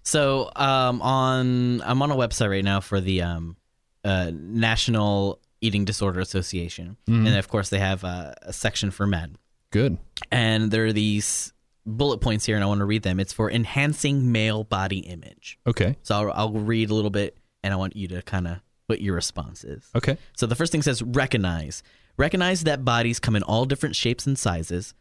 So 0.05 0.51
um, 0.55 1.03
on 1.03 1.83
I'm 1.83 2.01
on 2.03 2.11
a 2.13 2.17
website 2.17 2.49
right 2.51 2.65
now 2.65 2.81
for 2.81 3.01
the 3.01 3.23
um, 3.23 3.57
uh, 4.05 4.31
National 4.33 5.41
Eating 5.61 5.85
Disorder 5.85 6.21
Association, 6.21 6.97
Mm-hmm. 7.09 7.27
and 7.27 7.37
of 7.37 7.49
course 7.49 7.69
they 7.71 7.81
have 7.81 8.05
uh, 8.05 8.33
a 8.43 8.53
section 8.53 8.91
for 8.93 9.07
men. 9.07 9.37
Good. 9.73 9.99
And 10.31 10.71
there 10.71 10.87
are 10.87 10.93
these 10.93 11.53
bullet 11.85 12.19
points 12.19 12.47
here, 12.47 12.55
and 12.55 12.63
I 12.65 12.69
want 12.69 12.79
to 12.81 12.85
read 12.85 13.03
them. 13.03 13.19
It's 13.19 13.33
for 13.33 13.51
enhancing 13.51 14.31
male 14.31 14.63
body 14.63 14.99
image. 15.01 15.59
Okay. 15.67 15.97
So 16.03 16.15
I'll, 16.15 16.33
I'll 16.33 16.53
read 16.53 16.91
a 16.91 16.95
little 16.95 17.11
bit, 17.11 17.37
and 17.65 17.75
I 17.75 17.77
want 17.77 17.97
you 17.97 18.07
to 18.09 18.23
kind 18.23 18.47
of 18.47 18.59
what 18.87 19.01
your 19.01 19.17
response 19.17 19.65
is. 19.65 19.91
Okay. 19.97 20.17
So 20.37 20.47
the 20.47 20.55
first 20.55 20.71
thing 20.71 20.83
says 20.83 21.03
recognize. 21.03 21.83
Recognize 22.17 22.65
that 22.65 22.85
bodies 22.85 23.21
come 23.21 23.37
in 23.37 23.43
all 23.43 23.65
different 23.65 23.97
shapes 23.97 24.27
and 24.27 24.39
sizes. 24.39 24.95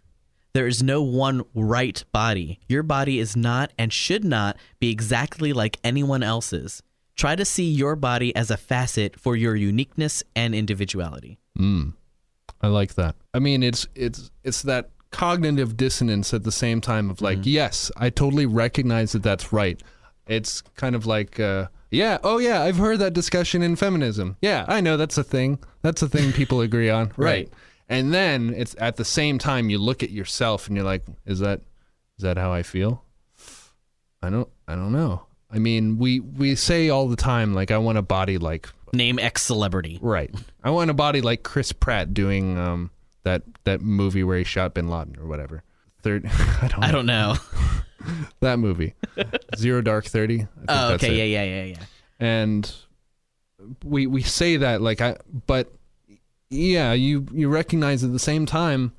There 0.54 0.68
is 0.68 0.84
no 0.84 1.02
one 1.02 1.44
right 1.54 2.04
body. 2.12 2.60
Your 2.68 2.84
body 2.84 3.20
is 3.20 3.36
not 3.36 3.72
and 3.78 3.92
should 3.92 4.24
not 4.24 4.58
be 4.80 4.90
exactly 4.90 5.54
like 5.54 5.80
anyone 5.84 6.24
else's. 6.24 6.82
Try 7.16 7.36
to 7.36 7.46
see 7.46 7.70
your 7.70 7.96
body 7.96 8.36
as 8.36 8.52
a 8.52 8.58
facet 8.58 9.20
for 9.20 9.36
your 9.36 9.56
uniqueness 9.56 10.24
and 10.36 10.54
individuality. 10.54 11.40
Mm. 11.58 11.94
I 12.62 12.68
like 12.68 12.96
that. 12.96 13.16
I 13.34 13.40
mean, 13.40 13.64
it's 13.64 13.88
it's 13.96 14.32
it's 14.44 14.62
that 14.64 14.90
cognitive 15.12 15.78
dissonance 15.78 16.34
at 16.34 16.44
the 16.44 16.52
same 16.52 16.82
time 16.82 17.10
of 17.10 17.22
like, 17.22 17.40
yes, 17.44 17.90
I 17.96 18.10
totally 18.10 18.46
recognize 18.46 19.14
that 19.14 19.24
that's 19.24 19.54
right. 19.54 19.82
It's 20.28 20.62
kind 20.76 20.96
of 20.96 21.06
like, 21.06 21.40
uh, 21.40 21.68
yeah, 21.92 22.18
oh 22.24 22.38
yeah, 22.38 22.62
I've 22.62 22.78
heard 22.78 23.00
that 23.00 23.14
discussion 23.14 23.62
in 23.62 23.76
feminism. 23.76 24.38
Yeah, 24.42 24.66
I 24.68 24.82
know 24.82 24.98
that's 24.98 25.18
a 25.18 25.24
thing. 25.24 25.60
That's 25.82 26.02
a 26.02 26.10
thing 26.10 26.32
people 26.32 26.62
agree 26.62 26.90
on. 26.90 27.12
Right. 27.18 27.52
And 27.88 28.12
then 28.12 28.52
it's 28.58 28.76
at 28.80 28.96
the 28.96 29.06
same 29.06 29.38
time 29.38 29.70
you 29.70 29.78
look 29.78 30.02
at 30.02 30.10
yourself 30.10 30.68
and 30.68 30.76
you're 30.76 30.86
like, 30.86 31.04
is 31.28 31.38
that 31.40 31.62
is 32.18 32.24
that 32.24 32.36
how 32.38 32.52
I 32.52 32.64
feel? 32.64 33.04
I 34.24 34.30
don't 34.32 34.50
I 34.68 34.74
don't 34.74 34.92
know. 34.92 35.28
I 35.52 35.60
mean, 35.60 36.00
we 36.00 36.20
we 36.20 36.56
say 36.56 36.90
all 36.90 37.08
the 37.08 37.16
time 37.16 37.54
like 37.54 37.70
I 37.70 37.78
want 37.78 38.00
a 38.00 38.02
body 38.02 38.40
like 38.40 38.70
Name 38.92 39.20
X 39.20 39.44
celebrity. 39.44 40.00
Right. 40.02 40.34
I 40.64 40.72
want 40.72 40.90
a 40.90 40.96
body 40.96 41.22
like 41.22 41.44
Chris 41.44 41.72
Pratt 41.72 42.14
doing 42.14 42.58
um 42.58 42.90
that 43.24 43.44
that 43.66 43.82
movie 43.82 44.24
where 44.24 44.40
he 44.40 44.44
shot 44.44 44.74
Bin 44.74 44.88
Laden 44.88 45.18
or 45.20 45.28
whatever. 45.28 45.62
Third, 46.02 46.26
I 46.62 46.68
don't. 46.68 46.84
I 46.84 46.92
don't 46.92 47.06
know. 47.06 47.36
that 48.42 48.60
movie, 48.60 48.94
Zero 49.56 49.82
Dark 49.82 50.06
Thirty. 50.06 50.36
I 50.36 50.46
think 50.46 50.50
Oh, 50.70 50.94
okay. 50.94 51.16
Yeah, 51.16 51.42
yeah, 51.42 51.64
yeah, 51.64 51.64
yeah. 51.74 51.86
And 52.20 52.72
we 53.84 54.08
we 54.08 54.22
say 54.22 54.58
that 54.58 54.82
like 54.82 55.02
I, 55.02 55.18
but 55.48 55.72
yeah, 56.50 56.94
you 56.94 57.26
you 57.34 57.50
recognize 57.50 58.04
at 58.04 58.12
the 58.14 58.20
same 58.20 58.46
time. 58.46 58.94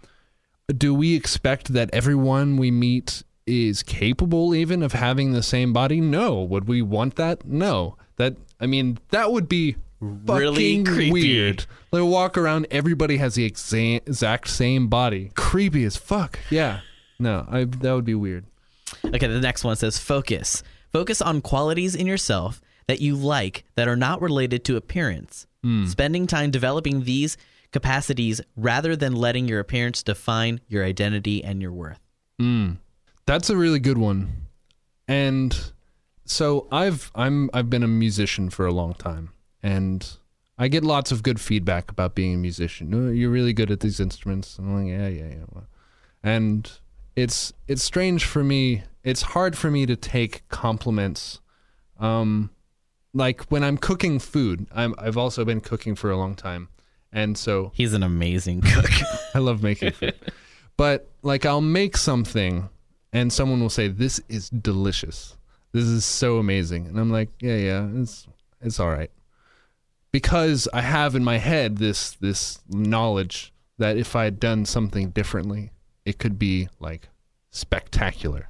Do 0.77 0.93
we 0.95 1.15
expect 1.15 1.73
that 1.75 1.91
everyone 1.93 2.57
we 2.57 2.73
meet 2.73 3.23
is 3.47 3.85
capable 3.85 4.53
even 4.53 4.83
of 4.83 4.93
having 4.93 5.31
the 5.33 5.43
same 5.43 5.73
body? 5.73 6.01
No. 6.01 6.43
Would 6.43 6.67
we 6.67 6.83
want 6.83 7.15
that? 7.15 7.47
No. 7.47 7.97
That 8.17 8.35
I 8.61 8.67
mean, 8.67 8.99
that 9.11 9.31
would 9.31 9.49
be 9.49 9.77
Really 10.01 10.83
creepy. 10.83 11.11
weird. 11.13 11.67
Like 11.93 12.03
walk 12.03 12.37
around, 12.37 12.67
everybody 12.71 13.17
has 13.19 13.37
the 13.37 13.49
exa- 13.49 13.97
exact 14.07 14.49
same 14.49 14.89
body. 14.89 15.31
Creepy 15.37 15.85
as 15.85 15.97
fuck. 15.97 16.39
Yeah. 16.51 16.81
No, 17.19 17.47
I 17.49 17.65
that 17.65 17.93
would 17.93 18.05
be 18.05 18.15
weird. 18.17 18.45
Okay, 19.05 19.27
the 19.27 19.41
next 19.41 19.65
one 19.65 19.77
says 19.77 19.99
focus. 19.99 20.63
Focus 20.93 21.21
on 21.21 21.41
qualities 21.41 21.95
in 21.95 22.07
yourself 22.07 22.61
that 22.87 23.01
you 23.01 23.17
like 23.17 23.65
that 23.75 23.89
are 23.89 23.97
not 23.97 24.23
related 24.23 24.65
to 24.65 24.77
appearance. 24.77 25.47
Hmm. 25.63 25.87
Spending 25.87 26.27
time 26.27 26.51
developing 26.51 27.05
these 27.05 27.37
capacities 27.73 28.41
rather 28.57 28.95
than 28.97 29.15
letting 29.15 29.49
your 29.49 29.61
appearance 29.61 30.03
define 30.03 30.61
your 30.69 30.85
identity 30.85 31.43
and 31.43 31.61
your 31.61 31.73
worth. 31.73 32.01
Hmm. 32.39 32.75
That's 33.27 33.51
a 33.51 33.57
really 33.57 33.81
good 33.81 33.99
one. 33.99 34.47
And 35.09 35.73
so 36.25 36.69
I've 36.71 37.11
I'm 37.15 37.51
I've 37.53 37.71
been 37.71 37.83
a 37.83 37.89
musician 37.89 38.51
for 38.51 38.67
a 38.67 38.73
long 38.73 38.95
time 38.95 39.31
and 39.63 40.09
I 40.59 40.69
get 40.69 40.85
lots 40.85 41.13
of 41.13 41.23
good 41.23 41.41
feedback 41.41 41.91
about 41.91 42.15
being 42.15 42.35
a 42.35 42.39
musician. 42.39 42.95
"Oh, 42.95 43.11
You're 43.11 43.31
really 43.31 43.53
good 43.53 43.71
at 43.71 43.81
these 43.81 44.01
instruments. 44.01 44.59
I'm 44.59 44.75
like, 44.75 44.91
yeah, 44.91 45.09
yeah, 45.09 45.35
yeah. 45.35 45.61
And 46.23 46.71
it's 47.17 47.53
it's 47.67 47.83
strange 47.83 48.25
for 48.25 48.45
me. 48.45 48.85
It's 49.03 49.23
hard 49.23 49.57
for 49.57 49.71
me 49.71 49.87
to 49.87 49.97
take 49.97 50.47
compliments. 50.49 51.41
Um 51.99 52.51
like 53.15 53.45
when 53.45 53.65
I'm 53.65 53.79
cooking 53.79 54.19
food. 54.19 54.67
I'm 54.73 54.95
I've 54.99 55.17
also 55.17 55.45
been 55.45 55.61
cooking 55.61 55.95
for 55.97 56.11
a 56.11 56.17
long 56.17 56.35
time. 56.35 56.69
And 57.13 57.37
so 57.39 57.73
He's 57.75 57.95
an 57.95 58.03
amazing 58.03 58.61
cook. 58.61 58.91
I 59.35 59.39
love 59.39 59.63
making 59.63 59.93
food. 59.93 60.15
but 60.77 61.09
like 61.23 61.47
I'll 61.47 61.63
make 61.63 61.97
something 61.97 62.69
and 63.13 63.33
someone 63.33 63.61
will 63.61 63.71
say, 63.71 63.89
This 63.89 64.21
is 64.29 64.51
delicious. 64.51 65.37
This 65.73 65.85
is 65.85 66.05
so 66.05 66.37
amazing. 66.39 66.87
And 66.87 67.01
I'm 67.01 67.11
like, 67.11 67.31
Yeah, 67.41 67.57
yeah, 67.57 67.89
it's 67.95 68.27
it's 68.61 68.79
all 68.79 68.91
right. 68.91 69.11
Because 70.13 70.69
I 70.73 70.83
have 70.83 71.15
in 71.15 71.25
my 71.25 71.39
head 71.39 71.79
this 71.79 72.13
this 72.13 72.61
knowledge 72.69 73.53
that 73.79 73.97
if 73.97 74.15
I 74.15 74.25
had 74.25 74.41
done 74.41 74.65
something 74.65 75.11
differently, 75.11 75.71
it 76.07 76.19
could 76.19 76.39
be 76.39 76.69
like 76.81 77.09
spectacular. 77.51 78.49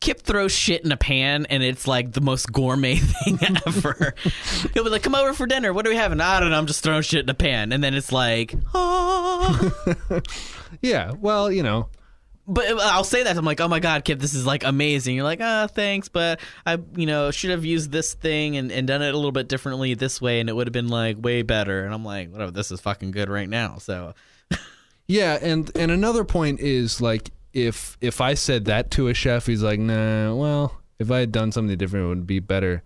Kip 0.00 0.22
throws 0.22 0.52
shit 0.52 0.84
in 0.84 0.90
a 0.90 0.96
pan 0.96 1.46
and 1.48 1.62
it's 1.62 1.86
like 1.86 2.12
the 2.12 2.20
most 2.20 2.50
gourmet 2.50 2.96
thing 3.24 3.38
ever. 3.66 4.14
He'll 4.74 4.84
be 4.84 4.90
like, 4.90 5.02
"Come 5.02 5.14
over 5.14 5.32
for 5.32 5.46
dinner. 5.46 5.72
What 5.72 5.86
are 5.86 5.90
we 5.90 5.96
having?" 5.96 6.20
I 6.20 6.40
don't 6.40 6.50
know. 6.50 6.58
I'm 6.58 6.66
just 6.66 6.82
throwing 6.82 7.02
shit 7.02 7.22
in 7.22 7.28
a 7.28 7.34
pan, 7.34 7.72
and 7.72 7.84
then 7.84 7.94
it's 7.94 8.10
like, 8.12 8.54
"Ah." 8.74 9.72
Yeah, 10.82 11.12
well, 11.12 11.50
you 11.50 11.62
know, 11.62 11.88
but 12.48 12.66
I'll 12.80 13.04
say 13.04 13.22
that 13.22 13.36
I'm 13.36 13.44
like, 13.44 13.60
"Oh 13.60 13.68
my 13.68 13.78
god, 13.78 14.04
Kip, 14.04 14.18
this 14.18 14.34
is 14.34 14.44
like 14.44 14.64
amazing." 14.64 15.14
You're 15.14 15.24
like, 15.24 15.40
"Ah, 15.40 15.68
thanks, 15.68 16.08
but 16.08 16.40
I, 16.66 16.78
you 16.96 17.06
know, 17.06 17.30
should 17.30 17.50
have 17.50 17.64
used 17.64 17.92
this 17.92 18.14
thing 18.14 18.56
and, 18.56 18.70
and 18.72 18.86
done 18.86 19.02
it 19.02 19.14
a 19.14 19.16
little 19.16 19.32
bit 19.32 19.48
differently 19.48 19.94
this 19.94 20.20
way, 20.20 20.40
and 20.40 20.48
it 20.48 20.52
would 20.54 20.66
have 20.66 20.72
been 20.72 20.88
like 20.88 21.16
way 21.22 21.42
better." 21.42 21.84
And 21.84 21.94
I'm 21.94 22.04
like, 22.04 22.30
"Whatever, 22.30 22.50
this 22.50 22.70
is 22.72 22.80
fucking 22.80 23.12
good 23.12 23.28
right 23.28 23.48
now." 23.48 23.78
So 23.78 24.14
Yeah, 25.08 25.38
and 25.40 25.70
and 25.76 25.90
another 25.90 26.24
point 26.24 26.60
is 26.60 27.00
like 27.00 27.30
if 27.52 27.96
if 28.00 28.20
I 28.20 28.34
said 28.34 28.66
that 28.66 28.90
to 28.92 29.08
a 29.08 29.14
chef, 29.14 29.46
he's 29.46 29.62
like, 29.62 29.78
nah. 29.78 30.34
Well, 30.34 30.80
if 30.98 31.10
I 31.10 31.20
had 31.20 31.32
done 31.32 31.52
something 31.52 31.76
different, 31.76 32.06
it 32.06 32.08
would 32.08 32.26
be 32.26 32.40
better. 32.40 32.82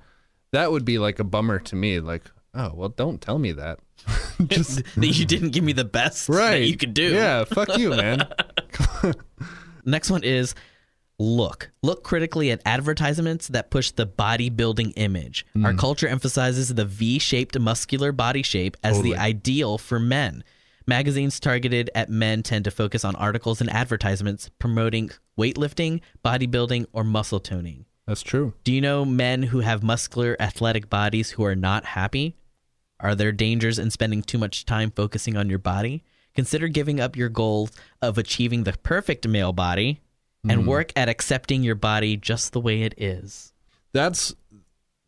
That 0.53 0.71
would 0.71 0.85
be 0.85 0.99
like 0.99 1.19
a 1.19 1.25
bummer 1.25 1.59
to 1.61 1.77
me. 1.77 2.01
Like, 2.01 2.25
oh 2.55 2.73
well, 2.75 2.89
don't 2.91 3.21
tell 3.21 3.39
me 3.39 3.53
that. 3.53 3.79
Just 4.47 4.83
that 4.97 5.07
you 5.07 5.25
didn't 5.25 5.51
give 5.51 5.65
me 5.65 5.73
the 5.73 5.85
best 5.85 6.29
right. 6.29 6.61
that 6.61 6.67
you 6.67 6.77
could 6.77 6.95
do. 6.95 7.13
Yeah, 7.13 7.45
fuck 7.45 7.77
you, 7.79 7.91
man. 7.91 8.29
Next 9.85 10.11
one 10.11 10.23
is 10.23 10.55
look. 11.19 11.71
Look 11.83 12.03
critically 12.03 12.51
at 12.51 12.61
advertisements 12.65 13.49
that 13.49 13.71
push 13.71 13.91
the 13.91 14.07
bodybuilding 14.07 14.95
image. 14.97 15.47
Our 15.65 15.73
mm. 15.73 15.79
culture 15.79 16.09
emphasizes 16.09 16.75
the 16.75 16.85
V 16.85 17.19
shaped 17.19 17.59
muscular 17.59 18.13
body 18.13 18.43
shape 18.43 18.77
as 18.83 18.97
Totally. 18.97 19.15
the 19.15 19.21
ideal 19.21 19.79
for 19.79 19.99
men. 19.99 20.45
Magazines 20.90 21.38
targeted 21.38 21.88
at 21.94 22.11
men 22.11 22.42
tend 22.42 22.64
to 22.64 22.70
focus 22.72 23.05
on 23.05 23.14
articles 23.14 23.61
and 23.61 23.70
advertisements 23.70 24.50
promoting 24.59 25.12
weightlifting, 25.38 26.00
bodybuilding, 26.24 26.87
or 26.92 27.05
muscle 27.05 27.38
toning. 27.38 27.85
That's 28.09 28.22
true. 28.22 28.55
Do 28.64 28.72
you 28.72 28.81
know 28.81 29.05
men 29.05 29.44
who 29.44 29.61
have 29.61 29.85
muscular, 29.85 30.37
athletic 30.40 30.90
bodies 30.90 31.31
who 31.31 31.44
are 31.44 31.55
not 31.55 31.85
happy? 31.85 32.35
Are 32.98 33.14
there 33.14 33.31
dangers 33.31 33.79
in 33.79 33.92
spending 33.92 34.20
too 34.20 34.37
much 34.37 34.66
time 34.66 34.90
focusing 34.90 35.37
on 35.37 35.48
your 35.48 35.61
body? 35.61 36.03
Consider 36.35 36.66
giving 36.66 36.98
up 36.98 37.14
your 37.14 37.29
goals 37.29 37.70
of 38.03 38.18
achieving 38.18 38.64
the 38.64 38.72
perfect 38.72 39.29
male 39.29 39.53
body 39.53 40.00
and 40.42 40.62
hmm. 40.62 40.66
work 40.66 40.92
at 40.96 41.09
accepting 41.09 41.62
your 41.62 41.76
body 41.76 42.16
just 42.16 42.53
the 42.53 42.61
way 42.61 42.83
it 42.83 42.94
is. 42.96 43.53
That's 43.92 44.35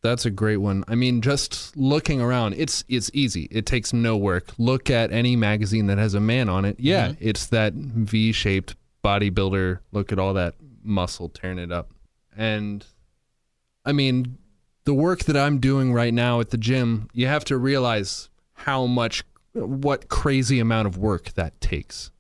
that's 0.02 0.26
a 0.26 0.30
great 0.30 0.58
one. 0.58 0.84
I 0.88 0.94
mean, 0.94 1.22
just 1.22 1.76
looking 1.76 2.20
around, 2.20 2.54
it's 2.54 2.84
it's 2.88 3.10
easy. 3.14 3.48
It 3.50 3.66
takes 3.66 3.92
no 3.92 4.16
work. 4.16 4.52
Look 4.58 4.90
at 4.90 5.12
any 5.12 5.36
magazine 5.36 5.86
that 5.86 5.98
has 5.98 6.14
a 6.14 6.20
man 6.20 6.48
on 6.48 6.64
it. 6.64 6.78
Yeah, 6.78 7.08
mm-hmm. 7.08 7.28
it's 7.28 7.46
that 7.46 7.72
V-shaped 7.74 8.74
bodybuilder. 9.04 9.78
Look 9.92 10.12
at 10.12 10.18
all 10.18 10.34
that 10.34 10.54
muscle 10.82 11.28
tearing 11.28 11.58
it 11.58 11.70
up. 11.70 11.90
And 12.36 12.84
I 13.84 13.92
mean, 13.92 14.38
the 14.84 14.94
work 14.94 15.20
that 15.24 15.36
I'm 15.36 15.58
doing 15.58 15.92
right 15.92 16.12
now 16.12 16.40
at 16.40 16.50
the 16.50 16.58
gym, 16.58 17.08
you 17.12 17.28
have 17.28 17.44
to 17.46 17.56
realize 17.56 18.28
how 18.54 18.86
much 18.86 19.22
what 19.52 20.08
crazy 20.08 20.58
amount 20.58 20.86
of 20.86 20.98
work 20.98 21.32
that 21.34 21.60
takes. 21.60 22.10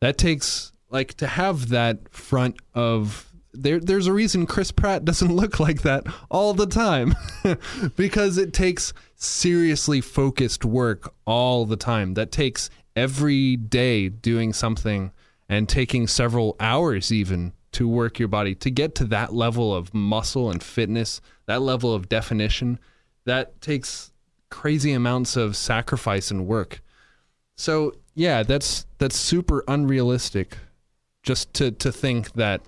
That 0.00 0.18
takes 0.18 0.72
like 0.90 1.14
to 1.14 1.26
have 1.26 1.70
that 1.70 2.12
front 2.12 2.56
of 2.74 3.31
there 3.52 3.80
there's 3.80 4.06
a 4.06 4.12
reason 4.12 4.46
Chris 4.46 4.70
Pratt 4.72 5.04
doesn't 5.06 5.34
look 5.34 5.60
like 5.60 5.82
that 5.82 6.06
all 6.30 6.54
the 6.54 6.66
time. 6.66 7.14
Because 7.96 8.38
it 8.38 8.52
takes 8.52 8.92
seriously 9.16 10.00
focused 10.00 10.64
work 10.64 11.12
all 11.24 11.64
the 11.66 11.76
time. 11.76 12.14
That 12.14 12.32
takes 12.32 12.70
every 12.94 13.56
day 13.56 14.08
doing 14.08 14.52
something 14.52 15.12
and 15.48 15.68
taking 15.68 16.06
several 16.06 16.56
hours 16.60 17.12
even 17.12 17.52
to 17.72 17.88
work 17.88 18.18
your 18.18 18.28
body 18.28 18.54
to 18.54 18.70
get 18.70 18.94
to 18.96 19.04
that 19.04 19.32
level 19.32 19.74
of 19.74 19.94
muscle 19.94 20.50
and 20.50 20.62
fitness 20.62 21.20
that 21.46 21.62
level 21.62 21.94
of 21.94 22.08
definition 22.08 22.78
that 23.24 23.60
takes 23.60 24.12
crazy 24.50 24.92
amounts 24.92 25.36
of 25.36 25.56
sacrifice 25.56 26.30
and 26.30 26.46
work. 26.46 26.82
So 27.56 27.94
yeah 28.14 28.42
that's 28.42 28.86
that's 28.98 29.16
super 29.16 29.64
unrealistic 29.68 30.58
just 31.22 31.52
to 31.54 31.70
to 31.70 31.90
think 31.90 32.32
that 32.32 32.62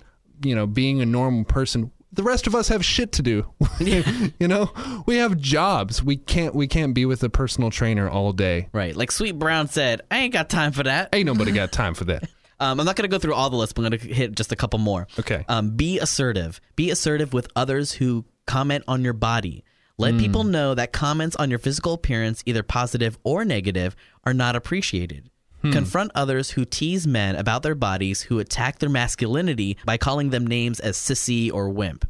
you 0.45 0.55
know 0.55 0.67
being 0.67 1.01
a 1.01 1.07
normal 1.07 1.45
person 1.45 1.91
the 2.13 2.23
rest 2.23 2.47
of 2.47 2.55
us 2.55 2.69
have 2.69 2.85
shit 2.85 3.11
to 3.13 3.23
do 3.23 3.45
you 3.81 4.47
know 4.47 4.71
we 5.07 5.17
have 5.17 5.37
jobs 5.39 6.03
we 6.03 6.17
can't 6.17 6.55
we 6.55 6.67
can't 6.69 6.95
be 6.95 7.05
with 7.05 7.23
a 7.25 7.29
personal 7.29 7.71
trainer 7.71 8.09
all 8.09 8.33
day 8.33 8.69
Right. 8.73 8.95
Like 8.95 9.11
Sweet 9.11 9.39
Brown 9.39 9.69
said, 9.69 10.03
I 10.11 10.19
ain't 10.19 10.33
got 10.33 10.49
time 10.49 10.73
for 10.73 10.85
that. 10.85 11.09
ain't 11.13 11.27
nobody 11.27 11.51
got 11.51 11.73
time 11.83 11.95
for 11.95 12.05
that 12.05 12.29
Um, 12.61 12.79
I'm 12.79 12.87
not 12.87 12.95
going 12.95 13.09
to 13.11 13.13
go 13.13 13.19
through 13.19 13.35
all 13.35 13.51
the 13.51 13.57
lists, 13.57 13.73
but 13.73 13.85
I'm 13.85 13.91
going 13.91 14.01
to 14.01 14.15
hit 14.15 14.37
just 14.37 14.53
a 14.53 14.57
couple 14.57 14.79
more. 14.79 15.09
Okay. 15.19 15.45
Um, 15.49 15.71
be 15.71 15.99
assertive. 15.99 16.61
Be 16.77 16.91
assertive 16.91 17.33
with 17.33 17.49
others 17.57 17.91
who 17.93 18.25
comment 18.47 18.85
on 18.87 19.03
your 19.03 19.13
body. 19.13 19.65
Let 19.99 20.19
people 20.19 20.45
know 20.45 20.75
that 20.75 20.93
comments 20.93 21.37
on 21.37 21.51
your 21.51 21.59
physical 21.59 21.95
appearance, 21.95 22.43
either 22.47 22.63
positive 22.63 23.19
or 23.23 23.45
negative, 23.45 23.95
are 24.25 24.35
not 24.35 24.57
appreciated. 24.57 25.31
Confront 25.73 26.11
others 26.15 26.51
who 26.51 26.65
tease 26.65 27.07
men 27.07 27.37
about 27.37 27.63
their 27.63 27.75
bodies, 27.75 28.23
who 28.23 28.39
attack 28.39 28.79
their 28.79 28.89
masculinity 28.89 29.77
by 29.85 29.97
calling 29.97 30.31
them 30.31 30.47
names 30.47 30.81
as 30.81 30.97
sissy 30.97 31.53
or 31.53 31.69
wimp. 31.69 32.07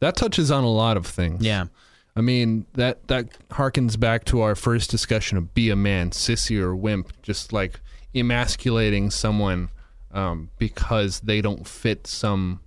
that 0.00 0.16
touches 0.16 0.50
on 0.50 0.64
a 0.64 0.70
lot 0.70 0.96
of 0.96 1.06
things 1.06 1.42
Yeah. 1.42 1.66
I 2.14 2.20
mean 2.20 2.66
that 2.74 3.08
that 3.08 3.48
harkens 3.48 3.98
back 3.98 4.24
to 4.26 4.42
our 4.42 4.54
first 4.54 4.90
discussion 4.90 5.38
of 5.38 5.54
be 5.54 5.70
a 5.70 5.76
man, 5.76 6.10
sissy 6.10 6.60
or 6.60 6.76
wimp, 6.76 7.10
just 7.22 7.52
like 7.52 7.80
emasculating 8.14 9.10
someone 9.10 9.70
um, 10.12 10.50
because 10.58 11.20
they 11.20 11.40
don't 11.40 11.66
fit 11.66 12.06
some 12.06 12.60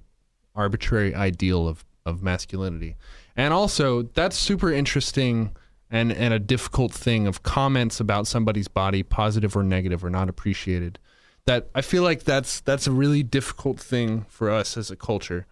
arbitrary 0.55 1.13
ideal 1.13 1.67
of, 1.67 1.85
of 2.05 2.23
masculinity. 2.23 2.95
And 3.35 3.53
also 3.53 4.03
that's 4.03 4.37
super 4.37 4.71
interesting 4.71 5.55
and, 5.91 6.11
and 6.11 6.33
a 6.33 6.39
difficult 6.39 6.93
thing 6.93 7.27
of 7.27 7.43
comments 7.43 7.99
about 7.99 8.27
somebody's 8.27 8.67
body, 8.67 9.03
positive 9.03 9.55
or 9.55 9.63
negative, 9.63 10.03
or 10.03 10.09
not 10.09 10.29
appreciated. 10.29 10.99
That 11.45 11.69
I 11.75 11.81
feel 11.81 12.01
like 12.01 12.23
that's 12.23 12.59
that's 12.61 12.87
a 12.87 12.91
really 12.91 13.21
difficult 13.21 13.79
thing 13.79 14.25
for 14.29 14.49
us 14.49 14.77
as 14.77 14.89
a 14.89 14.95
culture 14.95 15.45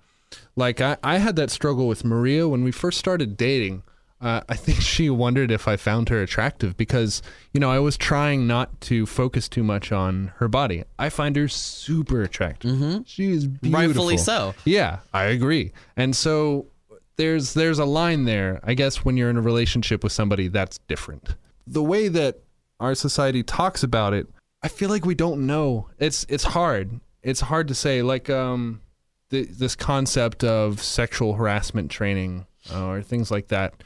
like 0.55 0.81
I, 0.81 0.97
I 1.03 1.17
had 1.17 1.35
that 1.37 1.51
struggle 1.51 1.87
with 1.87 2.03
Maria 2.03 2.47
when 2.47 2.63
we 2.63 2.71
first 2.71 2.99
started 2.99 3.37
dating. 3.37 3.83
Uh, 4.21 4.41
I 4.47 4.55
think 4.55 4.79
she 4.81 5.09
wondered 5.09 5.51
if 5.51 5.67
I 5.67 5.75
found 5.75 6.07
her 6.09 6.21
attractive 6.21 6.77
because 6.77 7.21
you 7.53 7.59
know 7.59 7.69
I 7.69 7.79
was 7.79 7.97
trying 7.97 8.47
not 8.47 8.79
to 8.81 9.05
focus 9.05 9.49
too 9.49 9.63
much 9.63 9.91
on 9.91 10.31
her 10.37 10.47
body. 10.47 10.83
I 10.97 11.09
find 11.09 11.35
her 11.35 11.49
super 11.49 12.21
attractive. 12.21 12.71
Mm-hmm. 12.71 13.03
She 13.05 13.31
is 13.31 13.47
beautiful. 13.47 13.87
Rightfully 13.87 14.17
so. 14.17 14.55
Yeah, 14.63 14.99
I 15.13 15.25
agree. 15.25 15.73
And 15.97 16.15
so 16.15 16.67
there's 17.15 17.53
there's 17.53 17.79
a 17.79 17.85
line 17.85 18.25
there. 18.25 18.59
I 18.63 18.73
guess 18.73 19.05
when 19.05 19.17
you're 19.17 19.29
in 19.29 19.37
a 19.37 19.41
relationship 19.41 20.03
with 20.03 20.11
somebody, 20.11 20.47
that's 20.47 20.79
different. 20.87 21.35
The 21.67 21.83
way 21.83 22.07
that 22.07 22.39
our 22.79 22.95
society 22.95 23.43
talks 23.43 23.83
about 23.83 24.13
it, 24.13 24.27
I 24.61 24.67
feel 24.67 24.89
like 24.89 25.05
we 25.05 25.15
don't 25.15 25.45
know. 25.45 25.89
It's 25.99 26.25
it's 26.29 26.43
hard. 26.43 26.99
It's 27.21 27.41
hard 27.41 27.67
to 27.67 27.75
say. 27.75 28.01
Like 28.01 28.29
um, 28.29 28.81
th- 29.29 29.49
this 29.49 29.75
concept 29.75 30.43
of 30.43 30.81
sexual 30.81 31.33
harassment 31.33 31.91
training 31.91 32.47
uh, 32.73 32.87
or 32.87 33.01
things 33.01 33.31
like 33.31 33.49
that, 33.49 33.83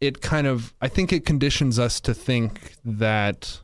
it 0.00 0.20
kind 0.20 0.46
of 0.46 0.74
I 0.80 0.88
think 0.88 1.12
it 1.12 1.24
conditions 1.26 1.78
us 1.78 2.00
to 2.00 2.14
think 2.14 2.74
that 2.84 3.60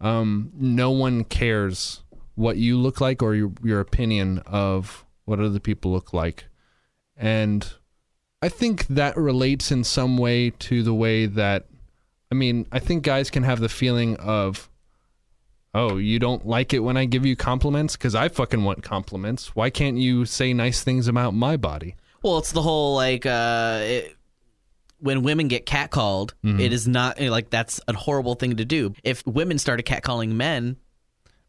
um, 0.00 0.52
no 0.54 0.90
one 0.90 1.24
cares 1.24 2.02
what 2.34 2.56
you 2.56 2.78
look 2.78 3.00
like 3.00 3.20
or 3.22 3.34
your, 3.34 3.50
your 3.64 3.80
opinion 3.80 4.38
of 4.46 5.04
what 5.24 5.40
other 5.40 5.58
people 5.58 5.90
look 5.90 6.12
like, 6.12 6.44
and 7.16 7.74
I 8.40 8.48
think 8.48 8.86
that 8.88 9.16
relates 9.16 9.72
in 9.72 9.84
some 9.84 10.16
way 10.16 10.50
to 10.50 10.82
the 10.82 10.94
way 10.94 11.26
that 11.26 11.66
I 12.30 12.34
mean 12.34 12.66
I 12.70 12.78
think 12.78 13.02
guys 13.02 13.30
can 13.30 13.42
have 13.42 13.60
the 13.60 13.68
feeling 13.68 14.16
of 14.16 14.68
oh, 15.74 15.96
you 15.96 16.18
don't 16.18 16.46
like 16.46 16.72
it 16.72 16.80
when 16.80 16.96
I 16.96 17.04
give 17.04 17.24
you 17.26 17.36
compliments? 17.36 17.96
Because 17.96 18.14
I 18.14 18.28
fucking 18.28 18.64
want 18.64 18.82
compliments. 18.82 19.54
Why 19.54 19.70
can't 19.70 19.96
you 19.96 20.24
say 20.24 20.52
nice 20.52 20.82
things 20.82 21.08
about 21.08 21.34
my 21.34 21.56
body? 21.56 21.94
Well, 22.22 22.38
it's 22.38 22.52
the 22.52 22.62
whole 22.62 22.94
like 22.94 23.26
uh, 23.26 23.80
it, 23.82 24.16
when 24.98 25.22
women 25.22 25.48
get 25.48 25.66
catcalled, 25.66 26.32
it 26.42 26.72
is 26.72 26.88
not 26.88 27.20
like 27.20 27.50
that's 27.50 27.80
a 27.86 27.94
horrible 27.94 28.34
thing 28.34 28.56
to 28.56 28.64
do. 28.64 28.94
If 29.04 29.24
women 29.26 29.58
started 29.58 29.86
catcalling 29.86 30.32
men, 30.32 30.76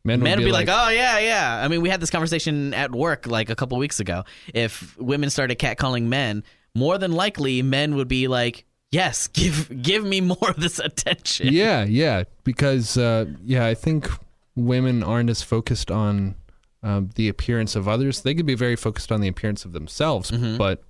Men, 0.03 0.21
men 0.21 0.37
would 0.39 0.45
be 0.45 0.51
like, 0.51 0.69
"Oh 0.69 0.89
yeah, 0.89 1.19
yeah." 1.19 1.61
I 1.61 1.67
mean, 1.67 1.81
we 1.81 1.89
had 1.89 1.99
this 1.99 2.09
conversation 2.09 2.73
at 2.73 2.91
work 2.91 3.27
like 3.27 3.49
a 3.49 3.55
couple 3.55 3.77
weeks 3.77 3.99
ago. 3.99 4.23
If 4.53 4.97
women 4.97 5.29
started 5.29 5.59
catcalling 5.59 6.03
men, 6.03 6.43
more 6.75 6.97
than 6.97 7.11
likely 7.11 7.61
men 7.61 7.95
would 7.95 8.07
be 8.07 8.27
like, 8.27 8.65
"Yes, 8.91 9.27
give 9.33 9.81
give 9.81 10.03
me 10.03 10.21
more 10.21 10.49
of 10.49 10.57
this 10.59 10.79
attention." 10.79 11.53
yeah, 11.53 11.83
yeah. 11.83 12.23
Because, 12.43 12.97
uh, 12.97 13.25
yeah, 13.43 13.65
I 13.65 13.73
think 13.73 14.09
women 14.55 15.03
aren't 15.03 15.29
as 15.29 15.41
focused 15.41 15.91
on 15.91 16.35
um, 16.83 17.09
the 17.15 17.27
appearance 17.27 17.75
of 17.75 17.87
others. 17.87 18.21
They 18.21 18.33
could 18.33 18.45
be 18.45 18.55
very 18.55 18.75
focused 18.75 19.11
on 19.11 19.21
the 19.21 19.27
appearance 19.27 19.65
of 19.65 19.73
themselves. 19.73 20.31
But, 20.57 20.83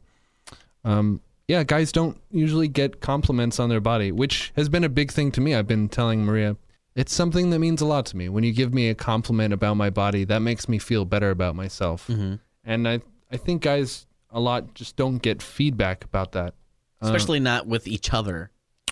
um, 0.84 1.22
yeah, 1.48 1.64
guys 1.64 1.92
don't 1.92 2.20
usually 2.32 2.68
get 2.68 3.02
compliments 3.02 3.60
on 3.60 3.70
their 3.70 3.80
body, 3.82 4.12
which 4.12 4.52
has 4.56 4.70
been 4.70 4.84
a 4.84 4.90
big 4.90 5.12
thing 5.12 5.32
to 5.34 5.42
me. 5.42 5.56
I've 5.56 5.68
been 5.68 5.90
telling 5.90 6.24
Maria, 6.24 6.58
it's 6.96 7.14
something 7.14 7.50
that 7.50 7.60
means 7.60 7.82
a 7.82 7.86
lot 7.86 8.06
to 8.08 8.18
me. 8.18 8.30
When 8.30 8.44
you 8.44 8.54
give 8.54 8.74
me 8.74 8.90
a 8.90 8.96
compliment 8.96 9.54
about 9.54 9.76
my 9.76 9.90
body, 9.90 10.24
that 10.26 10.40
makes 10.40 10.70
me 10.70 10.78
feel 10.78 11.06
better 11.06 11.32
about 11.32 11.56
myself. 11.56 12.08
And 12.64 12.88
I, 12.88 13.02
I 13.32 13.38
think 13.38 13.64
guys 13.64 14.06
a 14.32 14.40
lot 14.40 14.74
just 14.74 14.96
don't 14.96 15.18
get 15.18 15.42
feedback 15.42 16.04
about 16.04 16.34
that. 16.34 16.54
Especially 17.02 17.40
not 17.40 17.66
with 17.66 17.88
each 17.88 18.14
other. 18.14 18.52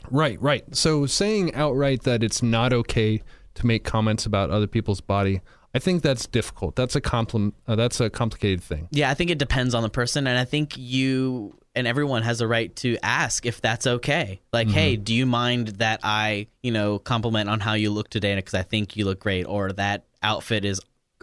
Right, 0.09 0.41
right. 0.41 0.63
So 0.75 1.05
saying 1.05 1.53
outright 1.55 2.03
that 2.03 2.23
it's 2.23 2.41
not 2.41 2.71
okay 2.71 3.21
to 3.55 3.65
make 3.65 3.83
comments 3.83 4.25
about 4.25 4.49
other 4.49 4.67
people's 4.67 5.01
body, 5.01 5.41
I 5.73 5.79
think 5.79 6.01
that's 6.01 6.25
difficult. 6.25 6.75
That's 6.75 6.95
a 6.95 7.01
complim- 7.01 7.53
uh, 7.67 7.75
That's 7.75 7.99
a 7.99 8.09
complicated 8.09 8.63
thing. 8.63 8.88
Yeah, 8.91 9.09
I 9.09 9.13
think 9.13 9.29
it 9.29 9.38
depends 9.38 9.75
on 9.75 9.83
the 9.83 9.89
person, 9.89 10.25
and 10.25 10.38
I 10.38 10.45
think 10.45 10.77
you 10.77 11.57
and 11.75 11.85
everyone 11.85 12.23
has 12.23 12.41
a 12.41 12.47
right 12.47 12.75
to 12.77 12.97
ask 13.03 13.45
if 13.45 13.61
that's 13.61 13.85
okay. 13.85 14.41
Like, 14.51 14.69
hey, 14.69 14.95
do 14.95 15.13
you 15.13 15.27
mind 15.27 15.67
that 15.79 15.99
I, 16.01 16.47
you 16.63 16.71
know, 16.71 16.97
compliment 16.97 17.49
on 17.49 17.59
how 17.59 17.73
you 17.73 17.91
look 17.91 18.09
today 18.09 18.33
because 18.35 18.55
I 18.55 18.63
think 18.63 18.95
you 18.95 19.05
look 19.05 19.19
great, 19.19 19.43
or 19.43 19.71
that 19.73 20.05
outfit 20.23 20.65
is 20.65 20.79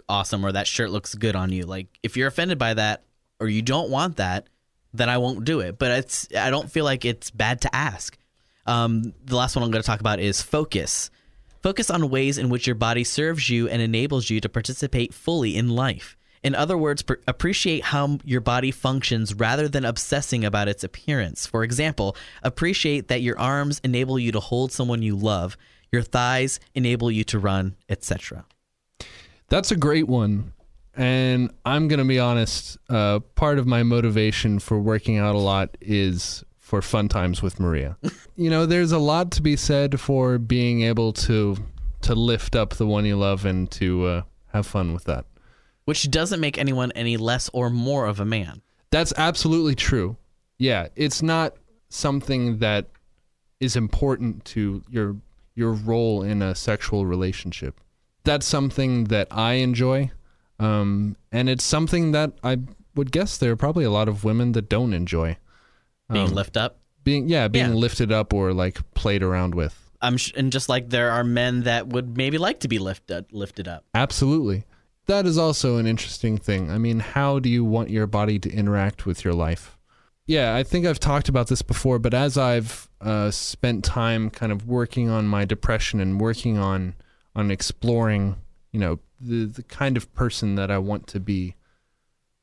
awesome, 0.07 0.45
or 0.45 0.51
that 0.53 0.67
shirt 0.67 0.91
looks 0.91 1.15
good 1.15 1.35
on 1.35 1.51
you? 1.51 1.63
Like, 1.65 1.87
if 2.03 2.15
you're 2.15 2.27
offended 2.27 2.57
by 2.57 2.75
that, 2.75 3.03
or 3.39 3.47
you 3.47 3.61
don't 3.61 3.89
want 3.89 4.17
that, 4.17 4.47
then 4.93 5.09
I 5.09 5.17
won't 5.17 5.45
do 5.45 5.59
it. 5.59 5.77
But 5.77 5.91
it's 5.91 6.27
I 6.37 6.49
don't 6.49 6.71
feel 6.71 6.85
like 6.85 7.05
it's 7.05 7.31
bad 7.31 7.61
to 7.61 7.75
ask. 7.75 8.17
Um, 8.65 9.13
the 9.23 9.35
last 9.35 9.55
one 9.55 9.63
I'm 9.63 9.71
going 9.71 9.81
to 9.81 9.87
talk 9.87 9.99
about 9.99 10.19
is 10.19 10.41
focus. 10.41 11.11
Focus 11.61 11.89
on 11.89 12.09
ways 12.09 12.37
in 12.37 12.49
which 12.49 12.67
your 12.67 12.75
body 12.75 13.03
serves 13.03 13.49
you 13.49 13.67
and 13.67 13.81
enables 13.81 14.29
you 14.29 14.39
to 14.41 14.49
participate 14.49 15.13
fully 15.13 15.55
in 15.55 15.69
life. 15.69 16.15
In 16.43 16.53
other 16.53 16.77
words, 16.77 17.01
pr- 17.01 17.15
appreciate 17.27 17.85
how 17.85 18.19
your 18.23 18.41
body 18.41 18.69
functions 18.69 19.33
rather 19.33 19.67
than 19.67 19.83
obsessing 19.83 20.45
about 20.45 20.67
its 20.67 20.83
appearance. 20.83 21.47
For 21.47 21.63
example, 21.63 22.15
appreciate 22.43 23.07
that 23.07 23.23
your 23.23 23.39
arms 23.39 23.81
enable 23.83 24.19
you 24.19 24.31
to 24.31 24.39
hold 24.39 24.71
someone 24.71 25.01
you 25.01 25.15
love, 25.15 25.57
your 25.91 26.03
thighs 26.03 26.59
enable 26.75 27.09
you 27.09 27.23
to 27.23 27.39
run, 27.39 27.75
etc. 27.89 28.45
That's 29.49 29.71
a 29.71 29.75
great 29.75 30.07
one. 30.07 30.53
And 30.95 31.51
I'm 31.65 31.87
going 31.87 31.99
to 31.99 32.05
be 32.05 32.19
honest, 32.19 32.77
uh, 32.89 33.19
part 33.35 33.59
of 33.59 33.67
my 33.67 33.83
motivation 33.83 34.59
for 34.59 34.79
working 34.79 35.17
out 35.17 35.35
a 35.35 35.39
lot 35.39 35.77
is 35.81 36.43
for 36.59 36.81
fun 36.81 37.09
times 37.09 37.41
with 37.41 37.59
Maria. 37.59 37.97
you 38.35 38.49
know, 38.49 38.65
there's 38.65 38.91
a 38.91 38.97
lot 38.97 39.31
to 39.31 39.41
be 39.41 39.55
said 39.55 39.99
for 39.99 40.37
being 40.37 40.81
able 40.81 41.13
to 41.13 41.57
to 42.01 42.13
lift 42.13 42.55
up 42.55 42.75
the 42.75 42.85
one 42.85 43.03
you 43.03 43.15
love 43.15 43.45
and 43.45 43.69
to 43.71 44.05
uh, 44.05 44.21
have 44.53 44.67
fun 44.67 44.93
with 44.93 45.05
that. 45.05 45.25
Which 45.85 46.09
doesn't 46.11 46.39
make 46.39 46.57
anyone 46.57 46.91
any 46.93 47.17
less 47.17 47.49
or 47.51 47.69
more 47.69 48.05
of 48.05 48.19
a 48.19 48.25
man. 48.25 48.61
That's 48.91 49.13
absolutely 49.17 49.75
true. 49.75 50.15
Yeah, 50.57 50.87
it's 50.95 51.21
not 51.21 51.55
something 51.89 52.59
that 52.59 52.87
is 53.59 53.75
important 53.75 54.45
to 54.45 54.83
your 54.89 55.15
your 55.55 55.73
role 55.73 56.21
in 56.21 56.41
a 56.41 56.53
sexual 56.55 57.05
relationship. 57.05 57.79
That's 58.23 58.45
something 58.45 59.05
that 59.05 59.27
I 59.31 59.53
enjoy, 59.53 60.11
um, 60.59 61.15
and 61.31 61.49
it's 61.49 61.63
something 61.63 62.11
that 62.11 62.33
I 62.43 62.59
would 62.95 63.11
guess 63.11 63.37
there 63.37 63.51
are 63.51 63.55
probably 63.57 63.83
a 63.83 63.91
lot 63.91 64.07
of 64.07 64.23
women 64.23 64.53
that 64.53 64.69
don't 64.69 64.93
enjoy 64.93 65.37
Being 66.11 66.27
Um, 66.29 66.33
lift 66.35 66.55
up. 66.55 66.79
being 67.03 67.27
yeah 67.27 67.47
being 67.47 67.69
Yeah. 67.69 67.73
lifted 67.75 68.11
up 68.11 68.33
or 68.33 68.53
like 68.53 68.79
played 68.93 69.21
around 69.23 69.55
with. 69.55 69.89
I'm 70.01 70.17
sh- 70.17 70.33
and 70.35 70.51
just 70.51 70.69
like 70.69 70.89
there 70.89 71.11
are 71.11 71.23
men 71.23 71.63
that 71.63 71.87
would 71.87 72.15
maybe 72.15 72.37
like 72.37 72.59
to 72.61 72.67
be 72.67 72.77
lifted 72.79 73.25
lifted 73.31 73.67
up. 73.67 73.83
Absolutely. 73.93 74.65
That 75.07 75.25
is 75.25 75.37
also 75.37 75.77
an 75.77 75.85
interesting 75.87 76.37
thing. 76.37 76.71
I 76.71 76.77
mean, 76.77 76.99
how 76.99 77.39
do 77.39 77.49
you 77.49 77.63
want 77.63 77.89
your 77.89 78.07
body 78.07 78.39
to 78.39 78.49
interact 78.51 79.05
with 79.05 79.23
your 79.23 79.33
life? 79.33 79.77
Yeah, 80.27 80.55
I 80.55 80.63
think 80.63 80.85
I've 80.87 80.99
talked 80.99 81.29
about 81.29 81.47
this 81.47 81.61
before, 81.61 81.99
but 81.99 82.13
as 82.15 82.37
I've 82.37 82.89
uh, 83.01 83.29
spent 83.29 83.83
time 83.85 84.31
kind 84.31 84.51
of 84.51 84.67
working 84.67 85.07
on 85.09 85.27
my 85.27 85.45
depression 85.45 85.99
and 85.99 86.19
working 86.19 86.57
on 86.57 86.95
on 87.35 87.51
exploring, 87.51 88.35
you 88.75 88.81
know, 88.81 88.99
the 89.19 89.45
the 89.45 89.63
kind 89.63 89.97
of 89.97 90.13
person 90.13 90.55
that 90.55 90.69
I 90.69 90.77
want 90.77 91.07
to 91.07 91.19
be, 91.19 91.55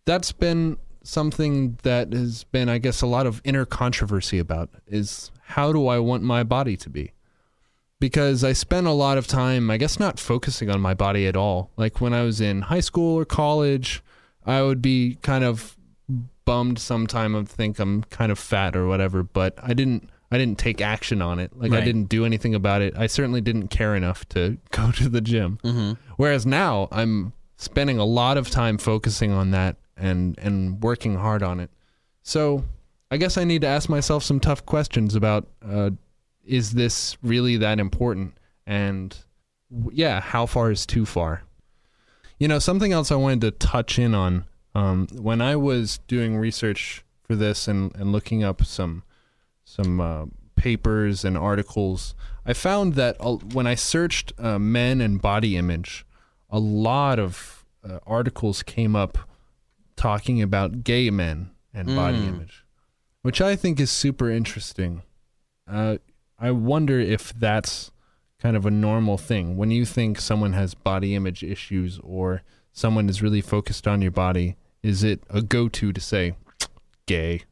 that's 0.05 0.33
been 0.33 0.79
something 1.05 1.79
that 1.83 2.13
has 2.13 2.45
been, 2.45 2.69
I 2.69 2.79
guess, 2.79 3.03
a 3.03 3.07
lot 3.07 3.27
of 3.27 3.41
inner 3.45 3.65
controversy 3.65 4.39
about 4.39 4.71
is 4.87 5.31
how 5.43 5.73
do 5.73 5.87
I 5.89 5.99
want 5.99 6.23
my 6.23 6.43
body 6.43 6.77
to 6.79 6.91
be? 6.91 7.13
because 8.03 8.43
I 8.43 8.53
spent 8.53 8.89
a 8.89 8.91
lot 8.91 9.17
of 9.17 9.29
time, 9.29 9.71
I 9.71 9.77
guess, 9.77 10.01
not 10.01 10.19
focusing 10.19 10.69
on 10.69 10.81
my 10.81 10.93
body 10.93 11.29
at 11.29 11.37
all. 11.37 11.71
Like 11.77 12.01
when 12.01 12.13
I 12.13 12.25
was 12.25 12.41
in 12.41 12.63
high 12.63 12.81
school 12.81 13.17
or 13.17 13.25
college, 13.25 14.03
I 14.45 14.61
would 14.61 14.83
be 14.83 15.19
kind 15.23 15.45
of 15.45 15.77
bummed 16.45 16.81
sometime 16.81 17.37
and 17.37 17.49
think 17.49 17.79
I'm 17.79 18.03
kind 18.05 18.33
of 18.33 18.41
fat 18.41 18.75
or 18.75 18.89
whatever, 18.89 19.23
but 19.23 19.57
I 19.63 19.73
didn't. 19.73 20.11
I 20.33 20.39
didn't 20.39 20.59
take 20.59 20.81
action 20.81 21.21
on 21.21 21.39
it. 21.39 21.55
Like 21.55 21.73
I 21.73 21.83
didn't 21.83 22.05
do 22.05 22.25
anything 22.25 22.55
about 22.55 22.81
it. 22.81 22.95
I 22.97 23.07
certainly 23.07 23.43
didn't 23.43 23.69
care 23.69 23.95
enough 23.95 24.27
to 24.31 24.57
go 24.71 24.91
to 24.93 25.11
the 25.11 25.21
gym. 25.21 25.59
Mm-hmm. 25.63 25.93
Whereas 26.17 26.47
now 26.47 26.89
I'm 26.91 27.35
spending 27.59 27.99
a 27.99 28.05
lot 28.07 28.39
of 28.39 28.49
time 28.49 28.79
focusing 28.79 29.31
on 29.31 29.51
that 29.51 29.77
and 29.95 30.39
and 30.39 30.83
working 30.83 31.17
hard 31.17 31.43
on 31.43 31.61
it. 31.61 31.71
So 32.23 32.65
I 33.11 33.19
guess 33.19 33.37
I 33.37 33.45
need 33.45 33.61
to 33.61 33.67
ask 33.67 33.91
myself 33.91 34.25
some 34.25 34.41
tough 34.41 34.65
questions 34.65 35.15
about 35.15 35.49
uh, 35.63 35.91
is 36.47 36.73
this 36.73 37.19
really 37.23 37.59
that 37.59 37.79
important? 37.79 38.39
And 38.67 39.15
yeah, 39.91 40.23
how 40.23 40.47
far 40.47 40.71
is 40.71 40.87
too 40.87 41.05
far? 41.05 41.43
You 42.39 42.49
know, 42.49 42.59
something 42.59 42.91
else 42.91 43.13
I 43.13 43.17
wanted 43.17 43.43
to 43.43 43.51
touch 43.51 43.99
in 43.99 44.15
on 44.15 44.47
um, 44.75 45.09
when 45.13 45.43
I 45.43 45.57
was 45.57 45.99
doing 46.09 46.39
research 46.39 47.05
for 47.23 47.37
this 47.37 47.69
and, 47.69 47.95
and 47.97 48.13
looking 48.13 48.43
up 48.43 48.65
some 48.65 49.03
some 49.77 50.01
uh, 50.01 50.27
papers 50.57 51.25
and 51.25 51.37
articles, 51.39 52.15
I 52.45 52.53
found 52.53 52.95
that 52.95 53.17
uh, 53.21 53.37
when 53.57 53.67
I 53.67 53.75
searched 53.75 54.33
uh, 54.39 54.59
men 54.59 55.01
and 55.01 55.21
body 55.21 55.57
image, 55.57 56.05
a 56.51 56.59
lot 56.59 57.19
of 57.19 57.65
uh, 57.89 57.99
articles 58.07 58.63
came 58.63 58.95
up 58.95 59.17
talking 59.97 60.43
about 60.43 60.85
gay 60.85 61.11
men 61.11 61.51
and 61.73 61.87
body 61.97 62.19
Mm. 62.19 62.29
image, 62.29 62.65
which 63.23 63.41
I 63.41 63.57
think 63.57 63.81
is 63.81 63.91
super 63.91 64.31
interesting. 64.31 65.03
Uh, 65.67 65.97
I 66.39 66.51
wonder 66.51 67.01
if 67.01 67.33
that's 67.33 67.91
kind 68.39 68.57
of 68.57 68.67
a 68.67 68.71
normal 68.71 69.17
thing. 69.17 69.57
When 69.57 69.71
you 69.71 69.85
think 69.87 70.21
someone 70.21 70.53
has 70.53 70.75
body 70.75 71.15
image 71.15 71.43
issues 71.43 71.99
or 72.03 72.43
someone 72.73 73.09
is 73.09 73.23
really 73.23 73.41
focused 73.41 73.87
on 73.89 74.03
your 74.03 74.11
body, 74.11 74.57
is 74.83 75.03
it 75.03 75.23
a 75.31 75.41
go 75.41 75.69
to 75.69 75.93
to 75.93 76.01
say 76.01 76.35
gay? 77.07 77.43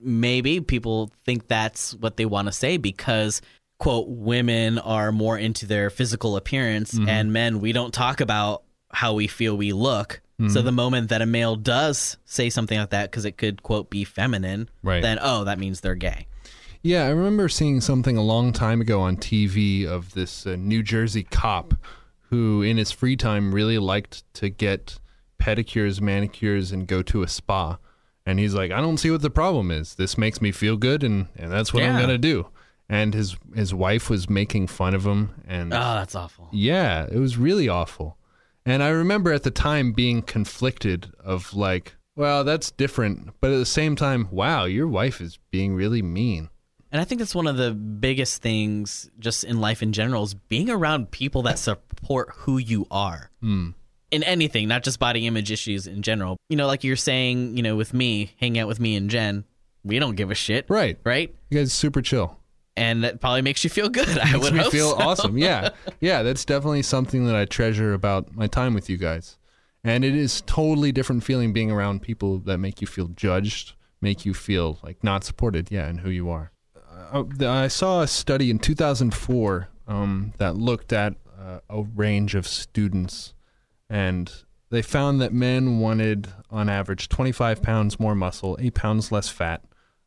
Maybe 0.00 0.60
people 0.60 1.10
think 1.24 1.48
that's 1.48 1.94
what 1.94 2.16
they 2.16 2.26
want 2.26 2.46
to 2.48 2.52
say 2.52 2.76
because 2.76 3.40
quote 3.78 4.08
women 4.08 4.78
are 4.78 5.12
more 5.12 5.36
into 5.38 5.66
their 5.66 5.90
physical 5.90 6.36
appearance 6.36 6.94
Mm-hmm. 6.94 7.08
and 7.08 7.32
men 7.32 7.60
we 7.60 7.72
don't 7.72 7.92
talk 7.94 8.20
about 8.20 8.62
how 8.92 9.14
we 9.14 9.26
feel 9.26 9.56
we 9.56 9.72
look 9.72 10.20
so 10.38 10.44
Mm-hmm. 10.44 10.64
the 10.66 10.72
moment 10.72 11.08
that 11.08 11.22
a 11.22 11.26
male 11.26 11.56
does 11.56 12.18
say 12.26 12.50
something 12.50 12.78
like 12.78 12.90
that 12.90 13.10
because 13.10 13.24
it 13.24 13.38
could 13.38 13.62
quote 13.62 13.88
be 13.90 14.04
feminine 14.04 14.68
Right. 14.82 15.00
then 15.02 15.18
oh 15.20 15.44
that 15.44 15.58
means 15.58 15.80
they're 15.80 15.94
gay 15.94 16.26
Yeah, 16.82 17.04
I 17.04 17.08
remember 17.08 17.48
seeing 17.48 17.80
something 17.80 18.16
a 18.16 18.22
long 18.22 18.52
time 18.52 18.80
ago 18.82 19.00
on 19.00 19.16
TV 19.16 19.86
of 19.86 20.12
this 20.14 20.46
uh, 20.46 20.56
New 20.56 20.82
Jersey 20.82 21.24
cop 21.24 21.74
who, 22.30 22.60
in 22.62 22.76
his 22.76 22.90
free 22.92 23.16
time, 23.16 23.54
really 23.54 23.78
liked 23.78 24.22
to 24.34 24.48
get 24.50 24.98
pedicures, 25.40 26.00
manicures, 26.00 26.70
and 26.72 26.86
go 26.86 27.00
to 27.02 27.22
a 27.22 27.28
spa. 27.28 27.78
And 28.28 28.38
he's 28.40 28.54
like, 28.54 28.72
I 28.72 28.80
don't 28.80 28.98
see 28.98 29.10
what 29.10 29.22
the 29.22 29.30
problem 29.30 29.70
is. 29.70 29.94
This 29.94 30.18
makes 30.18 30.40
me 30.42 30.50
feel 30.50 30.76
good, 30.76 31.04
and, 31.04 31.28
and 31.36 31.50
that's 31.52 31.72
what 31.72 31.84
I'm 31.84 31.94
Yeah. 31.94 32.00
gonna 32.00 32.18
do. 32.18 32.48
And 32.88 33.14
his 33.14 33.36
his 33.54 33.72
wife 33.72 34.10
was 34.10 34.28
making 34.28 34.66
fun 34.66 34.94
of 34.94 35.06
him, 35.06 35.30
and 35.46 35.72
Oh, 35.72 35.94
that's 35.94 36.14
awful. 36.14 36.48
yeah, 36.52 37.06
it 37.10 37.18
was 37.18 37.36
really 37.38 37.68
awful. 37.68 38.16
And 38.64 38.82
I 38.82 38.88
remember 38.88 39.32
at 39.32 39.44
the 39.44 39.50
time 39.52 39.92
being 39.92 40.22
conflicted 40.22 41.12
of 41.22 41.54
like, 41.54 41.94
well, 42.16 42.42
that's 42.44 42.70
different, 42.72 43.30
but 43.40 43.52
at 43.52 43.58
the 43.58 43.66
same 43.66 43.94
time, 43.94 44.28
wow, 44.32 44.64
your 44.64 44.88
wife 44.88 45.20
is 45.20 45.38
being 45.52 45.74
really 45.74 46.02
mean. 46.02 46.48
And 46.90 47.00
I 47.00 47.04
think 47.04 47.18
that's 47.20 47.34
one 47.34 47.46
of 47.46 47.56
the 47.56 47.72
biggest 47.74 48.42
things 48.42 49.10
just 49.18 49.44
in 49.44 49.60
life 49.60 49.82
in 49.82 49.92
general 49.92 50.22
is 50.24 50.34
being 50.34 50.70
around 50.70 51.10
people 51.10 51.42
that 51.42 51.58
support 51.58 52.30
who 52.38 52.58
you 52.58 52.86
are. 52.90 53.30
Hmm. 53.40 53.70
In 54.16 54.22
anything, 54.22 54.66
not 54.66 54.82
just 54.82 54.98
body 54.98 55.26
image 55.26 55.50
issues 55.52 55.86
in 55.86 56.00
general. 56.00 56.38
You 56.48 56.56
know, 56.56 56.66
like 56.66 56.84
you're 56.84 56.96
saying, 56.96 57.54
you 57.54 57.62
know, 57.62 57.76
with 57.76 57.92
me, 57.92 58.32
hanging 58.40 58.58
out 58.62 58.66
with 58.66 58.80
me 58.80 58.96
and 58.96 59.10
Jen, 59.10 59.44
we 59.84 59.98
don't 59.98 60.14
give 60.16 60.30
a 60.30 60.34
shit. 60.34 60.64
Right. 60.70 60.98
Right? 61.04 61.34
You 61.50 61.58
guys 61.58 61.66
are 61.66 61.70
super 61.70 62.00
chill. 62.00 62.40
And 62.78 63.04
that 63.04 63.20
probably 63.20 63.42
makes 63.42 63.62
you 63.62 63.68
feel 63.68 63.90
good. 63.90 64.08
I 64.18 64.32
Makes 64.32 64.44
would 64.44 64.54
me 64.54 64.70
feel 64.70 64.92
so. 64.92 64.96
awesome. 64.96 65.36
Yeah. 65.36 65.68
Yeah, 66.00 66.22
that's 66.22 66.46
definitely 66.46 66.80
something 66.82 67.26
that 67.26 67.36
I 67.36 67.44
treasure 67.44 67.92
about 67.92 68.34
my 68.34 68.46
time 68.46 68.72
with 68.72 68.88
you 68.88 68.96
guys. 68.96 69.36
And 69.84 70.02
it 70.02 70.14
is 70.14 70.42
totally 70.46 70.92
different 70.92 71.22
feeling 71.22 71.52
being 71.52 71.70
around 71.70 72.00
people 72.00 72.38
that 72.38 72.56
make 72.56 72.80
you 72.80 72.86
feel 72.86 73.08
judged, 73.08 73.74
make 74.00 74.24
you 74.24 74.32
feel 74.32 74.78
like 74.82 75.04
not 75.04 75.24
supported, 75.24 75.70
yeah, 75.70 75.90
in 75.90 75.98
who 75.98 76.10
you 76.10 76.30
are. 76.30 76.52
Uh, 77.12 77.24
I 77.42 77.68
saw 77.68 78.00
a 78.00 78.06
study 78.06 78.50
in 78.50 78.58
2004 78.58 79.68
um, 79.86 80.32
that 80.38 80.56
looked 80.56 80.92
at 80.92 81.14
uh, 81.38 81.60
a 81.68 81.82
range 81.82 82.34
of 82.34 82.46
students, 82.46 83.34
and 83.88 84.32
they 84.70 84.82
found 84.82 85.20
that 85.20 85.32
men 85.32 85.78
wanted, 85.78 86.28
on 86.50 86.68
average, 86.68 87.08
25 87.08 87.62
pounds 87.62 88.00
more 88.00 88.14
muscle, 88.14 88.56
8 88.60 88.74
pounds 88.74 89.12
less 89.12 89.28
fat. 89.28 89.62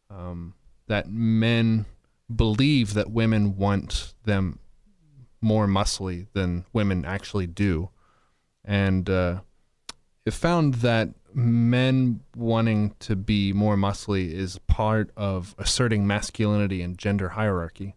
Um, 0.09 0.55
that 0.88 1.09
men 1.09 1.86
believe 2.34 2.93
that 2.95 3.11
women 3.11 3.55
want 3.55 4.13
them 4.25 4.59
more 5.41 5.67
muscly 5.67 6.27
than 6.34 6.65
women 6.73 7.05
actually 7.05 7.47
do. 7.47 7.89
And 8.65 9.09
uh, 9.09 9.41
it 10.25 10.34
found 10.34 10.75
that 10.75 11.09
men 11.34 12.21
wanting 12.36 12.95
to 12.99 13.15
be 13.15 13.53
more 13.53 13.75
muscly 13.75 14.32
is 14.32 14.59
part 14.67 15.11
of 15.15 15.55
asserting 15.57 16.05
masculinity 16.05 16.82
and 16.82 16.97
gender 16.97 17.30
hierarchy. 17.30 17.95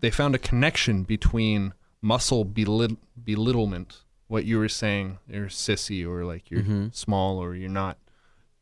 They 0.00 0.10
found 0.10 0.34
a 0.34 0.38
connection 0.38 1.04
between 1.04 1.74
muscle 2.00 2.44
belit- 2.44 2.96
belittlement, 3.22 3.98
what 4.30 4.44
you 4.44 4.60
were 4.60 4.68
saying, 4.68 5.18
you're 5.28 5.46
sissy 5.46 6.06
or 6.06 6.24
like 6.24 6.52
you're 6.52 6.60
mm-hmm. 6.60 6.86
small 6.92 7.38
or 7.38 7.56
you're 7.56 7.68
not 7.68 7.98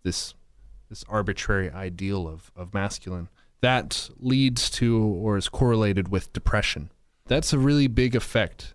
this 0.03 0.33
this 0.89 1.05
arbitrary 1.11 1.71
ideal 1.71 2.27
of, 2.27 2.51
of 2.57 2.73
masculine 2.73 3.29
that 3.61 4.09
leads 4.19 4.71
to 4.71 4.99
or 4.99 5.37
is 5.37 5.51
correlated 5.51 6.09
with 6.09 6.33
depression. 6.33 6.91
That's 7.27 7.53
a 7.53 7.59
really 7.59 7.87
big 7.87 8.17
effect. 8.17 8.73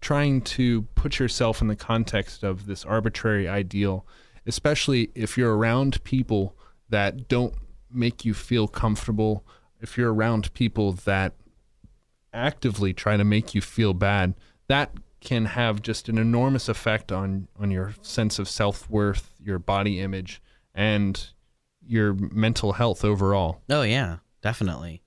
Trying 0.00 0.42
to 0.42 0.82
put 0.94 1.18
yourself 1.18 1.60
in 1.60 1.66
the 1.66 1.74
context 1.74 2.44
of 2.44 2.66
this 2.66 2.84
arbitrary 2.84 3.48
ideal, 3.48 4.06
especially 4.46 5.10
if 5.16 5.36
you're 5.36 5.56
around 5.56 6.04
people 6.04 6.54
that 6.88 7.26
don't 7.26 7.54
make 7.90 8.24
you 8.24 8.32
feel 8.32 8.68
comfortable, 8.68 9.44
if 9.80 9.98
you're 9.98 10.14
around 10.14 10.54
people 10.54 10.92
that 10.92 11.32
actively 12.32 12.92
try 12.92 13.16
to 13.16 13.24
make 13.24 13.56
you 13.56 13.60
feel 13.60 13.92
bad, 13.92 14.34
that 14.68 14.92
can 15.20 15.44
have 15.44 15.82
just 15.82 16.08
an 16.08 16.18
enormous 16.18 16.68
effect 16.68 17.12
on 17.12 17.48
on 17.58 17.70
your 17.70 17.94
sense 18.02 18.38
of 18.38 18.48
self-worth, 18.48 19.34
your 19.42 19.58
body 19.58 20.00
image, 20.00 20.40
and 20.74 21.30
your 21.86 22.14
mental 22.14 22.74
health 22.74 23.04
overall. 23.04 23.60
Oh 23.68 23.82
yeah, 23.82 24.18
definitely. 24.42 25.02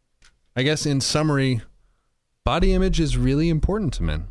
I 0.55 0.63
guess 0.63 0.85
in 0.85 1.01
summary, 1.01 1.61
body 2.43 2.73
image 2.73 2.99
is 2.99 3.17
really 3.17 3.49
important 3.49 3.93
to 3.95 4.03
men. 4.03 4.27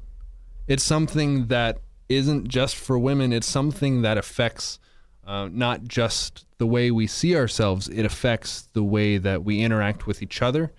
It's 0.68 0.84
something 0.84 1.46
that 1.46 1.78
isn't 2.08 2.48
just 2.48 2.76
for 2.76 2.98
women, 2.98 3.32
it's 3.32 3.48
something 3.48 4.02
that 4.02 4.18
affects 4.18 4.78
uh, 5.26 5.48
not 5.50 5.84
just 5.84 6.46
the 6.58 6.66
way 6.66 6.90
we 6.90 7.06
see 7.06 7.34
ourselves, 7.36 7.88
it 7.88 8.04
affects 8.04 8.68
the 8.72 8.82
way 8.82 9.18
that 9.18 9.44
we 9.44 9.60
interact 9.60 10.06
with 10.06 10.22
each 10.22 10.42
other, 10.42 10.72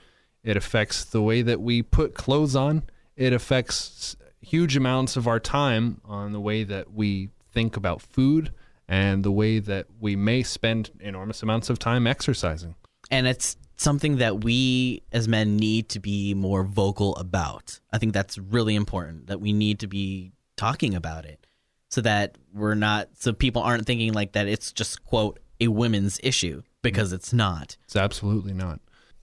it 0.43 0.55
affects 0.55 1.03
the 1.03 1.21
way 1.21 1.41
that 1.41 1.61
we 1.61 1.81
put 1.81 2.13
clothes 2.13 2.55
on, 2.55 2.83
it 3.15 3.33
affects 3.33 4.15
huge 4.43 4.75
amounts 4.77 5.15
of 5.15 5.27
our 5.27 5.39
time 5.39 6.01
on 6.05 6.31
the 6.33 6.39
way 6.39 6.63
that 6.63 6.93
we 6.93 7.29
think 7.51 7.75
about 7.77 8.01
food 8.01 8.51
and 8.87 9.23
the 9.23 9.31
way 9.31 9.59
that 9.59 9.87
we 9.99 10.15
may 10.15 10.43
spend 10.43 10.91
enormous 10.99 11.41
amounts 11.41 11.69
of 11.69 11.79
time 11.79 12.05
exercising. 12.07 12.75
and 13.11 13.27
it's 13.27 13.57
something 13.75 14.17
that 14.17 14.43
we 14.43 15.01
as 15.11 15.27
men 15.27 15.57
need 15.57 15.89
to 15.89 15.99
be 15.99 16.33
more 16.33 16.63
vocal 16.63 17.15
about. 17.17 17.79
I 17.91 17.97
think 17.97 18.13
that's 18.13 18.37
really 18.37 18.75
important 18.75 19.27
that 19.27 19.41
we 19.41 19.51
need 19.51 19.79
to 19.79 19.87
be 19.87 20.31
talking 20.55 20.93
about 20.95 21.25
it 21.25 21.45
so 21.89 21.99
that 22.01 22.37
we're 22.53 22.75
not 22.75 23.09
so 23.17 23.33
people 23.33 23.61
aren't 23.61 23.85
thinking 23.85 24.13
like 24.13 24.33
that 24.33 24.47
it's 24.47 24.71
just 24.71 25.03
quote 25.03 25.39
a 25.59 25.67
women's 25.67 26.19
issue 26.23 26.61
because 26.81 27.11
it's 27.13 27.33
not. 27.33 27.77
It's 27.83 27.95
absolutely 27.95 28.53
not. 28.53 28.79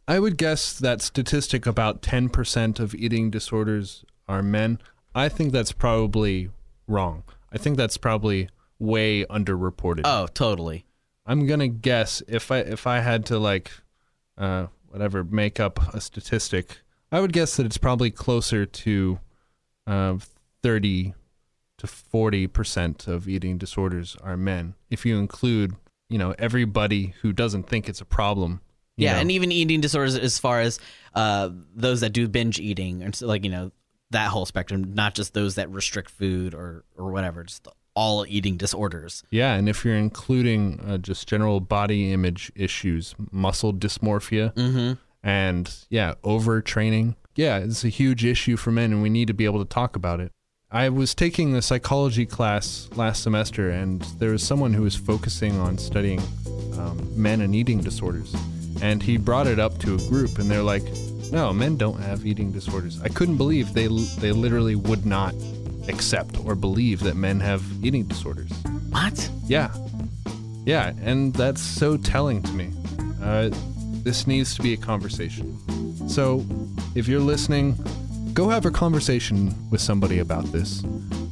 I 0.08 0.18
would 0.18 0.36
guess 0.36 0.78
that 0.78 1.00
statistic 1.00 1.66
about 1.66 2.02
10% 2.02 2.80
of 2.80 2.94
eating 2.94 3.30
disorders 3.30 4.04
are 4.28 4.42
men. 4.42 4.80
I 5.14 5.28
think 5.28 5.52
that's 5.52 5.72
probably 5.72 6.50
wrong. 6.86 7.24
I 7.52 7.58
think 7.58 7.76
that's 7.76 7.96
probably 7.96 8.48
way 8.78 9.24
underreported. 9.24 10.02
Oh, 10.04 10.26
totally. 10.26 10.86
I'm 11.26 11.46
going 11.46 11.60
to 11.60 11.68
guess 11.68 12.22
if 12.26 12.50
I 12.50 12.58
if 12.58 12.86
I 12.86 13.00
had 13.00 13.26
to 13.26 13.38
like 13.38 13.70
uh 14.38 14.66
whatever 14.88 15.22
make 15.22 15.60
up 15.60 15.94
a 15.94 16.00
statistic, 16.00 16.78
I 17.12 17.20
would 17.20 17.32
guess 17.32 17.56
that 17.56 17.66
it's 17.66 17.78
probably 17.78 18.10
closer 18.10 18.66
to 18.66 19.20
uh 19.86 20.16
30 20.62 21.14
to 21.78 21.86
40% 21.86 23.08
of 23.08 23.26
eating 23.26 23.56
disorders 23.56 24.14
are 24.22 24.36
men. 24.36 24.74
If 24.90 25.06
you 25.06 25.18
include, 25.18 25.74
you 26.10 26.18
know, 26.18 26.34
everybody 26.38 27.14
who 27.22 27.32
doesn't 27.32 27.68
think 27.68 27.88
it's 27.88 28.02
a 28.02 28.04
problem. 28.04 28.60
Yeah, 28.98 29.14
know. 29.14 29.20
and 29.20 29.32
even 29.32 29.50
eating 29.50 29.80
disorders 29.80 30.14
as 30.14 30.38
far 30.38 30.60
as 30.60 30.78
uh, 31.14 31.48
those 31.74 32.00
that 32.00 32.10
do 32.10 32.28
binge 32.28 32.60
eating 32.60 33.02
and 33.02 33.14
so, 33.14 33.26
like 33.26 33.44
you 33.44 33.50
know 33.50 33.72
that 34.10 34.28
whole 34.28 34.46
spectrum, 34.46 34.94
not 34.94 35.14
just 35.14 35.34
those 35.34 35.54
that 35.56 35.70
restrict 35.70 36.10
food 36.10 36.54
or 36.54 36.84
or 36.96 37.10
whatever, 37.12 37.44
just 37.44 37.66
all 37.94 38.24
eating 38.28 38.56
disorders. 38.56 39.22
Yeah, 39.30 39.54
and 39.54 39.68
if 39.68 39.84
you're 39.84 39.96
including 39.96 40.80
uh, 40.86 40.98
just 40.98 41.28
general 41.28 41.60
body 41.60 42.12
image 42.12 42.52
issues, 42.54 43.14
muscle 43.32 43.72
dysmorphia, 43.74 44.54
Mm-hmm. 44.54 44.92
and 45.22 45.74
yeah, 45.90 46.14
overtraining, 46.24 47.16
yeah, 47.34 47.58
it's 47.58 47.84
a 47.84 47.88
huge 47.88 48.24
issue 48.24 48.56
for 48.56 48.70
men, 48.70 48.92
and 48.92 49.02
we 49.02 49.10
need 49.10 49.26
to 49.28 49.34
be 49.34 49.44
able 49.44 49.58
to 49.58 49.68
talk 49.68 49.96
about 49.96 50.20
it. 50.20 50.32
I 50.72 50.88
was 50.88 51.16
taking 51.16 51.54
a 51.56 51.62
psychology 51.62 52.26
class 52.26 52.88
last 52.94 53.24
semester, 53.24 53.70
and 53.70 54.02
there 54.20 54.30
was 54.30 54.42
someone 54.44 54.72
who 54.72 54.82
was 54.82 54.94
focusing 54.94 55.58
on 55.58 55.76
studying 55.78 56.20
um, 56.78 57.10
men 57.20 57.40
and 57.40 57.54
eating 57.56 57.78
disorders, 57.80 58.32
and 58.80 59.02
he 59.02 59.16
brought 59.16 59.48
it 59.48 59.58
up 59.58 59.78
to 59.78 59.96
a 59.96 59.98
group, 60.08 60.38
and 60.38 60.48
they're 60.48 60.62
like, 60.62 60.84
"No, 61.32 61.52
men 61.52 61.76
don't 61.76 62.00
have 62.00 62.26
eating 62.26 62.52
disorders." 62.52 63.00
I 63.02 63.08
couldn't 63.08 63.36
believe 63.36 63.72
they 63.72 63.88
they 64.18 64.32
literally 64.32 64.74
would 64.74 65.06
not 65.06 65.34
accept 65.88 66.38
or 66.44 66.54
believe 66.54 67.00
that 67.00 67.16
men 67.16 67.40
have 67.40 67.62
eating 67.82 68.04
disorders. 68.04 68.50
What? 68.90 69.30
Yeah. 69.46 69.74
Yeah, 70.64 70.92
and 71.02 71.32
that's 71.34 71.60
so 71.60 71.96
telling 71.96 72.42
to 72.42 72.52
me. 72.52 72.70
Uh, 73.22 73.50
this 74.02 74.26
needs 74.26 74.54
to 74.54 74.62
be 74.62 74.72
a 74.72 74.76
conversation. 74.76 75.58
So, 76.08 76.44
if 76.94 77.08
you're 77.08 77.20
listening, 77.20 77.76
go 78.34 78.48
have 78.48 78.66
a 78.66 78.70
conversation 78.70 79.54
with 79.70 79.80
somebody 79.80 80.18
about 80.18 80.44
this. 80.52 80.82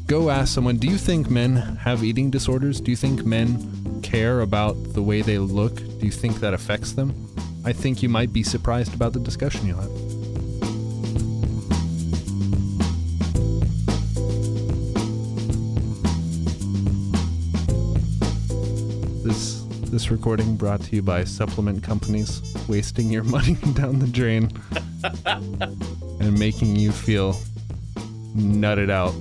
Go 0.06 0.30
ask 0.30 0.54
someone, 0.54 0.76
do 0.78 0.86
you 0.86 0.96
think 0.96 1.30
men 1.30 1.56
have 1.56 2.02
eating 2.02 2.30
disorders? 2.30 2.80
Do 2.80 2.90
you 2.90 2.96
think 2.96 3.24
men 3.24 4.00
care 4.02 4.40
about 4.40 4.72
the 4.94 5.02
way 5.02 5.22
they 5.22 5.38
look? 5.38 5.76
Do 5.76 6.06
you 6.06 6.12
think 6.12 6.40
that 6.40 6.54
affects 6.54 6.92
them? 6.92 7.12
I 7.68 7.72
think 7.74 8.02
you 8.02 8.08
might 8.08 8.32
be 8.32 8.42
surprised 8.42 8.94
about 8.94 9.12
the 9.12 9.20
discussion 9.20 9.66
you'll 9.66 9.76
have. 9.76 9.92
This 19.22 19.64
this 19.90 20.10
recording 20.10 20.56
brought 20.56 20.80
to 20.80 20.96
you 20.96 21.02
by 21.02 21.24
supplement 21.24 21.82
companies 21.82 22.40
wasting 22.68 23.10
your 23.10 23.22
money 23.36 23.56
down 23.74 23.98
the 23.98 24.06
drain 24.06 24.50
and 26.20 26.38
making 26.38 26.74
you 26.74 26.90
feel 26.90 27.34
nutted 28.34 28.88
out, 28.88 29.12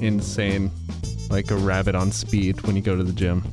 insane, 0.00 0.72
like 1.30 1.52
a 1.52 1.56
rabbit 1.56 1.94
on 1.94 2.10
speed 2.10 2.62
when 2.62 2.74
you 2.74 2.82
go 2.82 2.96
to 2.96 3.04
the 3.04 3.12
gym. 3.12 3.44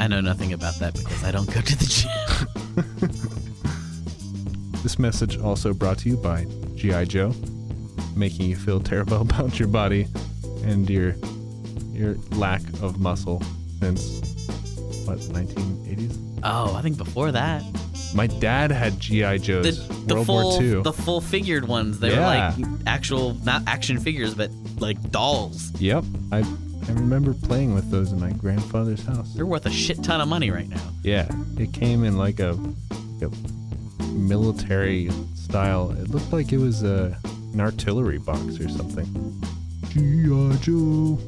I 0.00 0.06
know 0.06 0.22
nothing 0.22 0.54
about 0.54 0.76
that 0.76 0.94
because 0.94 1.22
I 1.24 1.30
don't 1.30 1.52
go 1.52 1.60
to 1.60 1.76
the 1.76 1.84
gym. 1.84 3.10
This 4.90 4.98
message 4.98 5.38
also 5.38 5.72
brought 5.72 5.98
to 5.98 6.08
you 6.08 6.16
by 6.16 6.46
GI 6.74 7.04
Joe, 7.04 7.32
making 8.16 8.46
you 8.46 8.56
feel 8.56 8.80
terrible 8.80 9.20
about 9.20 9.56
your 9.56 9.68
body 9.68 10.08
and 10.64 10.90
your 10.90 11.14
your 11.92 12.16
lack 12.32 12.60
of 12.82 12.98
muscle 12.98 13.40
since 13.78 14.18
what 15.06 15.20
the 15.20 15.32
1980s. 15.32 16.40
Oh, 16.42 16.74
I 16.74 16.82
think 16.82 16.96
before 16.98 17.30
that, 17.30 17.62
My 18.16 18.26
dad 18.26 18.72
had 18.72 18.98
GI 18.98 19.38
Joes. 19.38 19.86
the, 19.86 19.94
the 20.06 20.14
World 20.16 20.26
full 20.26 20.50
War 20.54 20.60
II. 20.60 20.82
the 20.82 20.92
full 20.92 21.20
figured 21.20 21.68
ones. 21.68 22.00
They 22.00 22.10
Yeah. 22.10 22.56
were 22.58 22.64
like 22.64 22.80
actual, 22.88 23.34
not 23.44 23.62
action 23.68 23.96
figures, 24.00 24.34
but 24.34 24.50
like 24.80 24.98
dolls. 25.12 25.70
Yep, 25.80 26.02
I 26.32 26.38
I 26.38 26.92
remember 26.94 27.32
playing 27.32 27.74
with 27.74 27.92
those 27.92 28.10
in 28.10 28.18
my 28.18 28.32
grandfather's 28.32 29.06
house. 29.06 29.34
They're 29.34 29.46
worth 29.46 29.66
a 29.66 29.70
shit 29.70 30.02
ton 30.02 30.20
of 30.20 30.26
money 30.26 30.50
right 30.50 30.68
now. 30.68 30.82
Yeah, 31.04 31.28
it 31.58 31.72
came 31.72 32.02
in 32.02 32.18
like 32.18 32.40
a, 32.40 32.58
like 33.20 33.30
a 33.30 33.59
military 34.20 35.10
style. 35.34 35.90
It 35.92 36.10
looked 36.10 36.32
like 36.32 36.52
it 36.52 36.58
was 36.58 36.82
a, 36.82 37.16
an 37.52 37.60
artillery 37.60 38.18
box 38.18 38.60
or 38.60 38.68
something. 38.68 39.06
G.I. 39.88 40.56
Joe. 40.62 41.18